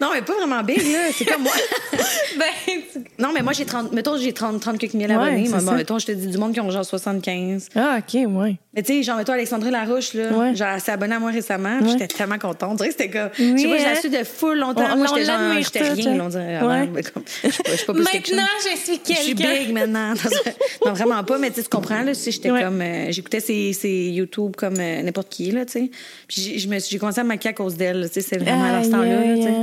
[0.00, 1.10] non, mais pas vraiment big, là.
[1.12, 1.52] C'est comme moi.
[2.38, 5.48] ben, Non, mais moi, j'ai 30, mettons, j'ai 30, 30 quelques mille Ouais, abonnés.
[5.48, 7.68] Moi, bon, mettons, je te dis du monde qui ont genre 75.
[7.74, 8.56] Ah, OK, ouais.
[8.74, 10.54] Mais tu sais, genre, mettons, Alexandra Larouche, là, Ouais.
[10.54, 11.78] genre, elle s'est abonnée à moi récemment.
[11.80, 11.88] Ouais.
[11.90, 12.70] J'étais tellement contente.
[12.70, 13.28] On dirait que c'était comme.
[13.38, 13.90] Oui, je sais pas, je hein?
[13.94, 14.84] la suis de full longtemps.
[14.92, 16.16] On- moi, j'étais genre, j'étais rien, hein.
[16.16, 16.62] là, on dirait.
[16.62, 16.86] Ouais.
[16.94, 18.02] mais comme, je suis pas, je suis pas plus.
[18.04, 19.52] Maintenant, je suis Je suis quelqu'un.
[19.64, 20.14] big maintenant.
[20.86, 22.14] non, vraiment pas, mais tu sais, tu comprends, là.
[22.14, 22.80] Sais, j'étais comme.
[22.80, 25.90] euh, J'écoutais ses, ses YouTube comme euh, n'importe qui, là, tu sais.
[26.26, 28.26] Puis j'ai- j'ai commencé à me maquiller à cause d'elle, tu sais.
[28.26, 29.54] C'est vraiment à Aïe, ce temps-là, là, tu sais.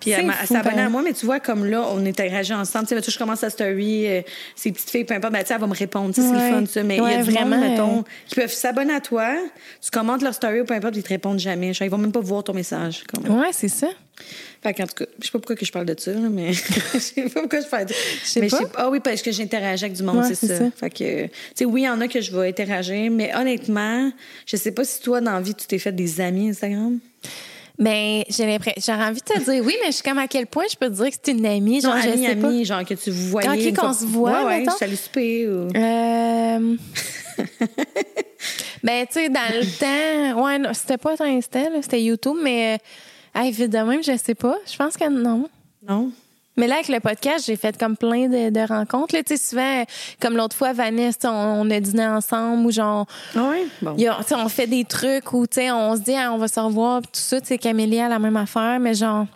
[0.00, 2.88] Puis elle, fou, s'abonne à moi, mais tu vois, comme là, on interagit ensemble.
[2.88, 4.22] Tu sais, je commence la story, euh,
[4.56, 6.12] ces petites filles, peu importe, ben, tu sais, elle va me répondre.
[6.12, 6.82] Tu sais, c'est le fun, ça.
[6.82, 9.34] Mais il y a du vraiment, monde, mettons, euh, qui peuvent s'abonner à toi,
[9.80, 11.72] tu commentes leur story ou peu importe, ils te répondent jamais.
[11.74, 13.04] Genre, ils vont même pas voir ton message.
[13.12, 13.38] Comme.
[13.38, 13.88] Ouais, c'est ça.
[14.62, 16.52] Fait qu'en tout cas, je sais pas pourquoi que je parle de ça, là, mais
[16.92, 17.94] je sais pas pourquoi je parle de
[18.40, 18.58] mais pas.
[18.76, 20.58] Ah oui, parce que j'interagis avec du monde, Ouais, c'est ça.
[20.58, 20.64] ça.
[20.76, 24.12] Fait que, tu sais, oui, il y en a que je vais interagir, mais honnêtement,
[24.46, 26.98] je sais pas si toi, dans la vie, tu t'es fait des amis Instagram.
[27.78, 30.46] Mais j'ai l'impression, j'aurais envie de te dire oui, mais je suis comme à quel
[30.46, 32.62] point je peux te dire que c'est une amie, genre, Genre, je amis, sais pas.
[32.64, 33.70] genre que tu voyez.
[33.70, 34.76] Ok, qu'on se voit, Ouais, ouais, mettons.
[34.76, 35.68] salut souper ou.
[35.74, 36.76] Euh...
[38.82, 39.78] ben, tu sais, dans le
[40.34, 42.78] temps, ouais, non, c'était pas ton Insta, là, c'était YouTube, mais
[43.36, 44.56] euh, vite de même, je sais pas.
[44.70, 45.48] Je pense que non.
[45.88, 46.10] Non?
[46.56, 49.14] Mais là, avec le podcast, j'ai fait comme plein de, de rencontres.
[49.14, 49.84] Là, tu sais, souvent,
[50.20, 53.66] comme l'autre fois, Vanessa, on, on a dîné ensemble ou genre, Ah ouais?
[53.80, 53.92] Bon.
[53.92, 56.36] a- tu sais, on fait des trucs où, tu sais, on se dit, ah, on
[56.36, 57.40] va se revoir, tout ça.
[57.40, 59.26] Tu sais, Camélie a la même affaire, mais genre,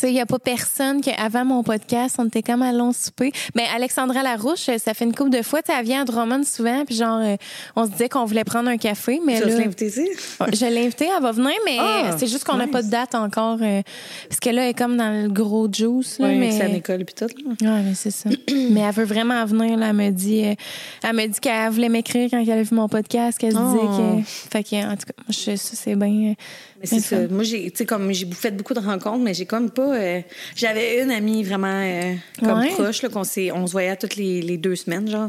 [0.00, 2.92] tu sais, il n'y a pas personne que avant mon podcast, on était comme allons
[2.92, 3.32] souper.
[3.54, 6.84] Mais Alexandra Larouche, ça fait une couple de fois, tu elle vient à Drummond souvent,
[6.86, 7.36] puis genre, euh,
[7.76, 10.08] on se disait qu'on voulait prendre un café, mais Tu vas là, l'inviter ici?
[10.52, 12.72] je l'ai invitée, elle va venir, mais Ah, c'est juste qu'on n'a nice.
[12.72, 13.82] pas de date encore, euh,
[14.28, 16.68] parce que là, elle est comme dans le gros juice, là, Oui, mais c'est à
[16.68, 17.26] l'école puis tout.
[17.26, 17.74] là.
[17.76, 18.30] Ouais, mais c'est ça.
[18.70, 19.88] mais elle veut vraiment venir, là.
[19.90, 20.54] Elle me dit, euh,
[21.02, 23.72] elle me dit qu'elle voulait m'écrire quand elle a vu mon podcast, qu'elle se Oh.
[23.72, 24.26] disait que.
[24.26, 26.30] Fait que, en tout cas, je, ça, c'est bien.
[26.30, 26.34] euh,
[26.80, 27.28] Mais c'est ça.
[27.28, 29.94] Moi, j'ai, tu sais, comme j'ai fait beaucoup de rencontres, mais j'ai comme pas.
[29.96, 30.20] euh,
[30.56, 32.68] j'avais une amie vraiment euh, comme Ouais.
[32.70, 35.28] proche, là, qu'on s'est, on se voyait toutes les, les deux semaines, genre.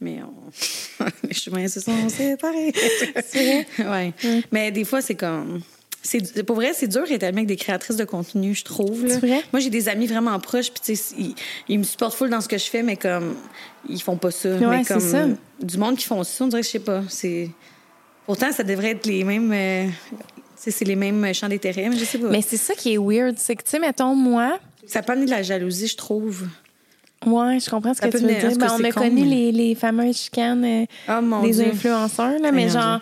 [0.00, 2.72] Mais on, les chemins se sont séparés.
[3.26, 4.12] C'est ouais.
[4.52, 5.60] Mais des fois, c'est comme.
[6.04, 9.04] C'est, pour vrai, c'est dur d'être avec des créatrices de contenu, je trouve.
[9.06, 9.14] là.
[9.14, 9.40] C'est vrai?
[9.52, 11.34] Moi, j'ai des amis vraiment proches, puis tu sais, ils,
[11.68, 13.36] ils me supportent full dans ce que je fais, mais comme
[13.88, 14.48] ils font pas ça.
[14.50, 15.26] mais c'est comme ça.
[15.60, 17.02] du monde qui font ça, on dirait, que je sais pas.
[17.08, 17.50] C'est
[18.26, 19.52] pourtant, ça devrait être les mêmes.
[19.52, 19.86] euh,
[20.70, 22.28] c'est les mêmes champs d'intérêt, mais je sais pas.
[22.28, 23.34] Mais c'est ça qui est weird.
[23.38, 24.58] C'est que, tu sais, mettons, moi.
[24.86, 26.46] Ça peut amener de la jalousie, je trouve.
[27.26, 28.56] Ouais, je comprends ce Ça que tu veux dire.
[28.58, 32.52] Ben, on a con, connu les, les fameuses chicanes euh, Oh mon des influenceurs, là,
[32.52, 33.00] mais genre.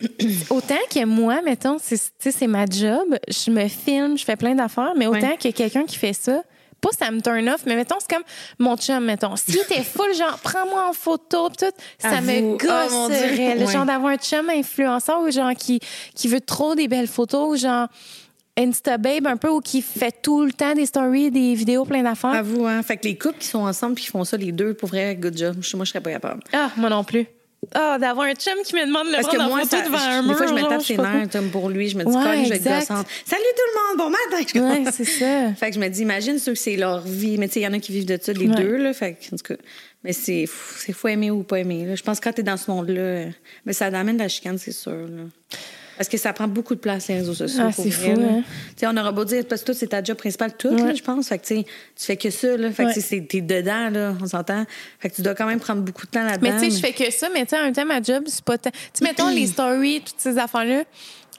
[0.50, 4.36] Autant que moi, mettons, c'est, tu sais, c'est ma job, je me filme, je fais
[4.36, 6.42] plein d'affaires, mais autant que quelqu'un qui fait ça,
[6.80, 8.24] pas ça me turn off, mais mettons, c'est comme
[8.58, 9.34] mon chum, mettons.
[9.36, 13.54] S'il était full, genre, prends-moi en photo, pis tout, ça me Oh, gosserait.
[13.56, 13.72] le Ouais.
[13.72, 15.80] genre d'avoir un chum influenceur ou genre qui,
[16.14, 17.88] qui veut trop des belles photos, ou genre
[18.58, 22.02] Insta Babe un peu, ou qui fait tout le temps des stories, des vidéos, plein
[22.02, 22.30] d'affaires.
[22.30, 22.82] Avoue, hein.
[22.82, 25.14] Fait que les couples qui sont ensemble puis qui font ça, les deux, pour vrai,
[25.16, 25.56] good job.
[25.74, 26.42] Moi, je serais pas capable.
[26.54, 27.26] Ah, moi non plus.
[27.74, 29.76] Ah, d'avoir un chum qui me demande de le Parce que prendre en moi, photo
[29.76, 30.36] ça, devant un des mur.
[30.36, 31.88] fois, je me tape ses nerfs comme pour lui.
[31.88, 33.06] Je me dis, Ouais, Colin, je vais être gossante.
[33.24, 34.46] Salut tout le monde, bon matin!
[34.54, 35.52] Je Ouais, c'est ça.
[35.56, 37.38] Fait que je me dis, imagine ceux que c'est leur vie.
[37.38, 38.54] Mais tu sais, il y en a qui vivent de ça, les Ouais.
[38.54, 38.92] deux, là.
[38.92, 39.60] Fait que, en tout cas,
[40.04, 41.96] mais c'est, fou- c'est faut aimer ou pas aimer, là.
[41.96, 43.24] Je pense que quand t'es dans ce monde-là,
[43.64, 45.24] mais ça amène de la chicane, c'est sûr, là.
[45.96, 47.62] Parce que ça prend beaucoup de place, les réseaux sociaux.
[47.66, 48.42] Ah, pour c'est fou, hein.
[48.42, 50.82] Tu sais, on aura beau dire, parce que toi, c'est ta job principale, tout, Ouais.
[50.88, 51.28] là, je pense.
[51.28, 51.64] Fait que, tu
[51.96, 52.70] fais que ça, là.
[52.70, 53.26] Fait que, Ouais.
[53.26, 54.64] t'es dedans, là, on s'entend.
[54.98, 56.50] Fait que tu dois quand même prendre beaucoup de temps là-dedans.
[56.52, 58.24] Mais tu sais, je fais que ça, mais tu sais, en même temps, ma job,
[58.26, 58.70] c'est pas tant.
[58.92, 60.84] Tu mettons les stories, toutes ces affaires-là.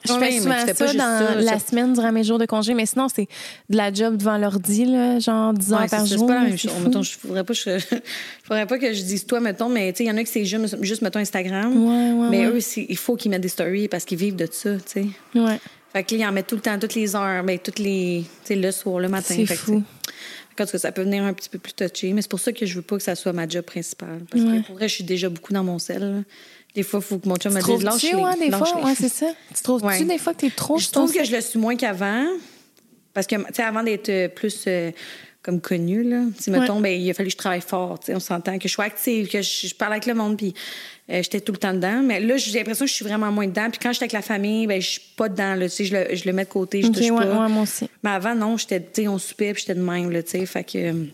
[0.06, 1.92] Je Ouais, fais mais souvent tu fais pas ça juste dans ça, la ça- semaine
[1.92, 3.26] durant mes jours de congé, mais sinon, c'est
[3.68, 6.18] de la job devant l'ordi, là, genre 10 heures Ouais, c'est par jour.
[6.20, 6.72] C'est pas la même chose.
[6.84, 7.78] Mettons, je faudrait pas, je,
[8.44, 10.30] faudrait pas que je dise toi, mettons, mais tu sais, il y en a qui
[10.30, 11.72] c'est juste, juste, mettons, Instagram.
[11.84, 14.76] Ouais, ouais, mais eux, il faut qu'ils mettent des stories parce qu'ils vivent de ça,
[14.76, 15.06] tu sais.
[15.34, 15.58] Ouais.
[15.92, 18.24] Fait que là, ils en mettent tout le temps, toutes les heures, ben, toutes les,
[18.44, 19.34] tu sais, le soir, le matin.
[19.36, 19.72] C'est fou.
[19.72, 22.30] tu sais, En tout cas, ça peut venir un petit peu plus touché, mais c'est
[22.30, 24.20] pour ça que je veux pas que ça soit ma job principale.
[24.30, 26.00] Parce que pour vrai, je suis déjà beaucoup dans mon sel.
[26.00, 26.20] là.
[26.78, 28.78] Des fois, il faut que mon chum me dise lâche les, ouais, des lâche fois?
[28.80, 28.84] les.
[28.86, 29.26] Ouais, c'est ça.
[29.54, 30.04] Tu trouves-tu Ouais.
[30.04, 32.24] des fois que t'es trop Je trouve que je le suis moins qu'avant.
[33.14, 34.92] Parce que, tu sais, avant d'être euh, plus euh,
[35.42, 38.06] comme connue, là, tu sais, mettons, ben, il a fallu que je travaille fort, tu
[38.06, 40.54] sais, on s'entend, que je sois active, que je, je parle avec le monde, puis
[41.10, 42.00] euh, j'étais tout le temps dedans.
[42.04, 43.68] Mais là, j'ai l'impression que je suis vraiment moins dedans.
[43.70, 45.96] Puis quand j'étais avec la famille, ben, je suis pas dedans, là, tu sais, je
[45.96, 47.40] le, je le mets de côté, je Ok, touche ouais, pas.
[47.42, 47.88] ouais, moi aussi.
[48.04, 50.46] Mais avant, non, j'étais, tu sais, on soupait, puis j'étais de même, là, tu sais,
[50.46, 51.04] fait que euh,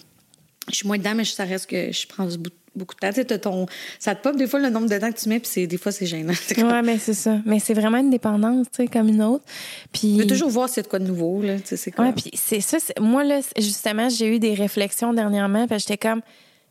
[0.68, 3.11] je suis moins dedans, mais ça reste que je prends beaucoup beaucoup de temps.
[3.12, 3.66] Tu sais, ton...
[3.99, 5.93] Ça te pop des fois le nombre de temps que tu mets, puis des fois,
[5.93, 6.33] c'est gênant.
[6.55, 7.39] Comme- Ouais, mais c'est ça.
[7.45, 9.45] Mais c'est vraiment une dépendance, tu sais, comme une autre.
[9.93, 10.18] Puis.
[10.18, 12.07] Veux toujours voir s'il y a de quoi de nouveau, là, tu sais, c'est quoi.
[12.07, 12.79] Ouais, puis c'est ça.
[13.01, 15.66] Moi, là, justement, j'ai eu des réflexions dernièrement.
[15.66, 16.20] Puis j'étais comme,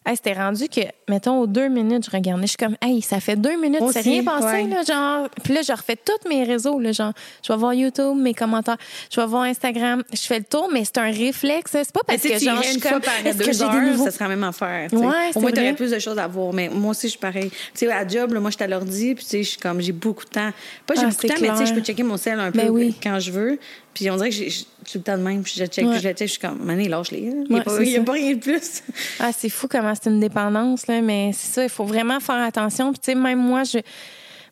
[0.05, 2.43] hey, c'était rendu que, mettons, aux deux minutes, je regardais.
[2.43, 4.67] Je suis comme, hey, ça fait deux minutes, c'est rien passé, ouais.
[4.67, 5.29] là, genre.
[5.43, 7.13] Puis là, je refais tous mes réseaux, là, genre.
[7.45, 8.77] Je vais voir YouTube, mes commentaires.
[9.11, 10.03] Je vais voir Instagram.
[10.11, 11.71] Je fais le tour, mais c'est un réflexe.
[11.71, 14.05] C'est pas parce que, genre, je suis comme, est-ce que j'ai des nouveaux?
[14.05, 14.89] ça serait la même affaire.
[14.89, 15.03] tu sais.
[15.03, 15.63] Ouais, Au c'est moins, tu vrai.
[15.67, 16.53] aurais plus de choses à voir.
[16.53, 17.49] Mais moi aussi, je suis pareil.
[17.49, 19.59] Tu sais, à job, là, moi, je suis à l'ordi, puis tu sais, je suis
[19.59, 20.49] comme, j'ai beaucoup de temps.
[20.85, 22.51] Pas j'ai Ah, beaucoup de temps, mais tu sais, je peux checker mon sel un
[22.51, 22.95] peu Ben oui.
[23.01, 23.59] quand je veux.
[23.93, 25.43] Puis on dirait que j'ai tout le temps de même.
[25.43, 25.91] Puis je check, Ouais.
[25.93, 27.21] puis je le check, je suis comme, mané, lâche-les.
[27.21, 27.27] là.
[27.31, 27.59] Il n'y Ouais,
[27.97, 28.81] a, a pas rien de plus.
[29.19, 32.35] Ah, c'est fou comment c'est une dépendance, là, mais c'est ça, il faut vraiment faire
[32.43, 32.91] attention.
[32.91, 33.79] Puis, tu sais, même moi, je,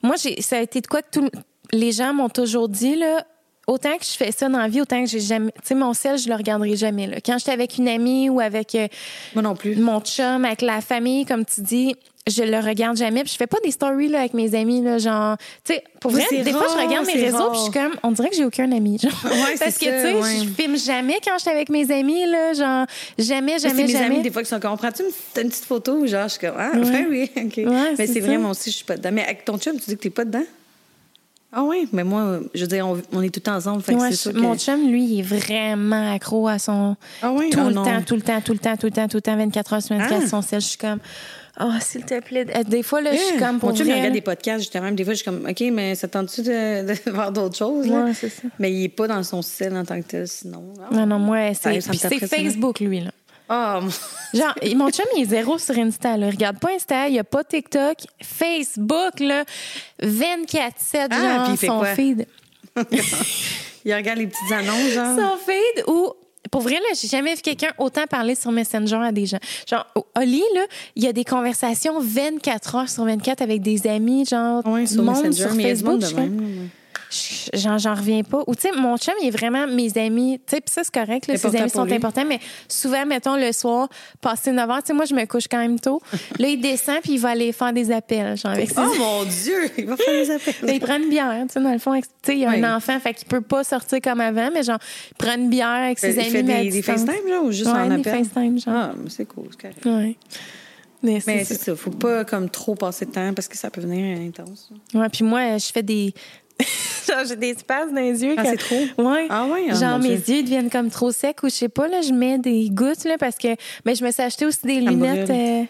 [0.04, 1.30] moi, j'ai, ça a été de quoi que tout,
[1.72, 3.26] les gens m'ont toujours dit, là,
[3.68, 5.52] autant que je fais ça dans la vie, autant que j'ai jamais.
[5.62, 7.08] Tu sais, mon sel, je le regarderai jamais.
[7.08, 7.18] Là.
[7.24, 8.88] Quand j'étais avec une amie ou avec euh,
[9.36, 9.76] Moi non plus.
[9.78, 11.96] mon chum, avec la famille, comme tu dis,
[12.28, 13.24] je le regarde jamais.
[13.24, 15.38] Puis je fais pas des stories là, avec mes amis, là, genre.
[15.64, 18.12] Tu sais, pour vrai, des fois, je regarde mes réseaux, puis je suis comme, on
[18.12, 18.98] dirait que j'ai aucun ami.
[19.00, 19.12] Genre.
[19.26, 20.46] Ouais, Parce que, tu sais, ouais.
[20.46, 22.86] je filme jamais quand j'étais avec mes amis, là, genre,
[23.18, 24.06] jamais, c'est jamais, mes jamais.
[24.06, 26.06] amis, des fois, qui sont comme, prends-tu une, petite- une petite photo?
[26.06, 26.90] Genre, je suis comme, ah, Ouais.
[26.90, 27.58] ouais, oui, OK.
[27.98, 29.10] Mais c'est vrai, moi aussi, je suis pas dedans.
[29.14, 30.44] Mais avec ton chum, tu dis que t'es pas dedans?
[31.54, 34.12] Ah oui, mais moi, je veux dire, on, on est tout ensemble, fait que Ouais,
[34.12, 34.38] c'est je- sûr que...
[34.38, 36.96] Mon chum, lui, il est vraiment accro à son.
[37.22, 37.50] Ah oui?
[37.50, 37.84] Tout Ah le non.
[37.84, 39.82] temps, tout le temps, tout le temps, tout le temps, tout le temps, 24 heures
[39.82, 40.28] sur 24, Ah.
[40.30, 40.62] son sel.
[40.62, 41.00] Je suis comme,
[41.60, 42.46] oh, s'il te plaît.
[42.56, 44.92] Euh, Des fois, là, je suis Eh, comme pour Mon chum, regarde des podcasts, justement.
[44.92, 47.88] Des fois, je suis comme, OK, mais ça tente-tu de, de voir d'autres choses?
[47.88, 48.06] Là?
[48.06, 48.44] Ouais, c'est ça.
[48.60, 50.74] Mais il est pas dans son sel en tant que tel, sinon.
[50.92, 53.12] Non, non, moi, c'est c'est Facebook, lui, là.
[53.50, 53.90] Mon-
[54.34, 56.16] Genre, mon chum, il est zéro sur Insta.
[56.16, 56.28] Là.
[56.28, 57.98] Il regarde pas Insta, il a pas TikTok.
[58.24, 59.44] Facebook, là,
[60.02, 61.94] 24-7, Ah, genre, puis il fait son quoi?
[61.96, 62.26] feed.
[63.86, 65.18] il regarde les petites annonces, genre.
[65.18, 66.14] Son feed ou...
[66.52, 69.40] Pour vrai, là, j'ai jamais vu quelqu'un autant parler sur Messenger à des gens.
[69.70, 69.88] Genre,
[70.18, 70.62] Oli, là,
[70.96, 75.02] il y a des conversations 24 heures sur 24 avec des amis, genre, du sur
[75.02, 76.02] monde Messenger, sur mais il y a du Facebook.
[76.02, 76.70] monde de même.
[77.12, 78.44] Je- J'en, j'en reviens pas.
[78.48, 80.40] Ou, tu sais, mon chum, il est vraiment mes amis.
[80.48, 81.28] Tu sais, puis ça, c'est correct.
[81.28, 81.94] Là, ses amis sont lui.
[81.94, 82.26] importants.
[82.26, 83.90] Mais souvent, mettons, le soir,
[84.22, 86.02] passé 9 heures, tu sais, moi, je me couche quand même tôt.
[86.40, 89.24] là, il descend, puis il va aller faire des appels, genre, avec ses Oh mon
[89.26, 89.70] Dieu!
[89.78, 90.54] Il va faire des appels.
[90.64, 92.00] mais il prend une bière, tu sais, dans le fond.
[92.00, 92.64] Tu sais, il y a Oui.
[92.64, 94.80] un enfant, fait qu'il peut pas sortir comme avant, mais genre,
[95.12, 96.30] il prend une bière avec ses il amis.
[96.30, 96.82] fait mais à des, des.
[96.82, 98.24] FaceTime, genre, ou juste ouais, en des appel?
[98.24, 98.74] FaceTime, genre.
[98.76, 99.86] Ah, mais c'est cool, c'est correct.
[99.86, 100.16] Ouais.
[101.04, 101.56] Mais c'est Mais ça.
[101.56, 104.70] c'est ça, faut pas comme trop passer de temps parce que ça peut venir intense.
[104.94, 106.14] Ouais, puis moi, je fais des.
[107.08, 108.36] genre, j'ai des espaces dans les yeux.
[108.38, 109.04] Ah, que- c'est trop?
[109.10, 109.28] Ouais.
[109.30, 109.66] Ah ouais?
[109.70, 110.38] Ah, genre, mes Dieu.
[110.38, 113.18] yeux deviennent comme trop secs ou je sais pas, là, je mets des gouttes, là,
[113.20, 113.50] parce que.
[113.86, 115.30] Mais je me suis acheté aussi des lunettes.
[115.30, 115.64] euh,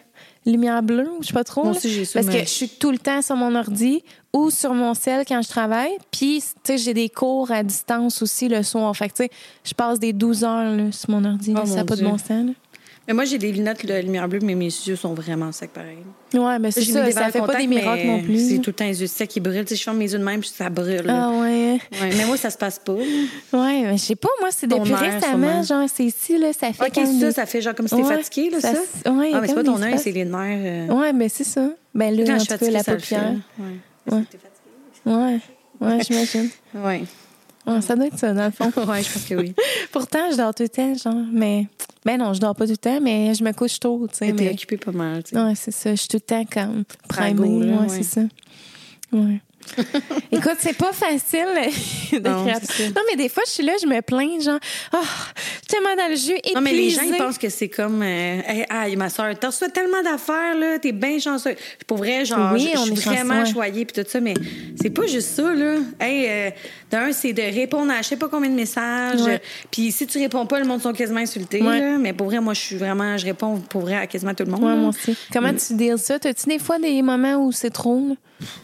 [0.45, 1.63] lumière bleue, ou je sais pas trop.
[1.63, 4.03] Moi aussi, j'ai ça, Parce mais- que je suis tout le temps sur mon ordi
[4.33, 5.91] ou sur mon cell quand je travaille.
[6.09, 8.95] Puis, tu sais, j'ai des cours à distance aussi le soir.
[8.97, 9.29] Fait que, tu sais,
[9.63, 11.53] je passe des 12 heures là, sur mon ordi.
[11.53, 11.61] là.
[11.63, 12.29] Oh, ça n'a pas de bon sens.
[12.29, 12.51] là.
[13.07, 15.97] Mais moi, j'ai des lunettes de lumière bleue, mais mes yeux sont vraiment secs pareil.
[16.33, 17.11] Ouais, mais c'est ça.
[17.11, 18.49] Ça fait pas des miracles non plus.
[18.49, 19.65] C'est tout le temps les yeux secs qui brûlent.
[19.65, 21.09] Tu sais, je ferme mes yeux de même, puis ça brûle.
[21.09, 21.79] Ah ouais.
[21.99, 22.93] Ouais, mais moi, ça se passe pas.
[22.93, 23.01] Ouais,
[23.53, 26.93] mais je sais pas, moi, c'est depuis récemment, genre, c'est ici, là, ça fait OK,
[26.93, 28.71] comme ça, ça fait genre comme si t'es fatigué, là, ça
[29.11, 30.89] ouais, ah, mais c'est pas ton œil, c'est les nerfs.
[30.89, 31.69] euh, Ouais, mais c'est ça.
[31.95, 33.33] Ben là, en tout cas, la paupière.
[35.05, 35.39] Ouais,
[35.81, 36.49] ouais, j'imagine.
[36.75, 37.03] Ouais.
[37.65, 38.65] Ouais, ça doit être ça, dans le fond.
[38.91, 39.53] ouais, je pense que oui.
[39.91, 41.67] Pourtant, je dors tout le temps, genre, mais...
[42.05, 44.33] Ben non, je dors pas tout le temps, mais je me couche tôt, tu sais.
[44.33, 45.41] Mais occupée pas mal, tu sais.
[45.41, 45.91] Ouais, c'est ça.
[45.91, 47.39] Je suis tout le temps comme primée.
[47.39, 47.89] ouais, ouais.
[47.89, 48.21] c'est ça.
[49.11, 49.39] Ouais.
[50.31, 51.45] Écoute, c'est pas facile
[52.23, 52.59] Non, d'écrire.
[52.61, 52.89] c'est ça.
[52.89, 54.59] Non, mais des fois, je suis là, je me plains, genre,
[54.93, 54.97] oh,
[55.67, 56.55] tellement dans le jus, épuisée.
[56.55, 59.47] Non, mais les gens, ils pensent que c'est comme, euh, hey, aïe, ma soeur, t'as
[59.47, 61.55] reçu tellement d'affaires, là, t'es bien chanceuse.
[61.87, 64.33] Pour vrai, genre, Oui, je- suis chanceux, vraiment choyée, puis tout ça, mais
[64.81, 65.75] c'est pas juste ça, là.
[65.99, 66.49] Hey, euh,
[66.89, 69.21] d'un, c'est de répondre à je sais pas combien de messages.
[69.21, 69.41] Ouais.
[69.69, 71.79] Puis si tu réponds pas, le monde sont quasiment insultés, Ouais.
[71.79, 71.97] là.
[71.97, 74.51] Mais pour vrai, moi, je suis vraiment, je réponds pour vrai à quasiment tout le
[74.51, 74.63] monde.
[74.63, 75.15] Ouais, moi aussi.
[75.31, 76.19] Comment tu deals ça?
[76.19, 78.01] T'as-tu des fois des moments où c'est trop?
[78.09, 78.15] là?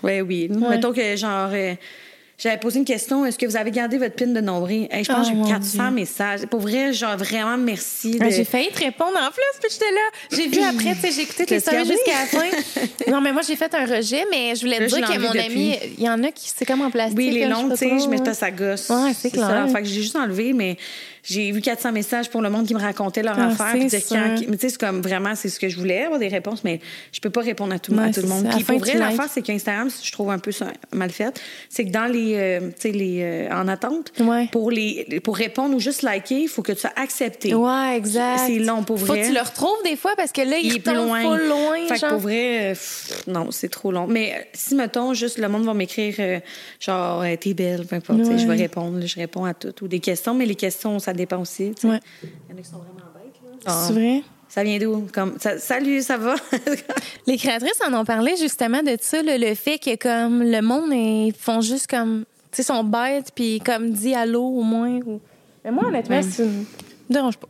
[0.03, 0.49] Ouais, oui.
[0.49, 1.73] Mettons que, genre, euh,
[2.37, 4.87] j'avais posé une question est-ce que vous avez gardé votre pin de nombril?
[4.91, 5.91] Hey, Je pense Ah, que j'ai eu 400 Dieu.
[5.95, 6.45] messages.
[6.45, 8.11] Pour vrai, genre, vraiment, merci.
[8.19, 10.01] de- J'ai failli te répondre en plus, puis j'étais là.
[10.31, 12.45] J'ai vu après, tu sais, j'ai écouté tes stories jusqu'à la fin.
[13.11, 15.75] Non, mais moi, j'ai fait un rejet, mais je voulais te dire que mon ami,
[15.97, 17.17] il y en a qui, c'est comme en plastique.
[17.17, 18.33] Oui, les sais tu sais, je ouais.
[18.33, 18.89] ça gosse.
[18.89, 19.47] Ouais, c'est clair.
[19.47, 19.67] Ça.
[19.67, 20.77] Fait que j'ai juste enlevé, mais
[21.23, 23.75] j'ai eu 400 messages pour le monde qui me racontait leur Ah, affaire.
[23.89, 26.19] c'est puis quand- mais tu sais, c'est comme vraiment, c'est ce que je voulais, avoir
[26.19, 26.79] des réponses, mais
[27.11, 28.47] je peux pas répondre à tout, à Ouais, tout le monde.
[28.47, 31.39] À Puis pour vrai, l'affaire, c'est qu'Instagram, je trouve un peu ça mal fait,
[31.69, 34.47] c'est que dans les, euh, tu sais, les, euh, en attente, Ouais.
[34.51, 37.53] pour les, pour répondre ou juste liker, il faut que tu sois accepté.
[37.53, 38.41] Ouais, exact.
[38.47, 39.21] C'est long pour Faut vrai.
[39.21, 41.21] que tu le retrouves des fois parce que là, il, Il est plus loin.
[41.21, 41.87] full loin.
[41.87, 42.09] Fait que genre.
[42.11, 44.07] pour vrai, euh, pff, non, c'est trop long.
[44.07, 46.39] Mais euh, si, mettons, juste le monde va m'écrire, euh,
[46.79, 48.37] genre, t'es belle, peu importe, tu sais, Ouais.
[48.37, 49.73] je vais répondre, je réponds à tout.
[49.83, 51.73] Ou des questions, mais les questions, ça dépend aussi.
[51.83, 51.99] Ouais.
[52.23, 53.65] Il y en a qui sont vraiment bêtes.
[53.65, 53.83] Là.
[53.87, 54.23] C'est vrai?
[54.49, 55.05] Ça vient d'où?
[55.13, 56.35] Comme, ça- salut, ça va?
[57.27, 60.91] Les créatrices en ont parlé justement de ça, le, le fait que comme le monde
[60.93, 65.19] ils font juste comme tu sais sont bêtes puis comme dit allô au moins ou
[65.65, 66.63] mais moi honnêtement ça me
[67.09, 67.47] dérange pas.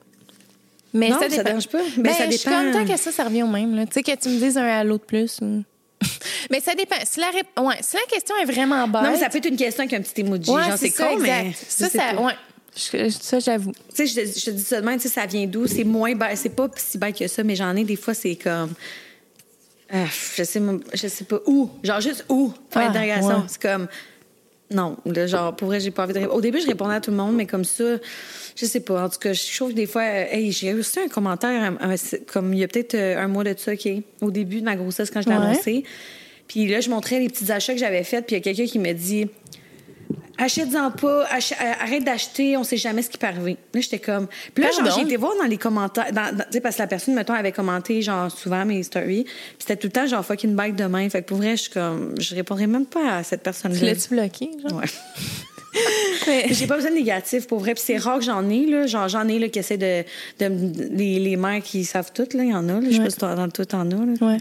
[0.94, 1.82] Mais Non, ça, ça dérange pas.
[1.98, 2.62] Mais Ben, ça Je suis dépend.
[2.64, 4.58] comme tant que ça ça revient au même là, tu sais que tu me dises
[4.58, 5.64] un allô de plus ou
[6.52, 6.96] Mais ça dépend.
[7.04, 9.02] Si la, rép- ouais, si la question est vraiment bête.
[9.04, 10.50] non, mais ça peut être une question avec un petit emoji.
[10.52, 11.54] ouais, genre, c'est con, mais.
[11.54, 12.22] Ça, je sais ça, pas.
[12.22, 12.34] ouais.
[12.78, 13.72] Je- ça, j'avoue.
[13.96, 15.66] Tu sais, je, te- je dis ça demain, tu sais, ça vient d'où?
[15.68, 16.38] C'est moins bête.
[16.38, 18.74] C'est pas si bête que ça, mais j'en ai des fois, c'est comme.
[19.90, 20.06] Ah,
[20.36, 20.62] je sais,
[20.94, 21.70] je sais pas où.
[21.84, 22.54] Genre, juste où?
[22.70, 23.34] Faire Ah, ouais.
[23.48, 23.88] C'est comme.
[24.70, 26.38] Non, là, genre, pour vrai, j'ai pas envie de répondre.
[26.38, 27.86] Au début, je répondais à tout le monde, mais comme ça,
[28.56, 29.06] je sais pas.
[29.06, 31.96] En tout cas, je trouve que des fois, euh, hey, j'ai reçu un commentaire, euh,
[32.28, 33.88] comme il y a peut-être euh, un mois de ça, OK,
[34.20, 35.42] au début de ma grossesse, quand je l'ai Ouais.
[35.46, 35.84] annoncé.
[36.50, 38.70] Puis là, je montrais les petits achats que j'avais faits, puis il y a quelqu'un
[38.70, 39.28] qui me dit
[40.38, 43.58] achète-en pas, ach- euh, arrête d'acheter, on sait jamais ce qui peut arriver.
[43.74, 44.28] Là, j'étais comme.
[44.54, 46.88] Puis là, genre, j'ai été voir dans les commentaires, dans, tu sais, parce que la
[46.88, 49.24] personne, mettons, avait commenté, genre, souvent mes stories.
[49.24, 51.10] Puis c'était tout le temps, genre, fucking bike de main.
[51.10, 53.80] Fait que pour vrai, je suis comme, je répondrais même pas à cette Tu personne-là.
[53.82, 54.80] l'as-tu bloqué, genre?
[54.80, 54.86] Ouais.
[56.28, 57.74] Mais- J'ai pas besoin de négatif, pour vrai.
[57.76, 58.88] Puis c'est rare que j'en ai, là.
[58.88, 60.04] Genre, j'en ai, là, qui essaient de.
[60.40, 62.44] les, les mères qui savent tout, là.
[62.44, 62.88] Il y en a, là.
[62.90, 64.14] Je sais pas si dans tout, t'en as, là.
[64.22, 64.38] Ouais.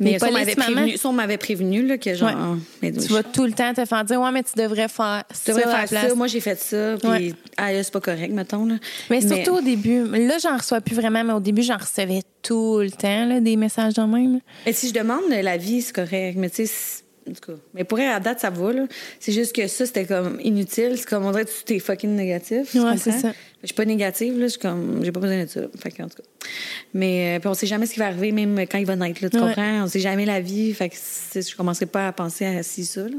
[0.00, 2.28] Mais ça, on m'avait prévenu, ça, on m'avait prévenu, là, que genre.
[2.28, 2.58] Ouais.
[2.82, 5.52] mais Tu vas tout le temps te faire dire, ouais, mais tu devrais faire ça
[5.52, 6.08] devrais à la faire place.
[6.10, 6.14] ça.
[6.14, 6.96] Moi, j'ai fait ça.
[7.00, 7.34] Puis, Ouais.
[7.56, 8.74] ah, là, c'est pas correct, mettons, là.
[9.10, 10.04] Mais surtout au début.
[10.06, 13.56] Là, j'en reçois plus vraiment, mais au début, j'en recevais tout le temps, là, des
[13.56, 14.40] messages de même.
[14.66, 16.34] Mais si je demande la vie, c'est correct.
[16.36, 17.58] Mais tu sais, en tout cas.
[17.74, 18.86] Mais pour elle, à date, ça va, là.
[19.20, 20.94] C'est juste que ça, c'était comme inutile.
[20.96, 22.74] C'est comme, on dirait que tu t'es fucking négatif.
[22.74, 23.32] Ouais, c'est ça.
[23.62, 24.46] Je suis pas négative, là.
[24.46, 25.60] Je suis comme, j'ai pas besoin de ça.
[25.80, 26.48] Fait que, en tout cas.
[26.94, 29.22] Mais, euh, puis on sait jamais ce qui va arriver, même quand il va naître,
[29.22, 29.30] là.
[29.30, 29.42] Tu Ouais.
[29.48, 29.82] comprends?
[29.84, 30.72] On sait jamais la vie.
[30.74, 33.16] Fait que je commencerai pas à penser à si ça, là.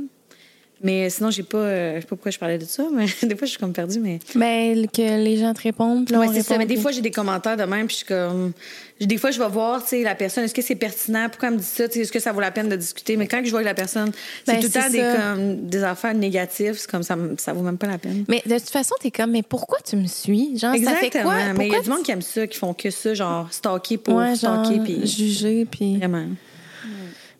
[0.82, 3.36] Mais sinon, j'ai pas, euh, je sais pas pourquoi je parlais de ça, mais des
[3.36, 4.20] fois, je suis comme perdue, mais.
[4.36, 6.10] Ben, que les gens te répondent.
[6.12, 6.58] Ouais, c'est ça.
[6.58, 8.54] Mais des fois, j'ai des commentaires de même, puis je suis comme.
[9.02, 11.28] Des fois, je vais voir, tu sais, la personne, est-ce que c'est pertinent?
[11.30, 11.86] Pourquoi elle me dit ça?
[11.86, 13.16] Est-ce que ça vaut la peine de discuter?
[13.16, 14.12] Mais quand je vois que la personne,
[14.46, 17.62] c'est Ben, tout le temps des, comme, des affaires négatives, c'est comme ça, ça vaut
[17.62, 18.26] même pas la peine.
[18.28, 20.58] Mais de toute façon, t'es comme, mais pourquoi tu me suis?
[20.58, 21.24] Genre, ça fait Exactement.
[21.24, 21.54] quoi?
[21.58, 23.98] Mais il y a du monde qui aime ça, qui font que ça, genre, stalker
[23.98, 25.08] pour Ouais, stalker, puis.
[25.08, 25.98] juger, puis...
[25.98, 26.26] Vraiment.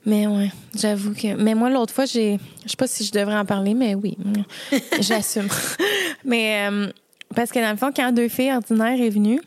[0.06, 1.36] Mais ouais, j'avoue que.
[1.36, 2.40] Mais moi, l'autre fois, j'ai.
[2.66, 4.18] Je sais pas si je devrais en parler, mais oui.
[5.02, 5.48] J'assume.
[6.24, 6.88] mais euh,
[7.36, 9.42] parce que dans le fond, quand deux filles ordinaires est venue,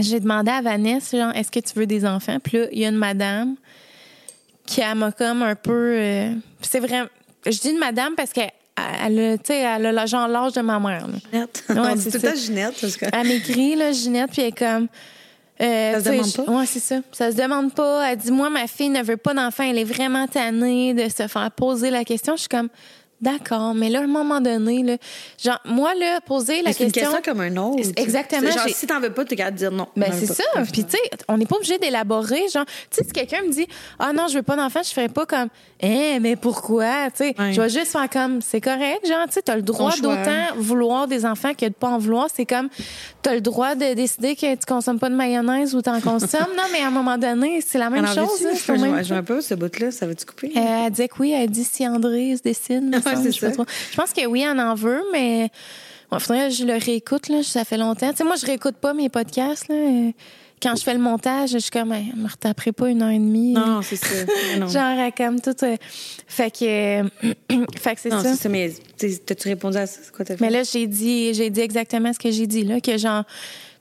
[0.00, 2.38] j'ai demandé à Vanessa, genre, est-ce que tu veux des enfants?
[2.42, 3.56] Puis là, il y a une madame
[4.66, 5.94] qui m'a comme un peu.
[5.96, 7.02] euh, c'est vrai.
[7.44, 8.50] Je dis une madame parce qu'elle
[9.04, 11.06] elle a, tu sais, elle a le genre l'âge de ma mère.
[11.08, 11.14] là.
[11.30, 11.64] Ginette.
[11.68, 12.34] Ouais, c'est tout ça.
[12.34, 13.04] Ginette, parce que.
[13.12, 14.88] Elle m'écrit, là, Ginette, puis elle est comme.
[15.60, 16.52] Euh, Ça se demande je- pas?
[16.52, 16.96] Ouais, c'est ça.
[17.12, 18.10] Ça se demande pas.
[18.10, 19.64] Elle dit, moi, ma fille ne veut pas d'enfant.
[19.64, 22.34] Elle est vraiment tannée de se faire poser la question.
[22.36, 22.68] Je suis comme,
[23.22, 24.96] d'accord, mais là, à un moment donné, là,
[25.42, 27.12] genre, moi, là, poser la Mais C'est une question.
[27.12, 27.88] question comme un autre.
[27.96, 29.86] Exactement, Genre, si t'en veux pas, t'es capable de dire non.
[29.96, 30.42] Ben, c'est ça.
[30.72, 30.98] Puis, tu sais,
[31.28, 32.42] on n'est pas obligé d'élaborer.
[32.52, 33.66] Genre, tu sais, si quelqu'un me dit,
[33.98, 35.48] ah non, je veux pas d'enfant, je ferais pas comme,
[35.80, 37.10] eh, mais pourquoi?
[37.10, 39.06] Tu sais, je vais juste faire comme, c'est correct.
[39.06, 42.26] Genre, tu sais, t'as le droit d'autant vouloir des enfants que de pas en vouloir.
[42.34, 42.68] C'est comme,
[43.22, 46.40] t'as le droit de décider que tu consommes pas de mayonnaise ou t'en consommes.
[46.56, 48.40] non, mais à un moment donné, c'est la même chose.
[48.42, 48.70] veux-tu?
[48.72, 50.52] hein, Je même vois pas ce bout-là, ça va-tu couper?
[50.56, 52.90] euh, elle disait que oui, elle dit si André se décide.
[53.16, 53.64] Ouais, c'est je sais pas ça.
[53.64, 53.66] trop.
[53.90, 55.50] Je pense que oui, elle en veut, mais
[56.12, 57.28] il faudrait que je le réécoute.
[57.28, 58.10] Là, ça fait longtemps.
[58.10, 59.68] Tu sais, moi, je réécoute pas mes podcasts.
[59.68, 59.74] Là.
[59.74, 60.10] Euh,
[60.62, 63.10] Quand je fais le montage, je suis comme, Hey, je me retaperai pas une heure
[63.10, 63.52] et demie.
[63.54, 64.06] Non, c'est ça.
[64.58, 64.68] Non.
[64.68, 65.56] Genre, comme tout.
[65.64, 65.76] euh,
[66.28, 67.08] fait que, euh,
[67.80, 68.34] fait que c'est non, ça.
[68.34, 68.72] c'est ça, mais
[69.26, 70.00] t'as-tu répondu à ça?
[70.14, 70.44] Quoi t'as fait?
[70.44, 73.24] Mais là, j'ai dit, j'ai dit exactement ce que j'ai dit là, que genre,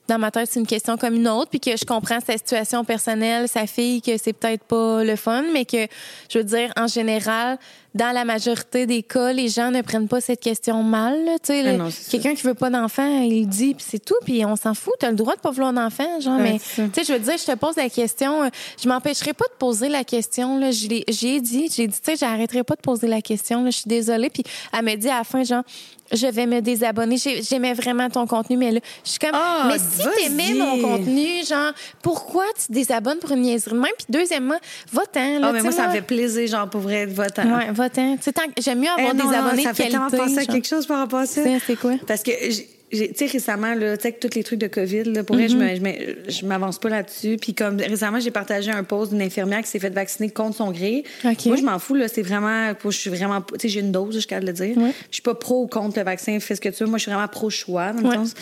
[0.08, 2.84] dans ma tête, c'est une question comme une autre, puis que je comprends sa situation
[2.84, 5.86] personnelle, sa fille, que c'est peut-être pas le fun, mais que,
[6.30, 7.58] je veux dire, en général,
[7.94, 11.18] dans la majorité des cas, les gens ne prennent pas cette question mal.
[11.44, 14.74] Tu Ah quelqu'un qui veut pas d'enfant, il dit, puis c'est tout, puis on s'en
[14.74, 14.94] fout.
[15.00, 16.38] T'as le droit de pas vouloir d'enfant, genre.
[16.38, 18.50] Ouais, mais tu sais, je veux dire, je te pose la question, euh,
[18.82, 20.58] je m'empêcherai pas de poser la question.
[20.58, 23.64] Là, j'ai dit, j'ai dit, tu sais, j'arrêterai pas de poser la question.
[23.64, 24.30] Là, je suis désolée.
[24.30, 25.64] Puis elle me dit à la fin, genre,
[26.14, 27.16] je vais me désabonner.
[27.18, 30.82] J'ai- J'aimais vraiment ton contenu, mais là, je suis comme, Ah, mais si t'aimais mon
[30.82, 31.72] contenu, genre,
[32.02, 33.92] pourquoi tu te désabonnes pour une niaiserie de même?
[33.98, 34.58] Puis deuxièmement,
[34.92, 35.39] va-t'en.
[35.42, 37.06] Ah, mais tu moi, ça me fait plaisir, genre, pour vrai.
[37.46, 38.16] Ouais, va-t'en.
[38.18, 39.84] Tu sais, tant que- J'aime mieux Eh avoir non, des non, abonnés ça de fait
[39.90, 40.00] qualité.
[40.08, 41.42] tellement penser à quelque chose par rapport à ça.
[41.44, 41.94] C'est- quoi?
[42.08, 42.32] Parce que,
[42.92, 45.48] tu sais, récemment, là, tu sais, avec tous les trucs de COVID, là, pour vrai,
[45.48, 47.38] je m'avance pas là-dessus.
[47.39, 50.72] Puis comme récemment, j'ai partagé un post d'une infirmière qui s'est fait vacciner contre son
[50.72, 51.04] gré.
[51.26, 51.46] OK.
[51.46, 52.08] Moi, je m'en fous, là.
[52.08, 54.68] C'est vraiment, je suis vraiment, tu sais, j'ai une dose, je suis capable de le
[54.68, 54.78] dire.
[54.78, 54.92] Ouais.
[55.10, 56.89] Je suis pas pro ou contre le vaccin, fais ce que tu veux.
[56.89, 58.16] Moi, je suis vraiment pro-choix, dans le Ouais.
[58.16, 58.34] sens.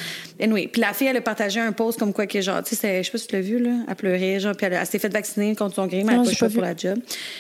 [0.41, 3.00] Anyway, puis la fille, elle a partagé un post comme quoi que, genre, tu sais,
[3.00, 3.72] je sais pas si tu l'as vu, là.
[3.88, 6.22] Elle pleurait, genre, puis elle, elle s'est fait vacciner contre son gré, mais elle Non,
[6.22, 6.97] a pas le choix pour la job.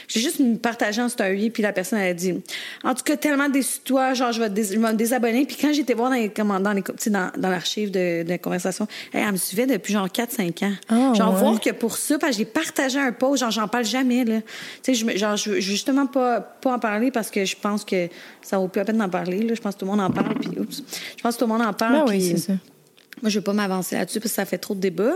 [0.07, 2.33] J'ai juste partagé en story, puis la personne, elle a dit
[2.83, 5.45] En tout cas, tellement déçu toi, genre, je vais, te dés- je vais me désabonner.
[5.45, 8.23] Puis quand j'étais voir dans les, comment- dans, les, tu sais, dans, dans l'archive de,
[8.23, 10.73] de conversation, hey, elle me suivait depuis genre 4-5 ans.
[10.89, 11.39] Ah, genre, ouais.
[11.39, 14.41] voir que pour ça, parce que j'ai partagé un post, genre, j'en parle jamais, là.
[14.83, 18.07] Tu sais, genre, je veux justement pas, pas en parler parce que je pense que
[18.41, 19.53] ça vaut plus la peine d'en parler, là.
[19.55, 20.83] Je pense que tout le monde en parle, puis oups.
[21.17, 21.93] Je pense que tout le monde en parle.
[21.93, 22.53] Ben oui, puis- c'est ça.
[23.21, 25.15] moi, je veux pas m'avancer là-dessus parce que ça fait trop de débats.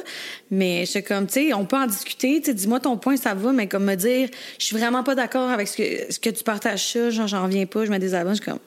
[0.51, 2.39] Mais je comme, tu sais, on peut en discuter.
[2.41, 4.29] Tu sais, dis-moi ton point, ça va, mais comme me dire,
[4.59, 7.43] je suis vraiment pas d'accord avec ce que, ce que tu partages ça, genre, j'en
[7.43, 8.59] reviens pas, je me désabonne, je suis comme.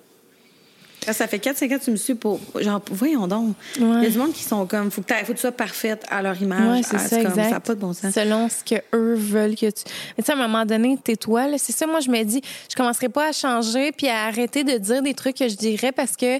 [1.13, 2.41] Ça fait 4-5 ans que tu me suis pour.
[2.59, 3.55] Genre, voyons donc.
[3.79, 4.91] Il y a du monde qui sont comme.
[4.91, 6.79] Faut que, faut que tu sois parfaite à leur image.
[6.79, 7.45] Ouais, c'est Ah, ça, comme, exact.
[7.45, 8.13] Ça n'a pas de bon sens.
[8.15, 9.83] Selon ce que eux veulent que tu.
[10.17, 11.49] Mais tu sais, à un moment donné, tais-toi.
[11.49, 11.57] là.
[11.59, 12.41] C'est ça, moi, je me dis,
[12.71, 15.93] je commencerai pas à changer puis à arrêter de dire des trucs que je dirais
[15.93, 16.39] parce que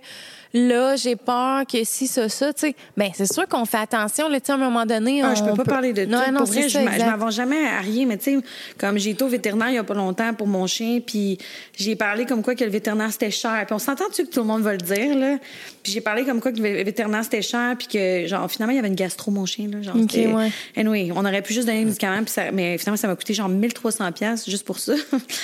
[0.57, 2.74] là, j'ai peur que si, ça, ça, tu sais.
[2.96, 5.22] Ben, c'est sûr qu'on fait attention, là, tu sais, à un moment donné.
[5.22, 6.11] Ah, on je peux pas peut- parler de tout.
[6.11, 8.38] Non, non, pour c'est vrai, ça, je m'avance jamais à rien, mais tu sais,
[8.78, 11.38] comme j'ai été au vétérinaire il y a pas longtemps pour mon chien, puis
[11.76, 13.64] j'ai parlé comme quoi que le vétérinaire c'était cher.
[13.66, 15.36] Puis on s'entend-tu que tout le monde va le dire, là?
[15.82, 18.76] Puis j'ai parlé comme quoi que le vétérinaire c'était cher, puis que, genre, finalement, il
[18.76, 19.82] y avait une gastro, mon chien, là.
[19.82, 20.50] Genre, Ok, c'était- ouais.
[20.76, 23.34] Anyway, on aurait pu juste donner des médicaments, puis ça, mais finalement, ça m'a coûté
[23.34, 24.94] genre 1300$ piastres juste pour ça.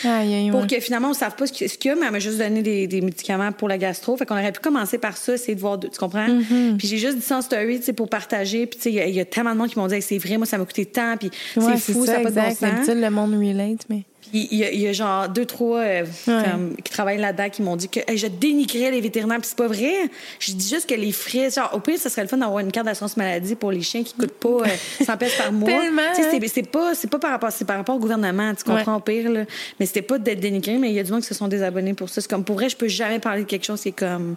[0.05, 0.67] Aïe, aïe, Pour ouais.
[0.67, 2.19] que finalement, on ne sache pas ce qu'il ce qu'il y a, mais elle m'a
[2.19, 4.17] juste donné des, des médicaments pour la gastro.
[4.17, 6.27] Fait qu'on aurait pu commencer par ça, essayer de voir, de- tu comprends?
[6.27, 6.79] Mm-hmm.
[6.79, 8.67] Puis j'ai juste dit ça en story, tu sais, pour partager.
[8.67, 9.97] Puis tu sais, il y a- il y, a tellement de monde qui m'ont dit,
[9.97, 12.31] Hey, c'est vrai, moi, ça m'a coûté tant, puis Ouais, c'est fou, ça n'a pas
[12.31, 12.61] de bon sens.
[12.61, 14.05] D'habitude, le monde relate, mais.
[14.31, 17.51] Puis il y, a- il y a genre deux, trois euh, comme, qui travaillent là-dedans
[17.51, 19.39] qui m'ont dit que hey, je dénigrais les vétérinaires.
[19.41, 19.93] Puis c'est pas vrai.
[20.39, 22.73] Je dis juste que les frais, genre, au pire, ça serait le fun d'avoir une
[22.73, 25.69] carte d'assurance maladie pour les chiens qui coûtent pas euh, 100 pièces par mois.
[25.71, 26.13] Hein?
[26.15, 28.99] c'est- c'est pas, c'est pas par rapport, c'est par rapport au gouvernement, tu comprends Ouais.
[28.99, 29.45] au pire, là.
[29.79, 31.93] Mais c'était pas d'être dénigré, mais il y a du monde qui se sont désabonnés
[31.93, 32.23] pour ça.
[32.23, 34.37] C'est comme, pour vrai, je peux jamais parler de quelque chose qui est comme,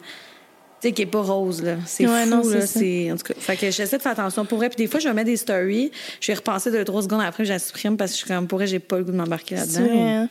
[0.89, 1.75] sais, qui est pas rose, là.
[1.85, 2.61] C'est Ouais, fou, non, là.
[2.65, 2.79] c'est.
[2.79, 4.69] C'est, en tout cas, fait que j'essaie de faire attention pour vrai.
[4.69, 7.53] Puis des fois, je mettre des stories, je vais repenser deux, trois secondes après, je
[7.53, 9.57] la supprime parce que je suis comme, pour vrai, j'ai pas le goût de m'embarquer
[9.57, 9.93] C'est là-dedans.
[9.95, 10.29] vrai, hein?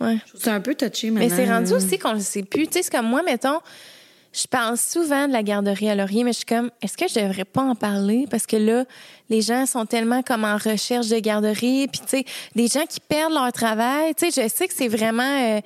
[0.00, 0.16] Ouais.
[0.36, 2.66] C'est un peu touché Mais c'est rendu aussi qu'on le sait plus.
[2.66, 3.60] Tu sais, c'est comme moi, mettons,
[4.32, 7.14] je parle souvent de la garderie à Laurier, mais je suis comme, est-ce que je
[7.20, 8.26] devrais pas en parler?
[8.28, 8.84] Parce que là,
[9.30, 12.24] les gens sont tellement comme en recherche de garderie, puis tu sais,
[12.56, 14.12] des gens qui perdent leur travail.
[14.16, 15.60] Tu sais, je sais que c'est vraiment euh,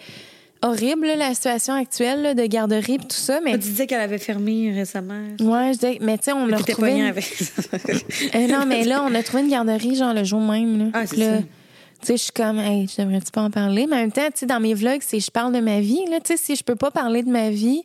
[0.63, 3.53] horrible, là, la situation actuelle là, de garderie puis tout ça, mais...
[3.53, 5.21] Tu disais qu'elle avait fermé récemment.
[5.41, 6.93] Ouais, je dis, mais tu sais, on a retrouvé...
[6.99, 7.25] une- avec.
[8.35, 10.85] Euh, non, mais là, on a trouvé une garderie, genre, le jour même, là.
[10.95, 11.39] Ah, c'est ça.
[11.39, 13.87] Tu sais, je suis comme, hey, je devrais-tu pas en parler?
[13.89, 16.05] Mais en même temps, tu sais, dans mes vlogs, c'est je parle de ma vie,
[16.11, 16.21] là.
[16.21, 17.83] Tu sais, si je peux pas parler de ma vie,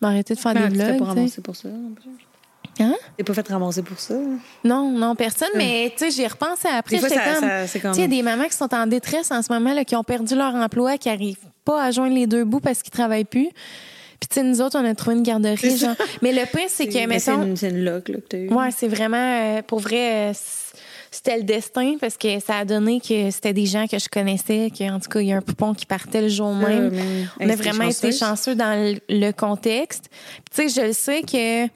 [0.00, 0.98] m'arrêter de faire Ah, des vlogs.
[0.98, 1.68] pas tu pour ça.
[1.68, 2.10] en plus.
[2.78, 2.94] Hein?
[3.16, 4.14] T'es pas fait ramasser pour ça?
[4.64, 6.96] Non, non, personne, mais tu sais, j'y ai repensé après.
[6.96, 8.74] Des fois, ça- comme, ça- comme- Tu sais, il y a des mamans qui sont
[8.74, 11.90] en détresse en ce moment, là, qui ont perdu leur emploi, qui arrivent pas à
[11.90, 13.48] joindre les deux bouts parce qu'ils travaillent plus.
[14.18, 15.94] Puis, tu sais, nous autres, on a trouvé une garderie, genre.
[16.22, 18.48] Mais le pire, c'est que, c'est mettons, une, c'est une loc là, que t'as eu.
[18.52, 19.16] Ouais, c'est vraiment,
[19.58, 20.32] euh, pour vrai, euh,
[21.10, 24.70] c'était le destin parce que ça a donné que c'était des gens que je connaissais,
[24.76, 26.90] qu'en tout cas, il y a un poupon qui partait le jour même.
[26.90, 30.08] mais- On a vraiment été chanceux dans le, le contexte.
[30.10, 31.66] Puis, Tu sais, je le sais que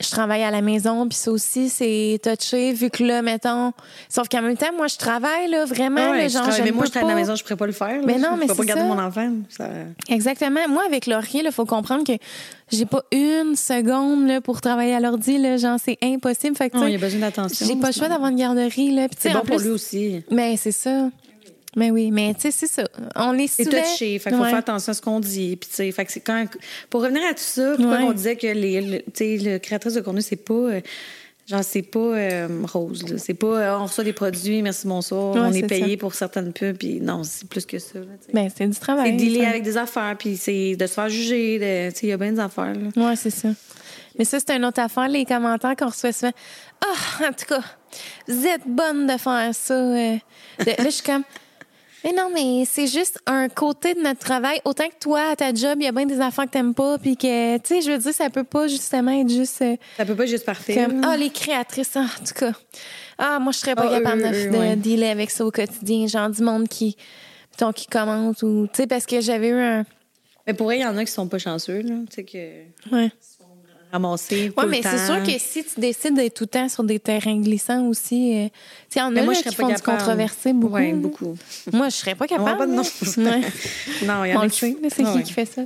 [0.00, 3.72] je travaille à la maison, puis ça aussi, c'est touché, vu que là, mettons...
[4.08, 6.70] Sauf qu'en même temps, moi, je travaille, là, vraiment, Ah ouais, là, genre, je mais
[6.70, 7.96] moi, je travaille à la maison, je pourrais pas le faire.
[7.96, 8.02] là.
[8.06, 8.86] Mais non, je mais pas garder ça.
[8.86, 9.30] mon enfant.
[9.48, 9.68] Ça...
[10.08, 10.68] Exactement.
[10.68, 12.12] Moi, avec Laurier, il faut comprendre que
[12.70, 15.38] j'ai pas une seconde là, pour travailler à l'ordi.
[15.38, 16.56] là, Genre, c'est impossible.
[16.56, 17.66] Fait que, sais, il a besoin d'attention.
[17.66, 18.92] J'ai pas le choix d'avoir une garderie.
[18.94, 19.08] Là.
[19.08, 20.22] Puis, C'est bon en pour lui aussi.
[20.30, 21.08] Mais c'est ça.
[21.76, 22.88] Mais oui, mais tu sais, c'est ça.
[23.14, 24.48] On est C'est touché, fait qu'il faut Ouais.
[24.50, 25.56] faire attention à ce qu'on dit.
[25.56, 26.46] Puis, tu sais, fait que c'est quand...
[26.88, 28.02] Pour revenir à tout ça, pourquoi Ouais.
[28.04, 30.54] on disait que les, le, le créatrice de contenu, c'est pas...
[30.54, 30.80] euh,
[31.46, 33.02] Genre, c'est pas euh, rose.
[33.16, 35.96] C'est pas euh, on reçoit des produits, merci, bonsoir, Ouais, on est, payé ça.
[36.00, 36.76] pour certaines pubs.
[36.76, 38.00] Puis non, c'est plus que ça.
[38.00, 38.04] là.
[38.34, 39.06] Ben, c'est du travail.
[39.06, 39.48] c'est de dealer ça.
[39.48, 41.56] avec des affaires, puis c'est de se faire juger.
[41.94, 42.74] Tu sais, il y a bien des affaires.
[42.96, 43.48] Ouais, c'est ça.
[44.18, 46.32] Mais ça, c'est une autre affaire, les commentaires qu'on reçoit souvent.
[46.84, 47.62] Ah, en tout cas,
[48.26, 49.74] vous êtes bonne de faire ça.
[49.74, 50.18] Là,
[50.84, 51.22] je suis comme.
[52.04, 54.60] Mais non, mais c'est juste un côté de notre travail.
[54.64, 56.96] Autant que toi, à ta job, il y a bien des affaires que t'aimes pas,
[56.98, 60.04] puis que, tu sais, je veux dire, ça peut pas justement être juste euh, Ça
[60.04, 60.74] peut pas être juste parfait.
[60.74, 62.52] comme, ah, les créatrices, ah, en tout cas.
[63.18, 64.76] Ah, moi, je serais pas Ah, capable eux, de, eux, de ouais.
[64.76, 66.06] dealer avec ça au quotidien.
[66.06, 66.96] Genre, du monde qui,
[67.52, 69.84] mettons, qui commente ou, tu sais, parce que j'avais eu un.
[70.46, 71.80] Mais pour elle, il y en a qui sont pas chanceux.
[71.82, 71.94] Là.
[72.08, 73.10] Tu sais, que Ouais.
[74.64, 77.40] le mais c'est sûr que si tu décides d'être tout le temps sur des terrains
[77.40, 78.48] glissants aussi, euh,
[78.94, 79.98] sais, en a Mais moi, là, je qui serais pas font du capable.
[79.98, 80.74] controversé beaucoup.
[80.74, 81.36] Ouais, beaucoup.
[81.72, 82.58] Moi, je serais pas On va capable.
[82.76, 82.88] pas de.
[84.06, 85.44] Non, il y en On a le qui- sait, là, c'est Ah qui qui fait
[85.44, 85.62] ça?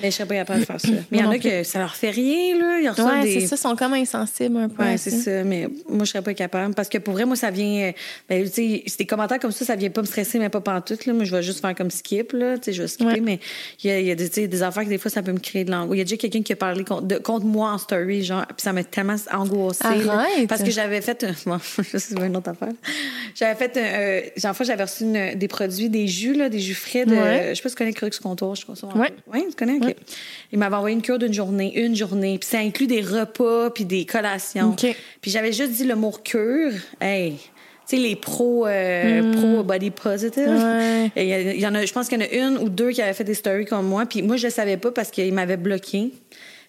[0.00, 0.88] Mais je serais pas capable de faire ça.
[1.10, 2.78] Mais il y en a que ça leur fait rien, là.
[2.80, 3.40] Ils Ouais, des.
[3.40, 4.82] c'est ça, ils sont comme insensibles un peu.
[4.82, 5.42] Ouais, c'est ça.
[5.44, 6.74] Mais moi, je serais pas capable.
[6.74, 7.88] Parce que pour vrai, moi, ça vient.
[7.88, 7.92] euh,
[8.28, 11.06] Ben, tu sais, des commentaires comme ça, ça vient pas me stresser, mais pas pantoute,
[11.06, 11.12] là.
[11.12, 12.58] Moi, je vais juste faire comme skip, là.
[12.58, 13.20] Tu sais, je vais skipper, Ouais.
[13.20, 13.40] mais
[13.82, 15.64] il y a, y a des, des affaires que des fois, ça peut me créer
[15.64, 15.96] de l'angoisse.
[15.96, 18.46] Il y a déjà quelqu'un qui a parlé contre, de- contre moi en story, genre,
[18.46, 19.82] puis ça m'a tellement angoissée.
[20.04, 20.26] là.
[20.48, 21.24] Parce que j'avais fait.
[21.24, 22.72] un- Bon, c'est une autre affaire.
[23.34, 23.76] J'avais fait.
[23.76, 24.20] un, Euh,
[24.54, 27.14] fois, j'avais reçu une- des produits, des jus, là, des jus frais de.
[27.14, 27.46] Ouais.
[27.50, 28.64] Je sais pas si tu connais Crux Contour, je
[28.98, 29.08] Ouais.
[29.10, 29.14] peu.
[29.32, 29.76] Oui, tu connais?
[29.76, 29.84] OK.
[29.84, 29.96] Ouais.
[30.52, 32.38] Il m'avait envoyé une cure d'une journée, une journée.
[32.38, 34.74] Puis ça inclut des repas, puis des collations.
[35.20, 36.72] Puis j'avais juste dit le mot cure.
[37.00, 37.38] Hey!
[37.88, 40.48] Tu sais, les pro, euh, pro body positive.
[40.48, 41.08] Hmm.
[41.16, 41.52] Ouais.
[41.54, 43.12] Il y en a, je pense qu'il y en a une ou deux qui avaient
[43.12, 44.06] fait des stories comme moi.
[44.06, 46.12] Puis moi, je le savais pas parce qu'ils m'avaient bloqué.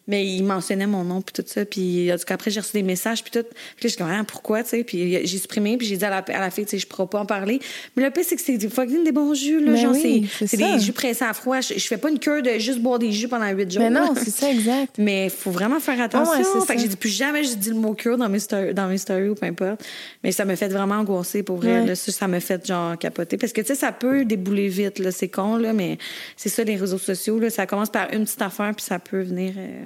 [0.08, 1.64] Mais il mentionnait mon nom, puis tout ça.
[1.66, 3.44] Puis en tout cas, après, j'ai reçu des messages, puis tout.
[3.44, 4.84] Puis là, je suis comme, ah, pourquoi, tu sais?
[4.84, 7.08] Puis j'ai supprimé, puis j'ai dit à la, à la fille, tu sais, je pourrais
[7.08, 7.60] pas en parler.
[7.96, 9.72] Mais le pire, c'est que c'est fucking des bons jus, là.
[9.72, 11.62] Mais genre, oui, c'est des jus pressés à froid.
[11.62, 13.82] Je, je fais pas une cure de juste boire des jus pendant huit jours.
[13.82, 14.22] Mais non, là.
[14.22, 14.96] c'est ça, exact.
[14.98, 16.34] Mais il faut vraiment faire attention.
[16.36, 18.40] Ah ouais, fait que j'ai dit plus jamais j'ai dit le mot cure dans mes
[18.40, 19.84] stories, dans mes stories ou peu importe.
[20.24, 21.82] Mais ça me fait vraiment angoisser pour vrai.
[21.82, 21.88] Ouais.
[21.88, 21.96] là.
[21.96, 23.38] Ça, ça me fait genre capoter.
[23.38, 25.12] Parce que tu sais, ça peut débouler vite, là.
[25.12, 25.98] C'est con, là, mais
[26.36, 27.50] c'est ça, les réseaux sociaux, là.
[27.50, 29.54] Ça commence par une petite affaire, puis ça peut venir.
[29.58, 29.86] euh,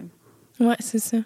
[0.60, 1.18] Ouais, c'est ça.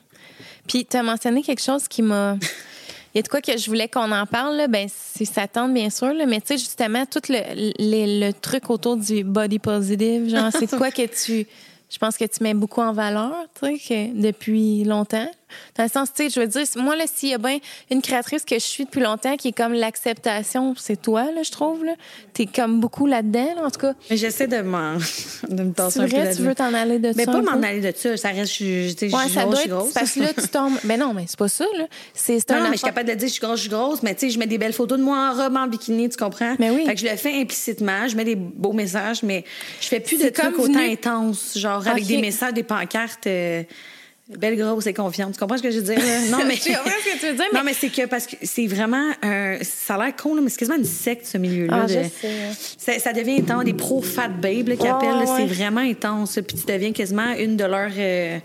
[0.67, 2.37] Puis, tu as mentionné quelque chose qui m'a.
[3.13, 4.67] Il y a de quoi que je voulais qu'on en parle, là?
[4.69, 6.25] Ben, c'est ça tente, bien sûr, là.
[6.25, 7.39] Mais tu sais, justement, tout le,
[7.77, 11.45] le, le truc autour du body positive, genre, c'est de quoi que tu.
[11.89, 15.29] Je pense que tu mets beaucoup en valeur, tu sais, que depuis longtemps?
[15.77, 18.01] Dans le sens, tu sais, je veux dire, moi, là, s'il y a bien une
[18.01, 21.83] créatrice que je suis depuis longtemps qui est comme l'acceptation, c'est toi, là, je trouve,
[21.85, 21.93] là.
[22.33, 23.93] T'es comme beaucoup là-dedans, là, en tout cas.
[24.09, 24.97] Mais j'essaie de, m'en-
[25.49, 27.31] de me tasser un peu vrai, tu veux t'en aller de Mais ça?
[27.31, 28.17] pas m'en aller de ça.
[28.17, 29.77] Ça reste, je, je, tu sais, Ouais, je suis ça grosse, doit je suis être.
[29.77, 29.93] grosse.
[29.93, 30.77] Parce que là, tu tombes.
[30.83, 31.85] Mais non, mais c'est pas ça, là.
[32.13, 34.03] C'est un Non, mais je suis capable de dire je suis grosse, je suis grosse,
[34.03, 36.17] mais tu sais, je mets des belles photos de moi en robe, en bikini, tu
[36.17, 36.55] comprends?
[36.59, 36.85] Mais oui.
[36.85, 39.43] Fait que je le fais implicitement, je mets des beaux messages, mais
[39.79, 43.27] je fais plus de trucs autant intenses, genre avec des messages, des pancartes.
[43.27, 43.63] euh,
[44.39, 45.33] Belle grosse et confiante.
[45.33, 45.97] Tu comprends ce que je veux dire?
[45.99, 46.19] là?
[46.37, 46.55] Non, mais.
[46.55, 48.67] Je comprends ce que tu veux dire, mais- Non, mais c'est que parce que c'est
[48.67, 49.57] vraiment un.
[49.61, 51.81] Ça a l'air con, là, mais c'est quasiment une secte, ce milieu-là.
[51.83, 52.03] Ah, de-.
[52.77, 55.15] Ça, ça devient intense, des pro-fat babes qui Ouais, appellent.
[55.17, 55.25] ouais.
[55.37, 56.39] C'est vraiment intense.
[56.47, 58.39] Puis tu deviens quasiment une de leurs euh,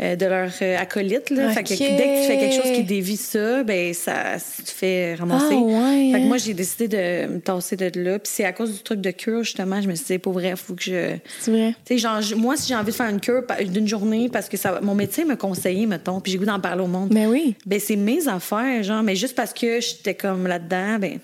[0.00, 1.30] euh, de leurs euh, acolytes.
[1.30, 1.50] Là.
[1.50, 4.70] Fait que dès que tu fais quelque chose qui dévie ça, ben ça tu te
[4.70, 5.56] fais ramasser.
[5.56, 8.18] Ah, ouais, Fait que moi, j'ai décidé de me tasser de là.
[8.18, 10.54] Puis c'est à cause du truc de cure, justement, je me suis dit, pour vrai,
[10.56, 11.16] faut que je.
[11.40, 11.74] C'est vrai.
[11.84, 14.80] Tu sais, moi, si j'ai envie de faire une cure d'une journée, parce que ça,
[14.82, 17.10] mon médecin me conseillait, mettons, puis j'ai goût d'en parler au monde.
[17.10, 17.56] Ben oui.
[17.66, 21.18] Ben, c'est mes affaires, genre, mais juste parce que j'étais comme là-dedans, ben.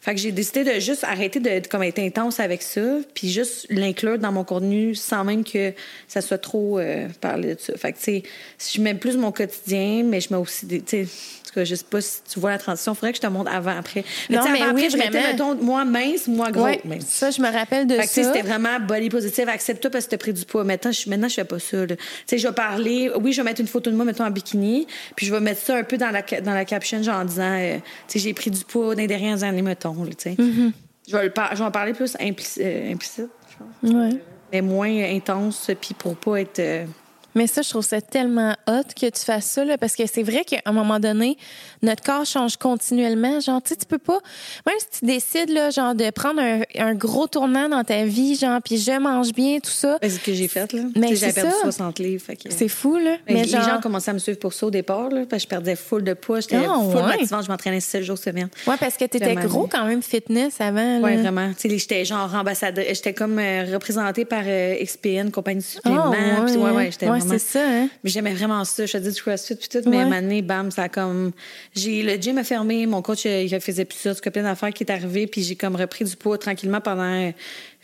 [0.00, 3.28] Fait que j'ai décidé de juste arrêter de, de comme être intense avec ça, puis
[3.28, 5.72] juste l'inclure dans mon contenu sans même que
[6.08, 7.76] ça soit trop euh, parlé de ça.
[7.76, 10.80] Fait que, tu je mets plus mon quotidien, mais je mets aussi des.
[10.82, 13.50] Tu sais, je sais pas si tu vois la transition, faudrait que je te montre
[13.52, 14.04] avant, après.
[14.28, 16.62] Mais Non, tu sais, mais avant, oui, après, je mettais, mettons, moi mince, moi gros.
[16.64, 18.32] Ouais, Mais- ça, je me rappelle de fait tu ça.
[18.32, 19.48] c'était vraiment body positive.
[19.48, 20.62] Accepte-toi parce que t'as pris du poids.
[20.62, 21.86] Maintenant, je, maintenant, je fais pas ça.
[21.88, 21.96] Tu
[22.26, 23.10] sais, je vais parler.
[23.20, 24.86] Oui, je vais mettre une photo de moi, mettons, en bikini.
[25.16, 27.52] Puis je vais mettre ça un peu dans la, dans la caption, genre en disant,
[27.58, 30.30] euh, tu sais, j'ai pris du poids dans les dernières années, mettons, tu sais.
[30.34, 30.70] Mm-hmm.
[31.08, 33.92] Je vais le par- je vais en parler plus implici- euh, implicite, je pense.
[33.92, 34.16] Ouais.
[34.52, 36.60] Mais moins intense, puis pour pas être.
[36.60, 36.84] euh,
[37.34, 40.22] Mais ça, je trouve ça tellement hot que tu fasses ça, là, parce que c'est
[40.22, 41.36] vrai qu'à un moment donné,
[41.82, 43.40] notre corps change continuellement.
[43.40, 44.18] Genre, tu sais, tu peux pas,
[44.66, 48.34] même si tu décides, là, genre, de prendre un, un gros tournant dans ta vie,
[48.36, 49.98] genre, puis je mange bien, tout ça.
[50.00, 50.82] ben, c'est ce que j'ai fait, là.
[50.96, 51.56] Mais c'est perdu ça.
[51.62, 52.24] 60 livres.
[52.34, 52.50] Que...
[52.50, 53.16] C'est fou, là.
[53.28, 55.42] Mais Mais les genre, gens commençaient à me suivre pour ça au départ, là, parce
[55.42, 56.40] que je perdais full de poids.
[56.40, 57.16] J'étais Ah, full ouais.
[57.18, 57.44] motivante.
[57.44, 58.48] Je m'entraînais 7 jours semaine.
[58.66, 61.06] ouais, parce que t'étais gros quand même fitness avant, là.
[61.06, 61.50] Oui, vraiment.
[61.58, 62.84] Tu sais, j'étais genre ambassadeur.
[62.88, 66.12] J'étais comme euh, représentée par euh, XPN, compagnie de suppléments.
[66.12, 67.88] Ah, Puis, ouais, ouais, ouais, j'étais ouais, c'est ça, hein?
[68.02, 68.86] Mais j'aimais vraiment ça.
[68.86, 69.88] Je faisais du crossfit puis tout.
[69.88, 71.32] Mais à un moment donné, bam, ça a comme.
[71.74, 72.86] J'ai le gym a fermé.
[72.86, 74.14] Mon coach, il faisait plus ça.
[74.14, 75.26] C'est plein d'affaires qui est arrivé.
[75.26, 77.32] Puis j'ai comme repris du poids tranquillement pendant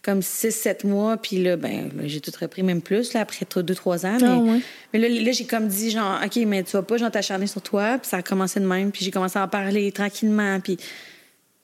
[0.03, 1.17] comme 6-7 mois.
[1.17, 4.19] Puis là, ben, là, j'ai tout repris, même plus, là, après 2-3 ans.
[4.21, 4.61] Mais, Ah, ouais.
[4.93, 7.61] mais là, là, j'ai comme dit, genre, OK, mais tu vas pas, genre, t'acharner sur
[7.61, 7.99] toi.
[7.99, 8.93] Puis ça a commencé de même.
[8.93, 10.61] Puis j'ai commencé à en parler tranquillement.
[10.61, 10.79] Puis.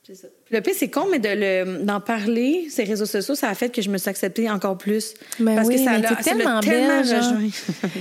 [0.04, 0.26] C'est ça.
[0.52, 3.70] Le pire, c'est con, mais de le- d'en parler, ces réseaux sociaux, ça a fait
[3.70, 5.14] que je me suis acceptée encore plus.
[5.40, 7.48] Ben parce oui, que ça l'a- tellement belle, rejoint.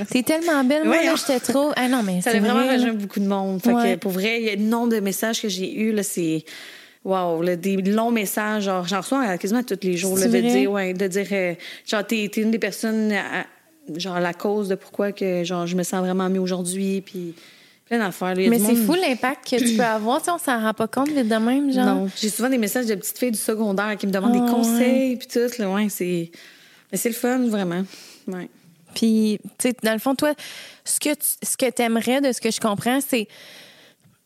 [0.12, 0.84] T'es tellement belle.
[0.84, 1.72] Moi, là, j'étais trop.
[1.78, 3.62] Ah non, mais Ça a vraiment rejoint beaucoup de monde.
[3.64, 3.94] Fait Ouais.
[3.94, 6.44] que pour vrai, il y a le nombre de messages que j'ai eus, là, c'est.
[7.04, 10.40] Wow, là, des longs messages, genre, j'en reçois euh, quasiment tous les jours, là, de
[10.40, 11.54] dire, ouais, de dire, euh,
[11.88, 13.48] genre, t'es, une des personnes, à-
[13.98, 17.34] genre, la cause de pourquoi que, genre, je me sens vraiment mieux aujourd'hui, puis
[17.92, 18.34] plein d'affaires.
[18.38, 20.22] Mais c'est monde- fou l'impact que tu peux avoir.
[20.28, 21.86] On s'en rend pas compte vite de même, genre.
[21.96, 24.52] Non, j'ai souvent des messages de petites filles du secondaire qui me demandent Ah, des
[24.52, 26.32] conseils, puis tout, là, ouais, c'est.
[26.92, 27.84] Mais c'est le fun, vraiment.
[28.28, 28.50] Ouais.
[28.96, 30.34] Puis, tu sais, dans le fond, toi,
[30.86, 33.28] ce que tu ce que aimerais, de ce que je comprends, c'est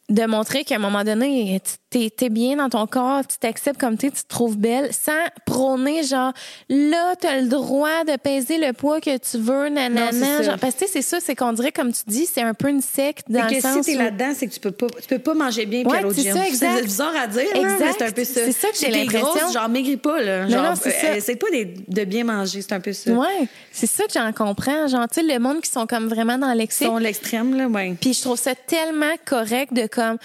[0.10, 3.80] de montrer qu'à un moment donné, tu- t'es es bien dans ton corps, tu t'acceptes
[3.80, 5.14] comme t'es, tu te trouves belle, sans
[5.46, 6.34] prôner genre
[6.70, 10.12] là t'as le droit de peser le poids que tu veux, Non, nanana.
[10.38, 10.44] ça.
[10.44, 12.54] genre, parce que tu sais, c'est ça, c'est qu'on dirait comme tu dis, c'est un
[12.54, 14.60] peu une secte dans Et le que si sens t'es où- là-dedans, c'est que tu
[14.60, 17.42] peux pas, tu peux pas manger bien puis Ouais, aller au c'est bizarre à dire,
[17.56, 17.96] Exact.
[17.98, 18.42] c'est un peu ça.
[18.46, 19.52] C'est ça que j'ai l'impression.
[19.54, 20.44] genre, maigris pas, là.
[20.46, 21.08] Non, Genre, non, c'est ça.
[21.08, 23.12] euh, essaie pas de, de bien manger, c'est un peu ça.
[23.12, 24.88] Ouais, c'est ça que j'en comprends.
[24.88, 26.86] Genre, tu sais, le monde qui sont comme vraiment dans l'excès.
[26.86, 27.96] Sont l'extrême, là, ouais.
[28.00, 30.18] Puis je trouve ça tellement correct de comme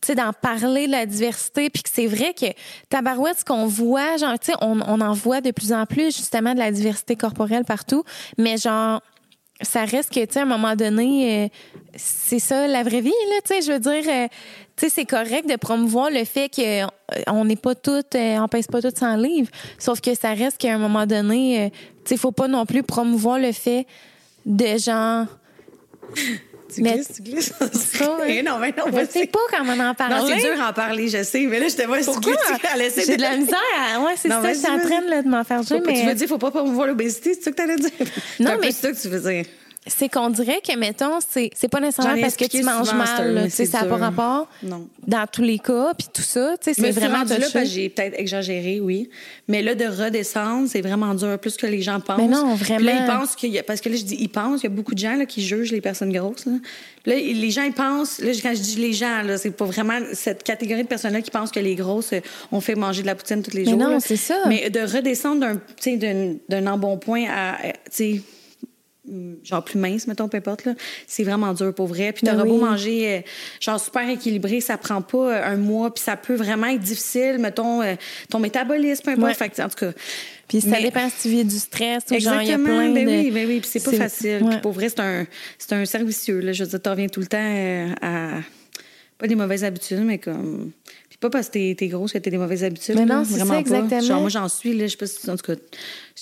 [0.00, 2.46] tu sais d'en parler de la diversité puis que c'est vrai que
[2.88, 6.16] tabarouette ce qu'on voit genre tu sais on, on en voit de plus en plus
[6.16, 8.02] justement de la diversité corporelle partout
[8.38, 9.00] mais genre
[9.62, 11.48] ça reste que tu sais à un moment donné euh,
[11.94, 14.28] c'est ça la vraie vie là tu sais je veux dire euh,
[14.76, 16.86] tu sais c'est correct de promouvoir le fait que euh,
[17.28, 20.74] on n'est pas toutes on pèse pas toutes 100 livres sauf que ça reste qu'à
[20.74, 21.70] un moment donné
[22.04, 23.86] tu sais faut pas non plus promouvoir le fait
[24.44, 25.26] de genre
[26.74, 27.52] Tu Mais- glisses, tu glisses.
[27.72, 28.42] Ça, ouais.
[28.42, 30.14] non, mais non, Je sais pas comment en parler.
[30.16, 32.34] Non, c'est dur à en parler, je sais, mais là, je te vois Pourquoi?
[33.06, 33.58] J'ai de la misère.
[33.94, 36.04] à- Ouais, c'est ça, je suis en train de m'en faire jouer, pas- Tu veux
[36.06, 37.90] mais dire, faut pas promouvoir l'obésité, c'est ça que t'allais dire?
[38.40, 39.44] Non, C'est mais- ça que tu veux dire.
[39.86, 43.32] C'est qu'on dirait que, mettons, c'est c'est pas nécessairement ai parce que tu manges mal,
[43.32, 44.04] mais tu sais, ça n'a pas dur.
[44.04, 44.86] rapport Non.
[45.06, 48.80] dans tous les cas, puis tout ça, tu sais, c'est vraiment que j'ai peut-être exagéré,
[48.80, 49.10] oui.
[49.48, 52.18] Mais là, de redescendre, c'est vraiment dur, plus que les gens pensent.
[52.18, 53.04] Mais non, Puis là, vraiment.
[53.04, 54.70] ils pensent qu'il y a, parce que là, je dis, ils pensent, il y a
[54.70, 56.46] beaucoup de gens là, qui jugent les personnes grosses.
[56.46, 56.52] Là,
[57.04, 59.98] Là, les gens, ils pensent, là, quand je dis les gens, là, c'est pas vraiment
[60.12, 62.20] cette catégorie de personnes-là qui pensent que les grosses, euh,
[62.52, 63.78] on fait manger de la poutine tous les Mais jours.
[63.80, 63.98] non, là.
[64.00, 64.36] c'est ça.
[64.46, 68.22] Mais de redescendre d'un, d'un, d'un embonpoint à, euh, tu sais,
[69.42, 70.74] genre plus mince, mettons, peu importe, là,
[71.08, 72.12] c'est vraiment dur pour vrai.
[72.12, 72.60] Puis Ben t'auras beau oui.
[72.64, 73.20] manger, euh,
[73.60, 77.38] genre super équilibré, ça prend pas euh, un mois, puis ça peut vraiment être difficile,
[77.40, 77.94] mettons, euh,
[78.30, 79.28] ton métabolisme, peu importe.
[79.28, 79.34] Ouais.
[79.34, 79.92] Fait que, en tout cas.
[80.46, 82.66] Puis ça mais- dépend si tu vis du stress ou genre, il y a Exactement,
[82.78, 83.10] plein ben de...
[83.10, 84.42] oui, ben oui, puis c'est pas c'est- facile.
[84.42, 84.50] ouais.
[84.50, 85.26] Puis pour vrai, c'est un,
[85.58, 86.52] c'est un servicieux, là.
[86.52, 88.40] Je veux dire, t'en reviens tout le temps à,
[89.18, 90.70] pas des mauvaises habitudes, mais comme...
[91.22, 92.96] Pas parce que t'es, t'es grosse que t'as des mauvaises habitudes.
[92.96, 93.60] Mais non, c'est vraiment ça, pas.
[93.60, 94.00] exactement.
[94.00, 95.54] Genre, moi, j'en suis, là, je sais pas si, en tout cas,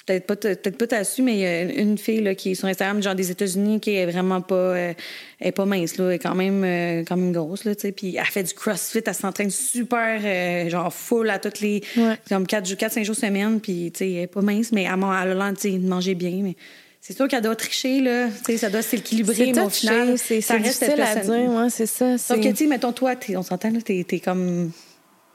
[0.06, 2.54] peut-être pas, peut-être pas t'as su, mais il y a une fille, là, qui est
[2.54, 4.92] sur Instagram, genre des États-Unis, qui est vraiment pas, euh,
[5.40, 7.80] elle est pas mince, là, elle est quand même, euh, quand même grosse, là, tu
[7.80, 11.82] sais, puis elle fait du crossfit, elle s'entraîne super, euh, genre, full à toutes les,
[11.96, 12.16] Ouais.
[12.28, 14.92] comme 4, 4 5 jours semaine, puis, tu sais, elle est pas mince, mais elle,
[14.98, 16.56] elle a l'air, tu sais, de manger bien, mais
[17.00, 18.28] c'est sûr qu'elle doit tricher, là,
[18.58, 21.70] ça doit s'équilibrer, mais au final, c'est ça c'est reste difficile à personne- dire, ouais,
[21.70, 22.18] c'est ça.
[22.18, 24.70] Sauf c'est- que, tu sais, mettons, toi, t'es- on s'entend, là, t'es, t'es comme.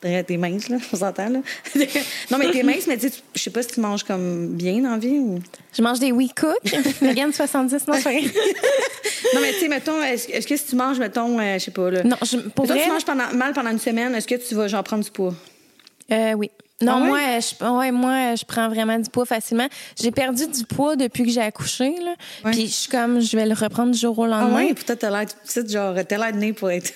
[0.01, 1.39] T'es mince, là, on s'entend, là.
[2.31, 4.91] non, mais t'es mince, mais tu je sais pas si tu manges comme bien dans
[4.91, 5.39] la vie ou.
[5.75, 6.59] Je mange des We Cook,
[7.01, 8.21] Vegan 70, non, c'est.
[9.33, 11.89] Non, mais tu sais, mettons, est-ce, que si tu manges, mettons, euh, je sais pas,
[11.89, 12.03] là.
[12.03, 14.53] Non, je, pour Mettons, vrai, tu manges pendant, mal pendant une semaine, est-ce que tu
[14.53, 15.33] vas, genre, prendre du poids?
[16.11, 16.51] euh, oui.
[16.81, 17.07] Non, Ah ouais?
[17.07, 19.67] moi, je, ouais, moi, je prends vraiment du poids facilement.
[19.97, 22.15] J'ai perdu du poids depuis que j'ai accouché, là.
[22.51, 24.55] Puis je suis comme, je vais le reprendre du jour au Ah lendemain.
[24.65, 26.91] ouais, peut-être t'as l'air, petite, genre, t'as l'air de nez pour être.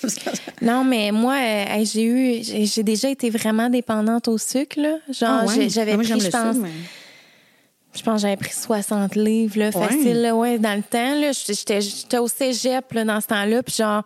[0.62, 4.98] Non, mais moi, euh, j'ai eu, j'ai déjà été vraiment dépendante au sucre, là.
[5.10, 5.70] Genre, Ah ouais?
[5.70, 6.70] j'avais Ah, pris, je pense, sucre, mais-
[8.00, 11.32] je pense que j'avais pris 60 livres, là, facile, là, ouais, dans le temps, là.
[11.32, 13.62] J'étais j'étais au cégep, là, dans ce temps-là.
[13.62, 14.04] Puis genre,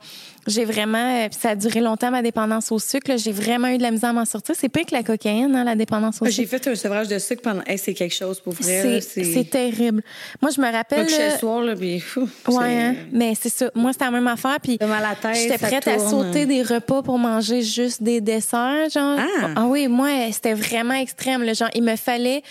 [0.47, 3.17] j'ai vraiment, euh, puis ça a duré longtemps, ma dépendance au sucre, là.
[3.17, 4.55] J'ai vraiment eu de la misère à m'en sortir.
[4.57, 6.63] C'est pire que la cocaïne, hein, la dépendance au Ah, J'ai sucre.
[6.63, 7.61] fait un sevrage de sucre pendant.
[7.67, 8.99] Hey, c'est quelque chose pour vrai.
[9.01, 10.01] C'est terrible.
[10.41, 11.07] Moi, je me rappelle.
[11.07, 12.03] là, le soir, là, puis.
[12.47, 13.69] Ouais, hein, mais c'est ça.
[13.75, 14.57] Moi, c'était la même affaire.
[14.61, 14.79] Puis
[15.33, 19.19] j'étais prête à sauter des repas pour manger juste des desserts, genre.
[19.55, 19.65] Ah!
[19.65, 21.43] oui, moi, c'était vraiment extrême.
[21.43, 22.41] Là, genre, il me fallait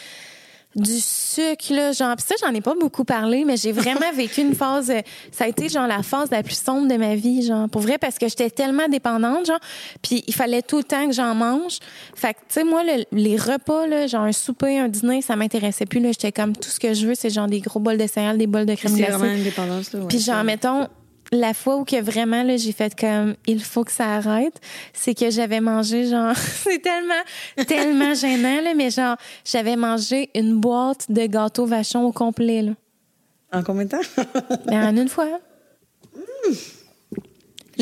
[0.74, 2.16] du sucre, là, genre.
[2.16, 4.90] Puis ça, j'en ai pas beaucoup parlé, mais j'ai vraiment vécu une phase.
[4.90, 5.00] euh,
[5.30, 7.68] ça a été genre la phase la plus sombre de ma vie, genre.
[7.68, 9.60] Pour vrai, parce que j'étais tellement dépendante, genre.
[10.02, 11.78] Puis il fallait tout le temps que j'en mange.
[12.14, 15.36] Fait que, tu sais, moi, le- les repas, là, genre un souper, un dîner, ça
[15.36, 16.00] m'intéressait plus.
[16.00, 18.38] Là, j'étais comme tout ce que je veux, c'est genre des gros bols de céréales,
[18.38, 19.16] des bols de crème C'est glacée.
[19.18, 20.00] vraiment une dépendance, là.
[20.00, 20.88] ouais, Puis genre, mettons,
[21.32, 24.60] la fois où que vraiment, là, j'ai fait comme, il faut que ça arrête,
[24.92, 30.60] c'est que j'avais mangé, genre, c'est tellement, tellement gênant, là, mais genre, j'avais mangé une
[30.60, 32.72] boîte de gâteaux vachon au complet, là.
[33.52, 34.24] En combien de temps?
[34.66, 35.26] Mais en une fois.
[35.26, 35.38] Là,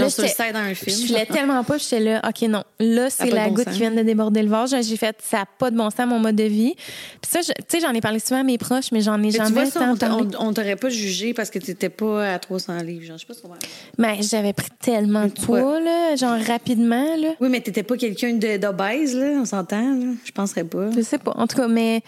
[0.01, 0.97] Genre sur le side film.
[1.03, 2.65] Je voulais tellement pas, j'étais là, OK, non.
[2.79, 3.75] Là, c'est la bon goutte sens.
[3.75, 4.75] qui vient de déborder le vase.
[4.87, 6.75] J'ai fait, ça n'a pas de bon sens, mon mode de vie.
[7.21, 9.31] Puis ça, tu sais, j'en ai parlé souvent à mes proches, mais j'en ai Mais
[9.33, 9.95] tu jamais vois, ça,
[10.39, 13.05] on t'aurait pas jugé parce que t'étais pas à 300 livres.
[13.05, 13.55] Genre, je sais pas si on va-
[13.99, 17.29] Mais Ben, j'avais pris tellement de Tu poids, là, genre rapidement, là.
[17.41, 20.13] Oui, mais t'étais pas quelqu'un de- d'obèse, là, on s'entend, là.
[20.25, 20.91] Je penserais pas.
[20.97, 21.33] Je sais pas.
[21.37, 22.03] En tout cas, mais,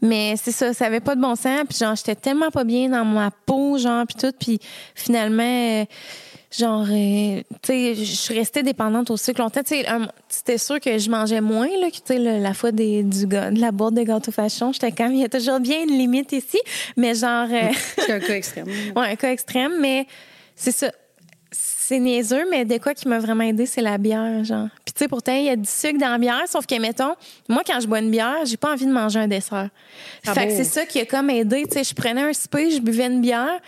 [0.00, 1.60] mais c'est ça, ça avait pas de bon sens.
[1.68, 4.32] Puis genre, j'étais tellement pas bien dans ma peau, genre, puis tout.
[4.38, 4.58] Puis
[4.94, 5.42] finalement,
[5.82, 5.84] euh,
[6.50, 9.62] genre, euh, tu sais, je suis restée dépendante au sucre longtemps.
[9.62, 12.72] Tu sais, un- c'était sûr que je mangeais moins, là, que, tu sais, la fois
[12.72, 14.72] des, du, ga- de la boîte de gâteau fashion.
[14.72, 16.58] J'étais quand même, il y a toujours bien une limite ici.
[16.96, 17.68] Mais genre, euh,
[17.98, 18.66] C'est un cas extrême.
[18.96, 20.06] ouais, un cas extrême, mais
[20.56, 20.90] c'est ça.
[21.50, 24.68] C'est niaiseux, mais de quoi qui m'a vraiment aidé, c'est la bière, genre.
[24.84, 27.14] Puis tu sais, pourtant, il y a du sucre dans la bière, sauf que, mettons,
[27.48, 29.70] moi, quand je bois une bière, j'ai pas envie de manger un dessert.
[30.26, 31.64] Ah fait que c'est ça qui a comme aidé.
[31.66, 33.58] Tu sais, je prenais un souper, je buvais une bière,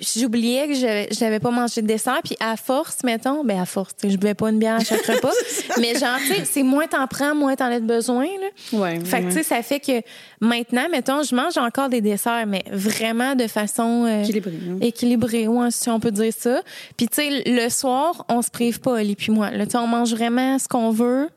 [0.00, 4.06] j'oubliais que j'avais pas mangé de dessert, puis à force, mettons, ben à force, tu
[4.06, 5.32] sais, je buvais pas une bière à chaque repas,
[5.80, 8.78] mais genre, tu sais, c'est moins t'en prends, moins t'en as de besoin, là.
[8.78, 9.28] Ouais, Fait que, ouais.
[9.30, 10.02] tu sais, ça fait que
[10.40, 14.78] maintenant, mettons, je mange encore des desserts, mais vraiment de façon euh, Équilibrée, hein.
[14.80, 16.62] équilibrée, ouais, si on peut dire ça.
[16.96, 19.50] Puis, tu sais, le soir, on se prive pas, Ali puis moi.
[19.50, 21.28] Là, tu on mange vraiment ce qu'on veut.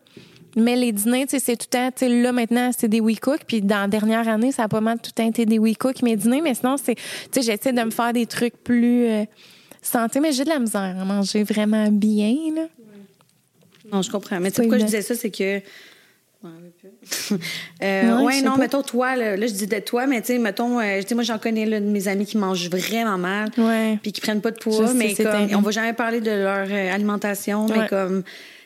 [0.55, 2.99] Mais les dîners, tu sais, c'est tout le temps, tu sais, là, maintenant, c'est des
[3.01, 3.39] we cook.
[3.47, 5.75] Puis dans la dernière année, ça a pas mal tout le temps été des we
[5.77, 6.41] cook, mes dîners.
[6.41, 7.01] Mais sinon, c'est, tu
[7.31, 9.23] sais, j'essaie de me faire des trucs plus euh,
[9.81, 10.19] santé.
[10.19, 12.63] Mais j'ai de la misère à manger vraiment bien, là.
[13.91, 14.39] Non, je comprends.
[14.39, 15.57] Mais tu sais pourquoi je disais ça, c'est que.
[16.43, 16.49] Ouais,
[17.83, 18.57] Euh, Ouais, ouais, je non, pas.
[18.59, 21.15] mettons toi, là, là, je dis de toi, mais tu sais, mettons, euh, tu sais,
[21.15, 23.97] moi, j'en connais là, de mes amis qui mangent vraiment mal, Ouais.
[24.01, 26.31] puis qui prennent pas de Je poids, sais, mais comme, on va jamais parler de
[26.31, 28.23] leur euh, alimentation, mais comme,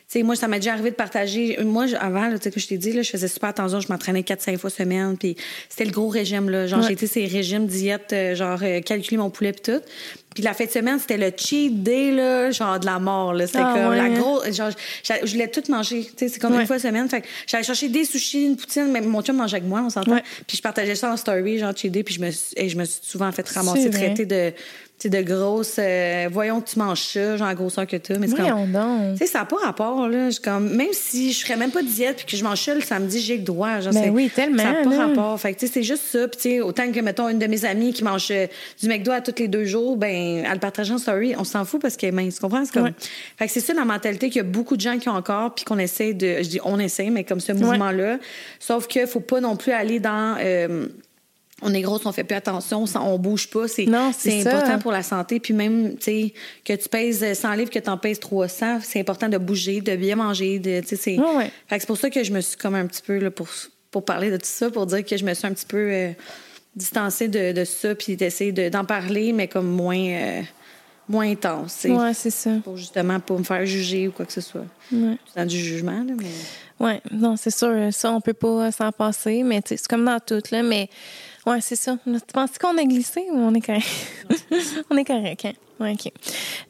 [0.08, 1.58] sais, moi, ça m'est déjà arrivé de partager.
[1.64, 4.22] Moi, avant, tu sais, que je t'ai dit, là, je faisais super attention, je m'entraînais
[4.22, 5.36] 4-5 fois semaine, puis
[5.68, 6.66] c'était le gros régime, là.
[6.66, 6.86] Genre, Ouais.
[6.86, 9.80] j'ai été ces régimes, diète, euh, genre, euh, calculer mon poulet, puis tout.
[10.34, 13.46] Puis la fin de semaine, c'était le cheat day, là, genre de la mort, là.
[13.46, 14.14] C'était Ah, comme la ouais.
[14.18, 14.54] grosse.
[14.56, 14.70] Genre,
[15.24, 16.04] je voulais tout manger.
[16.04, 16.60] Tu sais, c'est comme Ouais.
[16.60, 17.08] une fois semaine.
[17.08, 19.90] Fait que j'allais chercher des sushis, une poutine, mais mon chum mangeait avec moi, on
[19.90, 20.12] s'entend.
[20.12, 20.22] Ouais.
[20.46, 22.76] Puis je partageais ça en story, genre cheat day, puis je me, suis- et je
[22.78, 25.76] me suis souvent fait ramasser, traiter de, tu sais, de grosses.
[25.78, 28.12] euh, voyons que tu manges ça, genre grosseur que tu.
[28.18, 28.72] Mais c'est comme.
[29.12, 30.28] Tu sais, ça n'a pas rapport, là.
[30.42, 32.80] Comme, même si je ferais même pas de diète puis que je mange ça le
[32.80, 33.80] samedi, j'ai le droit.
[33.80, 35.06] Genre, Ben oui, tellement, Ça n'a pas là.
[35.06, 35.40] rapport.
[35.40, 36.26] Fait que, tu sais, c'est juste ça.
[36.28, 38.46] Puis, tu sais, autant que, mettons, une de mes amies qui mange euh,
[38.80, 41.34] du McDo à tous les deux jours, ben, elle le partage en story.
[41.38, 42.36] On s'en fout parce est mince.
[42.36, 42.64] Tu comprends?
[42.64, 42.84] C'est comme.
[42.84, 42.94] Ouais.
[43.36, 45.54] Fait que c'est ça la mentalité qu'il y a beaucoup de gens qui ont encore
[45.54, 46.38] puis qu'on essaie de.
[46.42, 48.18] Je dis on essaie, mais comme ce mouvement-là.
[48.58, 50.36] Sauf qu'il faut pas non plus aller dans.
[50.40, 50.86] euh,
[51.62, 53.66] on est grosse, on fait plus attention, on, bouge pas.
[53.66, 55.40] C'est Non, c'est important pour la santé.
[55.40, 59.00] Puis même, tu sais, que tu pèses 100 livres, que tu en pèses 300, c'est
[59.00, 60.58] important de bouger, de bien manger.
[60.58, 61.50] De, tu sais, c'est ouais.
[61.66, 63.48] Fait que c'est pour ça que je me suis comme un petit peu, là, pour,
[63.90, 66.10] pour parler de tout ça, pour dire que je me suis un petit peu euh,
[66.76, 70.42] distancée de, de ça, puis d'essayer de- d'en parler, mais comme moins, euh,
[71.08, 71.84] moins intense.
[71.88, 72.50] Ouais, c'est ça.
[72.62, 74.66] Pour justement pas me faire juger ou quoi que ce soit.
[74.92, 75.16] Ouais.
[75.34, 76.30] Dans du jugement, là, mais.
[76.78, 80.42] Ouais, non, c'est sûr, ça, on peut pas s'en passer, mais c'est comme dans tout,
[80.52, 80.88] là, mais
[81.48, 81.96] ouais, c'est ça.
[82.04, 83.88] Tu penses qu'on a glissé ou on est correct?
[84.90, 85.52] on est correct, hein?
[85.80, 86.12] OK.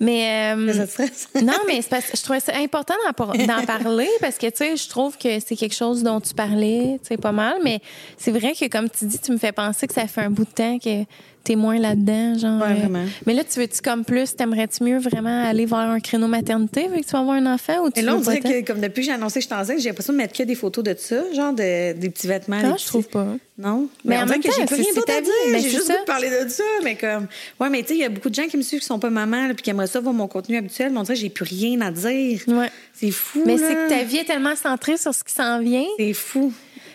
[0.01, 0.55] Mais.
[0.57, 1.29] euh, Ça te stresse?
[1.43, 4.57] non, mais parce que je trouvais ça important d'en, par- d'en parler parce que, tu
[4.57, 7.81] sais, je trouve que c'est quelque chose dont tu parlais, tu sais, pas mal, mais
[8.17, 10.45] c'est vrai que, comme tu dis, tu me fais penser que ça fait un bout
[10.45, 11.05] de temps que
[11.45, 12.61] t'es moins là-dedans, genre.
[12.61, 13.05] Ouais, euh, vraiment.
[13.25, 17.01] mais là, tu veux-tu comme plus, t'aimerais-tu mieux vraiment aller vers un créneau maternité vu
[17.01, 19.01] que tu vas avoir un enfant ou tu Et là, on dirait que, comme depuis
[19.01, 20.95] que j'ai annoncé que je suis enceinte, j'ai l'impression de mettre que des photos de
[20.99, 22.61] ça, genre de, des petits vêtements.
[22.61, 23.27] Non, des je trouve petits- pas.
[23.57, 23.89] Non?
[24.05, 25.33] Mais Mais, en on dirait même que j'ai temps, plus c'est- rien d'autre à dire.
[25.51, 27.27] mais J'ai juste parler de ça, mais comme.
[27.59, 28.98] Ouais, mais tu sais, il y a beaucoup de gens qui me suivent qui sont
[28.99, 31.21] pas mamans, là, puis qui aimeraient ça voir mon contenu habituel, mais on dirait que
[31.21, 32.41] j'ai plus rien à dire.
[32.49, 32.71] Ouais.
[32.95, 33.43] C'est fou.
[33.47, 36.53] Mais c'est que ta vie est tellement centrée sur ce qui s'en vient C'est fou.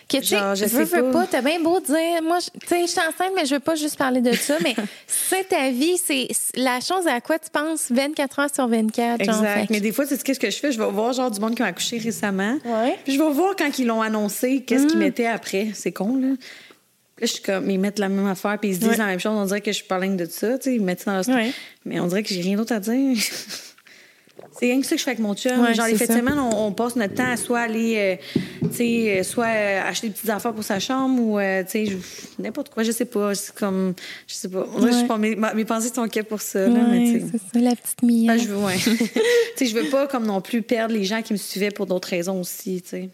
[0.08, 1.20] que tu je veux, veux pas.
[1.20, 3.74] pas, t'as bien beau dire, moi, tu sais, je suis enceinte, mais je veux pas
[3.74, 4.74] juste parler de ça, mais
[5.06, 9.24] c'est ta vie, c'est c'est la chose à quoi tu penses 24 heures sur 24.
[9.24, 9.60] genre, Exact.
[9.60, 10.72] fait Mais des fois, sais qu'est-ce que je fais?
[10.72, 12.58] Je vais voir genre du monde qui ont accouché récemment.
[12.64, 12.98] Ouais.
[13.04, 15.68] Puis je vais voir quand ils l'ont annoncé, qu'est-ce qu'ils mettaient après.
[15.74, 16.34] C'est con, là.
[17.20, 18.96] Là, je suis comme, ils mettent la même affaire, puis ils se disent Ouais.
[18.96, 19.32] la même chose.
[19.36, 20.74] On dirait que je suis pas ligne de ça, tu sais.
[20.76, 21.52] Ils mettent ça dans leur Ouais.
[21.84, 23.16] Mais on dirait que j'ai rien d'autre à dire.
[24.58, 25.60] C'est rien que ça que je fais avec mon chum.
[25.60, 28.40] Ouais, Genre, les fêtes de semaine, on, on passe notre temps à soit aller, euh,
[28.70, 31.86] tu sais, euh, soit euh, acheter des petites affaires pour sa chambre ou, euh, tu
[31.86, 31.96] sais,
[32.38, 33.34] n'importe quoi, je sais pas.
[33.34, 33.94] C'est comme,
[34.28, 34.64] je sais pas.
[34.64, 37.58] Que je suis pas- mes, mes pensées sont ok pour ça, là, mais c'est ça,
[37.60, 38.32] la petite Mia.
[38.32, 38.76] Ah, je veux, ouais.
[38.78, 38.86] tu
[39.56, 42.08] sais, je veux pas comme non plus perdre les gens qui me suivaient pour d'autres
[42.08, 43.08] raisons aussi, tu sais.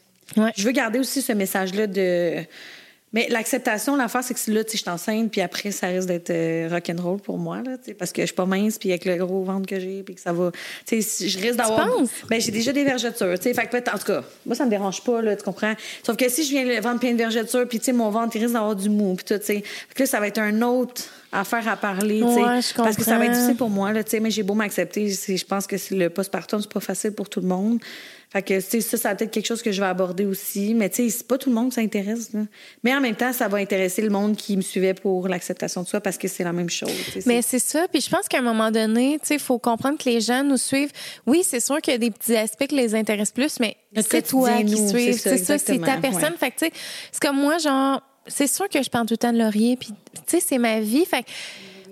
[0.57, 2.45] Je veux garder aussi ce message-là de.
[3.13, 6.31] Mais l'acceptation, l'affaire, c'est que là, tu sais, je enceinte, puis après, ça risque d'être
[6.31, 9.05] euh, rock'n'roll pour moi, là, tu sais, parce que je suis pas mince, puis avec
[9.05, 10.53] le gros ventre que j'ai, puis que ça va.
[10.87, 11.89] Tu sais, je risque d'avoir.
[11.89, 12.11] penses?
[12.29, 13.55] Ben, j'ai déjà des vergetures, tu sais.
[13.55, 15.75] Fait que en tout cas, moi, ça me dérange pas, là, tu comprends?
[16.05, 18.37] Sauf que si je viens le ventre plein de vergetures, puis tu sais, mon ventre,
[18.37, 19.63] il risque d'avoir du mou, puis tout, tu sais.
[19.65, 22.43] Fait que là, ça va être un autre affaire à parler, tu sais.
[22.43, 24.45] Ouais, je parce que ça va être difficile pour moi, là, tu sais, mais j'ai
[24.45, 27.81] beau m'accepter, je pense que le postpartum, c'est pas facile pour tout le monde.
[28.33, 30.73] Fait que, tu sais, ça, ça va être quelque chose que je vais aborder aussi.
[30.75, 32.43] Mais, tu sais, c'est pas tout le monde que ça intéresse, là.
[32.85, 35.89] Mais en même temps, ça va intéresser le monde qui me suivait pour l'acceptation de
[35.89, 36.93] soi parce que c'est la même chose.
[37.27, 37.87] Mais c'est- ça.
[37.91, 40.45] Puis je pense qu'à un moment donné, tu sais, il faut comprendre que les gens
[40.45, 40.93] nous suivent.
[41.27, 43.77] Oui, c'est sûr qu'il y a des petits aspects qui les intéressent plus, mais
[44.09, 45.15] c'est toi qui suis.
[45.15, 46.23] c'est ça, C'est ta personne.
[46.23, 46.39] ouais.
[46.39, 46.73] Fait que, tu sais,
[47.11, 49.89] c'est comme moi, genre, c'est sûr que je parle tout le temps de Laurier, puis,
[50.15, 51.05] tu sais, c'est ma vie.
[51.05, 51.29] Fait que,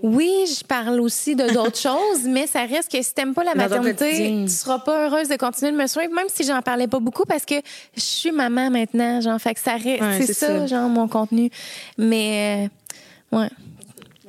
[0.03, 3.55] oui, je parle aussi de d'autres choses, mais ça reste que si t'aimes pas la
[3.55, 7.01] maternité, tu seras pas heureuse de continuer de me suivre, même si j'en parlais pas
[7.01, 7.57] beaucoup parce que
[7.95, 10.66] je suis maman maintenant, genre, fait que ça reste, Ouais, c'est c'est ça, ça.
[10.66, 11.51] genre, mon contenu.
[11.97, 12.69] Mais,
[13.33, 13.49] euh, ouais.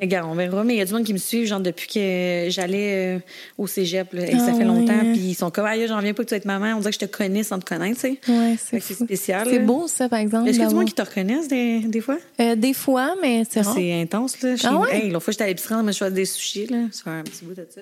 [0.02, 0.64] Regarde, on verra.
[0.64, 3.20] Mais il y a du monde qui me suit, genre, depuis que j'allais euh,
[3.58, 4.64] au cégep, là, et Ah ça fait ouais.
[4.66, 5.00] longtemps.
[5.14, 6.74] Puis ils sont comme, ah, j'en reviens pas que tu es maman.
[6.76, 8.32] On dirait que je te connais sans te connaître, tu sais.
[8.32, 9.48] Ouais, Fait c'est que spécial.
[9.50, 10.48] C'est beau, ça, par exemple.
[10.48, 12.18] Est-ce qu'il y a du monde qui te reconnaissent des, des fois?
[12.40, 13.74] Euh, des fois, mais c'est rare.
[13.76, 14.56] C'est intense, là.
[14.64, 14.96] Ah ouais?
[14.96, 16.78] Hey, l'autre fois, j'étais à l'épicerie, on m'a choisi des sushis, là.
[16.92, 17.82] C'est un petit bout de ça.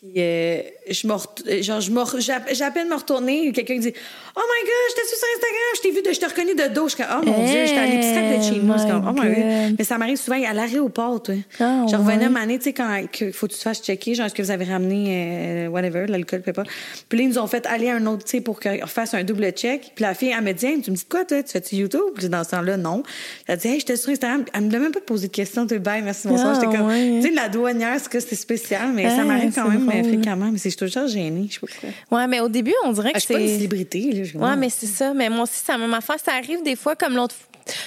[0.00, 3.80] Puis, euh, je me ret- genre, je j'ai à- à peine me retourner, quelqu'un qui
[3.80, 3.92] dit
[4.36, 6.54] Oh my god, je t'ai su sur Instagram, je t'ai vu, de, je te reconnais
[6.54, 6.88] de dos.
[6.88, 7.50] Je suis comme Oh mon Hey!
[7.50, 9.76] Dieu, j'étais à l'épicerie être chez my comme, oh my God.
[9.76, 11.34] Mais ça m'arrive souvent à l'aéroport, toi.
[11.58, 14.14] Ah, je revenais une année, tu sais, quand que faut que tu te fasses checker,
[14.14, 16.62] genre, est-ce que vous avez ramené, euh, whatever, l'alcool, peut pas.
[17.08, 19.14] Puis là, ils nous ont fait aller à un autre, tu sais, pour qu'on fasse
[19.14, 19.90] un double check.
[19.96, 21.42] Puis la fille, elle me dit, Hey, tu me dis quoi, toi?
[21.42, 22.00] Tu fais-tu YouTube?
[22.14, 23.02] Puis dans ce temps-là, non.
[23.48, 24.44] Elle dit, hey, j'étais sur Instagram.
[24.54, 25.66] Elle me demande même pas de poser de questions.
[25.66, 26.54] Tu bye, merci, bonsoir.
[26.56, 29.52] Ah, J'étais comme, tu sais, la douanière, c'est que c'était spécial, mais ça Ah, m'arrive
[29.52, 30.04] quand même drôle.
[30.04, 30.50] fréquemment.
[30.52, 32.18] Mais c'est, toujours gênée, je sais pas pourquoi.
[32.18, 33.54] Ouais, mais au début, on dirait Ah, que je suis pas une c'est.
[33.54, 34.24] célébrité, là.
[34.24, 35.12] Je- Ouais, mais c'est ça.
[35.14, 36.16] Mais moi aussi, c'est la même affaire.
[36.24, 37.34] Ça arrive des fois, comme l'autre.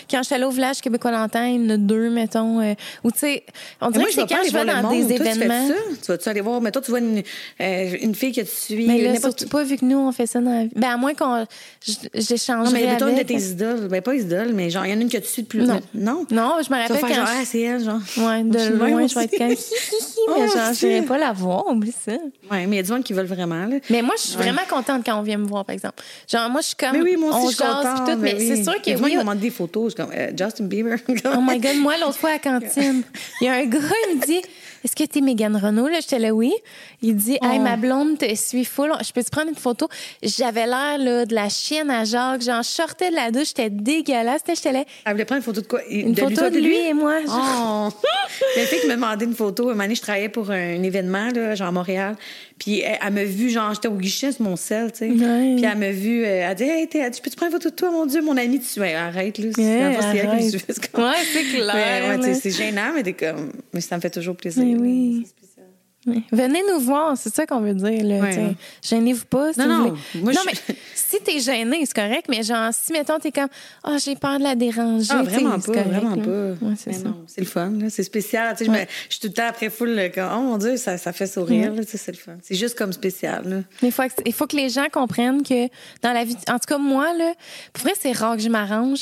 [0.09, 2.59] Quand j'étais allée au village québécois Lantin, il y en a deux, mettons.
[2.61, 3.43] euh, ou tu sais,
[3.81, 5.07] on Mais dirait moi, que je c'est quand je vais dans monde.
[5.07, 5.67] des Toi, tu fais événements.
[5.67, 5.73] ça?
[6.01, 7.21] Tu vas-tu aller voir, mettons, tu vois une,
[7.61, 10.25] euh, une fille que tu suis, Mais là, surtout pas vu que nous, on fait
[10.27, 10.71] ça dans la vie.
[10.75, 11.45] Ben, à moins qu'on.
[12.13, 12.65] J'échange.
[12.67, 13.87] Non, mais mettons une de tes idoles.
[13.87, 15.59] Ben, pas idoles, mais genre, il y en a une que tu suis depuis.
[15.59, 15.79] Non.
[15.93, 16.25] Non?
[16.31, 17.15] Non, je me Tu vas rappelle faire quand.
[17.15, 17.99] genre, je- ah, c'est elle, genre.
[18.17, 19.57] Ouais, de Je suis loin, je vais être comme mais
[20.27, 22.11] Oh, genre, je pas la voir, oublie ça.
[22.49, 23.77] Ouais, mais il y a du monde qui veulent vraiment, là.
[23.89, 26.03] Mais moi, je suis vraiment contente quand on vient me voir, par exemple.
[26.31, 26.91] Genre, moi, je suis comme.
[26.93, 28.17] Mais oui, moi aussi, je suis contente.
[28.19, 29.17] mais c'est sûr que oui.
[29.71, 29.93] Me photos.
[29.97, 30.97] Je suis comme, euh, Justin Bieber.
[31.25, 33.03] Oh my God, moi, l'autre fois à la cantine,
[33.41, 33.79] il y a un gars,
[34.11, 34.41] il me dit
[34.83, 35.87] Est-ce que t'es Megan Renault?
[35.87, 36.53] Là, j'étais là, oui.
[37.01, 37.61] Il dit Hey, Oh.
[37.61, 38.91] ma blonde te suit full.
[39.05, 39.87] Je peux te prendre une photo?
[40.23, 42.41] J'avais l'air là, de la chienne à Jacques.
[42.41, 44.41] Genre, je sortais de la douche, j'étais dégueulasse.
[44.47, 44.83] J'étais là.
[45.05, 45.81] Elle voulait prendre une photo de quoi?
[45.89, 46.75] Une photo de lui?
[46.77, 47.17] et moi.
[47.27, 47.89] Oh!
[48.55, 49.63] Il y a une fille qui m'a demandé une photo.
[49.65, 52.15] Un moment donné, je travaillais pour un événement, là, genre à Montréal.
[52.63, 55.09] Puis elle, elle m'a vu, genre, j'étais au guichet sur mon sel, tu sais.
[55.09, 55.55] Ouais.
[55.55, 57.89] Puis elle m'a vu, euh, elle dit, hey, t'es- peux-tu prendre une photo de toi,
[57.89, 59.49] mon Dieu, mon ami, tu ouais, arrête, là.
[59.55, 61.71] C'est Ouais, elle c'est comme- Ouais, c'est clair.
[61.73, 64.63] Mais, ouais, c'est gênant, mais t'es comme, mais ça me fait toujours plaisir.
[64.63, 64.75] Mais
[65.21, 65.27] là.
[66.07, 66.23] Oui.
[66.31, 68.03] Venez nous voir, c'est ça qu'on veut dire.
[68.03, 68.29] Là.
[68.83, 69.53] Gênez-vous pas.
[69.53, 69.79] Si Non, vous non,
[70.13, 70.23] voulez.
[70.23, 73.49] moi, non je- mais si t'es gêné, c'est correct, mais genre, si, mettons, t'es comme,
[73.85, 75.09] oh, j'ai peur de la déranger.
[75.11, 76.23] Ah, vraiment pas, correct, vraiment là.
[76.23, 76.65] pas.
[76.65, 76.73] Ouais,
[77.27, 77.73] c'est le fun.
[77.89, 78.55] C'est spécial.
[78.59, 78.87] Je, Ouais.
[79.09, 81.73] je suis tout le temps après full, comme, oh mon Dieu, ça, ça fait sourire,
[81.87, 82.33] c'est le fun.
[82.41, 83.55] C'est juste comme spécial, là.
[83.81, 85.67] Mais il faut, que- il faut que les gens comprennent que
[86.01, 87.33] dans la vie, en tout cas, moi, là,
[87.73, 89.01] pour vrai, c'est rare que je m'arrange.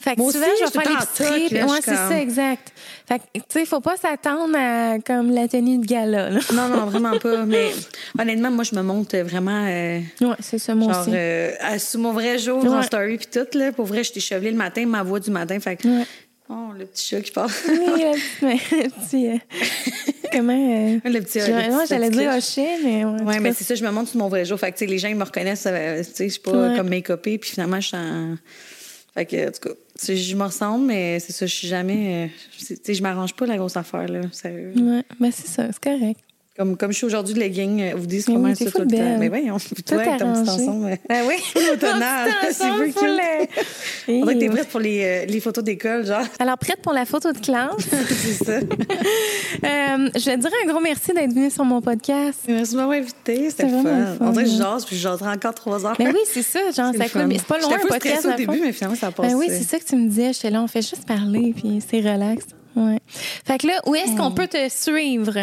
[0.00, 1.40] Fait que Moi souvent, aussi, je vais faire le temps en l'épicerie.
[1.40, 2.72] toc, puis- là, je Ouais, c'est ça, exact.
[3.08, 6.40] Fait que, tu sais, faut pas s'attendre à, comme, la tenue de gala, là.
[6.54, 7.44] Non, non, vraiment pas.
[7.44, 7.70] Mais
[8.18, 11.10] honnêtement, moi, je me montre vraiment, euh, Ouais, c'est ça, moi genre, aussi.
[11.14, 12.82] euh, à- sous mon vrai jour, en Ouais.
[12.82, 13.72] story, puis tout, là.
[13.72, 15.58] Pour vrai, je t'ai chevelé le matin, ma voix du matin.
[15.60, 16.04] Fait que, Ouais.
[16.48, 17.50] oh, le petit chat qui parle.
[17.68, 19.36] Oui, le petit, mais, le petit, euh,
[20.32, 21.40] comment, euh, le petit,
[21.88, 23.20] j'allais dire hocher, mais ouais.
[23.20, 24.58] en Ouais, tout mais c'est ça, je me montre sur mon vrai jour.
[24.58, 26.50] Fait que, tu sais, les gens, ils me reconnaissent, euh, tu sais, je suis pas
[26.52, 26.76] Ouais.
[26.76, 28.36] comme make-upée, puis finalement, je suis en.
[29.14, 29.68] Fait que, en tout
[30.16, 32.26] je me ressemble, mais c'est ça, je suis jamais.
[32.26, 32.28] euh,
[32.58, 34.72] Tu sais, je m'arrange pas la grosse affaire, là, sérieux.
[34.76, 36.20] Ouais, ben c'est ça, c'est correct.
[36.54, 38.80] Comme, comme je suis aujourd'hui de legging, euh, vous dites comment oui, ça t'es tout
[38.82, 39.16] le temps.
[39.18, 41.36] Mais voyons, Tout toi, avec ton petit euh, Ben oui.
[41.72, 42.96] automnal, c'est cute.
[43.02, 43.46] euh,
[44.08, 46.26] On dirait que t'es prête pour les, euh, les photos d'école, genre.
[46.38, 47.72] Alors, prête pour la photo de classe.
[48.08, 48.52] c'est ça.
[49.64, 52.40] Euh, je vais te dire un gros merci d'être venu sur mon podcast.
[52.48, 53.82] Merci de m'avoir invité, c'était C'est fun.
[53.82, 55.94] fun, On dirait que je jase, puis je jaserai encore trois heures.
[55.98, 57.36] Mais oui, c'est ça, genre, C'est ça le coule.
[57.38, 58.26] C'est pas loin un podcast.
[58.26, 59.28] au début, mais finalement, ça a passé.
[59.28, 60.32] Ben oui, c'est ça que tu me disais.
[60.32, 62.44] J'étais là, on fait juste parler, puis c'est relax.
[62.74, 62.98] Ouais.
[63.46, 64.16] Fait que là, où est-ce Hmm.
[64.18, 65.34] qu'on peut te suivre?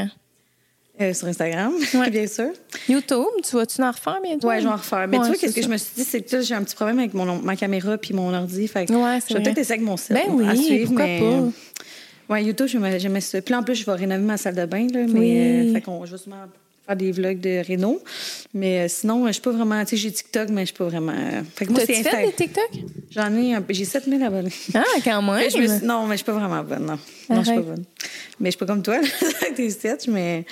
[1.01, 2.09] Euh, sur Instagram, Ouais.
[2.09, 2.49] bien sûr.
[2.89, 4.47] YouTube, tu vas-tu en refaire bientôt?
[4.49, 5.07] Ouais, je vais en refaire.
[5.07, 6.75] Mais Ouais, tu vois, qu'est-ce que je me suis dit, c'est que j'ai un petit
[6.75, 8.67] problème avec mon, ma caméra puis mon ordi.
[8.67, 10.11] Fait que Ouais, je vais peut-être essayer avec mon site.
[10.11, 11.19] Ben oui, à suivre, pourquoi mais...
[11.21, 12.33] pas?
[12.33, 13.41] Ouais, YouTube, j'aimais ça.
[13.41, 15.05] Puis en plus, je vais rénover ma salle de bain, là.
[15.07, 15.39] Mais, Oui.
[15.69, 16.43] euh, fait qu'on, je vais sûrement
[16.89, 18.01] faire des vlogs de réno.
[18.53, 20.85] Mais euh, sinon, je suis pas vraiment, tu sais, j'ai TikTok, mais je suis pas
[20.85, 21.11] vraiment.
[21.15, 22.69] euh, Fait que moi, c'est fait des TikTok?
[23.11, 24.51] J'en ai, un j'ai 7000 abonnés.
[24.73, 25.35] Ah, quand même.
[25.35, 26.99] Mais je me suis- Non, mais je suis pas vraiment bonne, non.
[27.29, 27.83] Non, je suis pas bonne.
[28.39, 28.95] Mais je suis pas comme toi,
[29.41, 30.45] avec tes sketchs, mais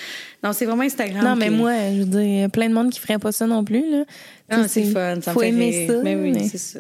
[0.43, 1.23] non, c'est vraiment Instagram.
[1.23, 3.17] Non, mais puis- moi, je veux dire, il y a plein de monde qui ferait
[3.17, 4.03] pas ça non plus, là.
[4.49, 5.91] Sais, c'est fun, ça Faut me fait aimer rire.
[5.91, 6.03] ça.
[6.03, 6.79] Mais oui, mais- c'est ça.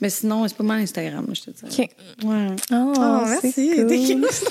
[0.00, 1.64] Mais sinon, c'est pas mal Instagram, je te dis.
[1.64, 1.88] OK.
[2.24, 2.46] Ouais.
[2.72, 4.12] Oh, Oh, c'est merci.
[4.14, 4.28] cool.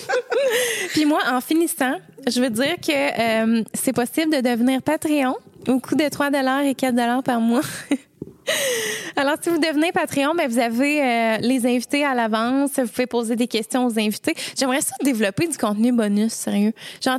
[0.90, 1.96] Puis moi, en finissant,
[2.28, 5.36] je veux dire que euh, c'est possible de devenir Patreon
[5.68, 6.30] au coût de 3
[6.64, 7.62] et 4 par mois.
[9.16, 12.72] Alors, si vous devenez Patreon, ben, vous avez euh, les invités à l'avance.
[12.78, 14.36] Vous pouvez poser des questions aux invités.
[14.58, 16.74] J'aimerais ça développer du contenu bonus, sérieux.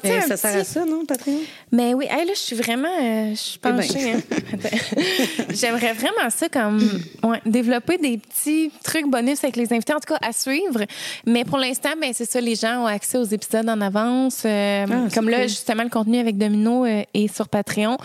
[0.04, 1.38] Mais un ça sert à ça, non, Patreon?
[1.72, 3.76] Mais oui, hey, là, je suis vraiment, euh, je suis Eh ben.
[3.76, 4.12] penchée.
[4.12, 4.20] hein.
[5.50, 6.78] J'aimerais vraiment ça comme
[7.22, 10.84] ouais, développer des petits trucs bonus avec les invités, en tout cas à suivre.
[11.26, 14.42] Mais pour l'instant, ben c'est ça, les gens ont accès aux épisodes en avance.
[14.44, 15.48] euh, Ah, comme là, cool.
[15.48, 17.96] justement, le contenu avec Domino est sur Patreon.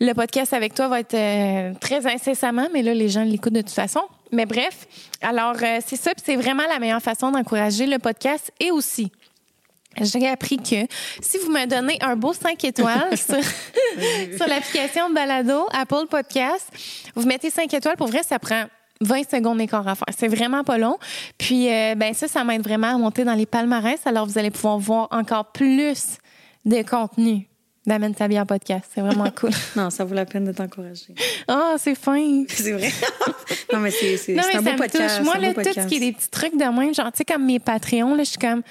[0.00, 3.62] Le podcast avec toi va être euh, très incessamment, mais là, les gens l'écoutent de
[3.62, 4.00] toute façon.
[4.30, 4.86] Mais bref,
[5.22, 9.10] alors euh, c'est ça, puis c'est vraiment la meilleure façon d'encourager le podcast et aussi
[10.00, 10.86] j'ai appris que
[11.20, 13.42] si vous me donnez un beau 5 étoiles sur,
[14.36, 16.70] sur l'application Balado, Apple Podcast,
[17.14, 18.64] vous mettez 5 étoiles, pour vrai, ça prend
[19.00, 20.06] 20 secondes et quart à faire.
[20.16, 20.96] C'est vraiment pas long.
[21.36, 23.98] Puis, euh, ben ça, ça m'aide vraiment à monter dans les palmarès.
[24.06, 26.18] Alors, vous allez pouvoir voir encore plus
[26.64, 27.48] de contenu
[27.88, 28.84] d'Amène ta bière podcast.
[28.94, 29.50] C'est vraiment cool.
[29.76, 31.14] non, ça vaut la peine de t'encourager.
[31.48, 32.44] Ah, c'est fin.
[32.48, 32.90] c'est vrai.
[33.72, 35.16] non, mais c'est, c'est, Non, c'est mais un ça beau me podcast.
[35.16, 35.24] touche.
[35.24, 37.44] Moi, là, tout ce qui est des petits trucs de même, genre, tu sais, comme
[37.46, 38.62] mes Patreons, là, je suis comme,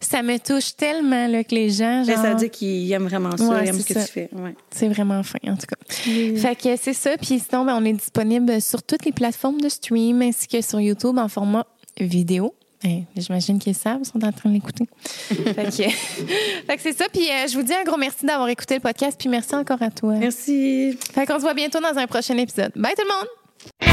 [0.00, 3.06] ça me touche tellement, là, que les gens, Mais genre, ça veut dire qu'ils aiment
[3.06, 4.06] vraiment ça, Ouais, ils aiment c'est ce que ça.
[4.06, 4.28] tu fais.
[4.32, 4.54] Ouais.
[4.70, 5.76] c'est vraiment fin, en tout cas.
[5.88, 7.16] Fait que c'est ça.
[7.18, 10.80] Puis sinon, ben, on est disponible sur toutes les plateformes de stream ainsi que sur
[10.80, 11.66] YouTube en format
[12.00, 12.54] vidéo.
[13.16, 14.86] J'imagine qu'ils savent, ils sont en train de l'écouter.
[15.04, 15.70] fait que,
[16.66, 17.06] fait que c'est ça.
[17.12, 19.18] Puis euh, je vous dis un gros merci d'avoir écouté le podcast.
[19.18, 20.14] Puis merci encore à toi.
[20.14, 20.96] Merci.
[21.12, 22.72] Fait qu'on se voit bientôt dans un prochain épisode.
[22.76, 23.91] Bye tout le monde!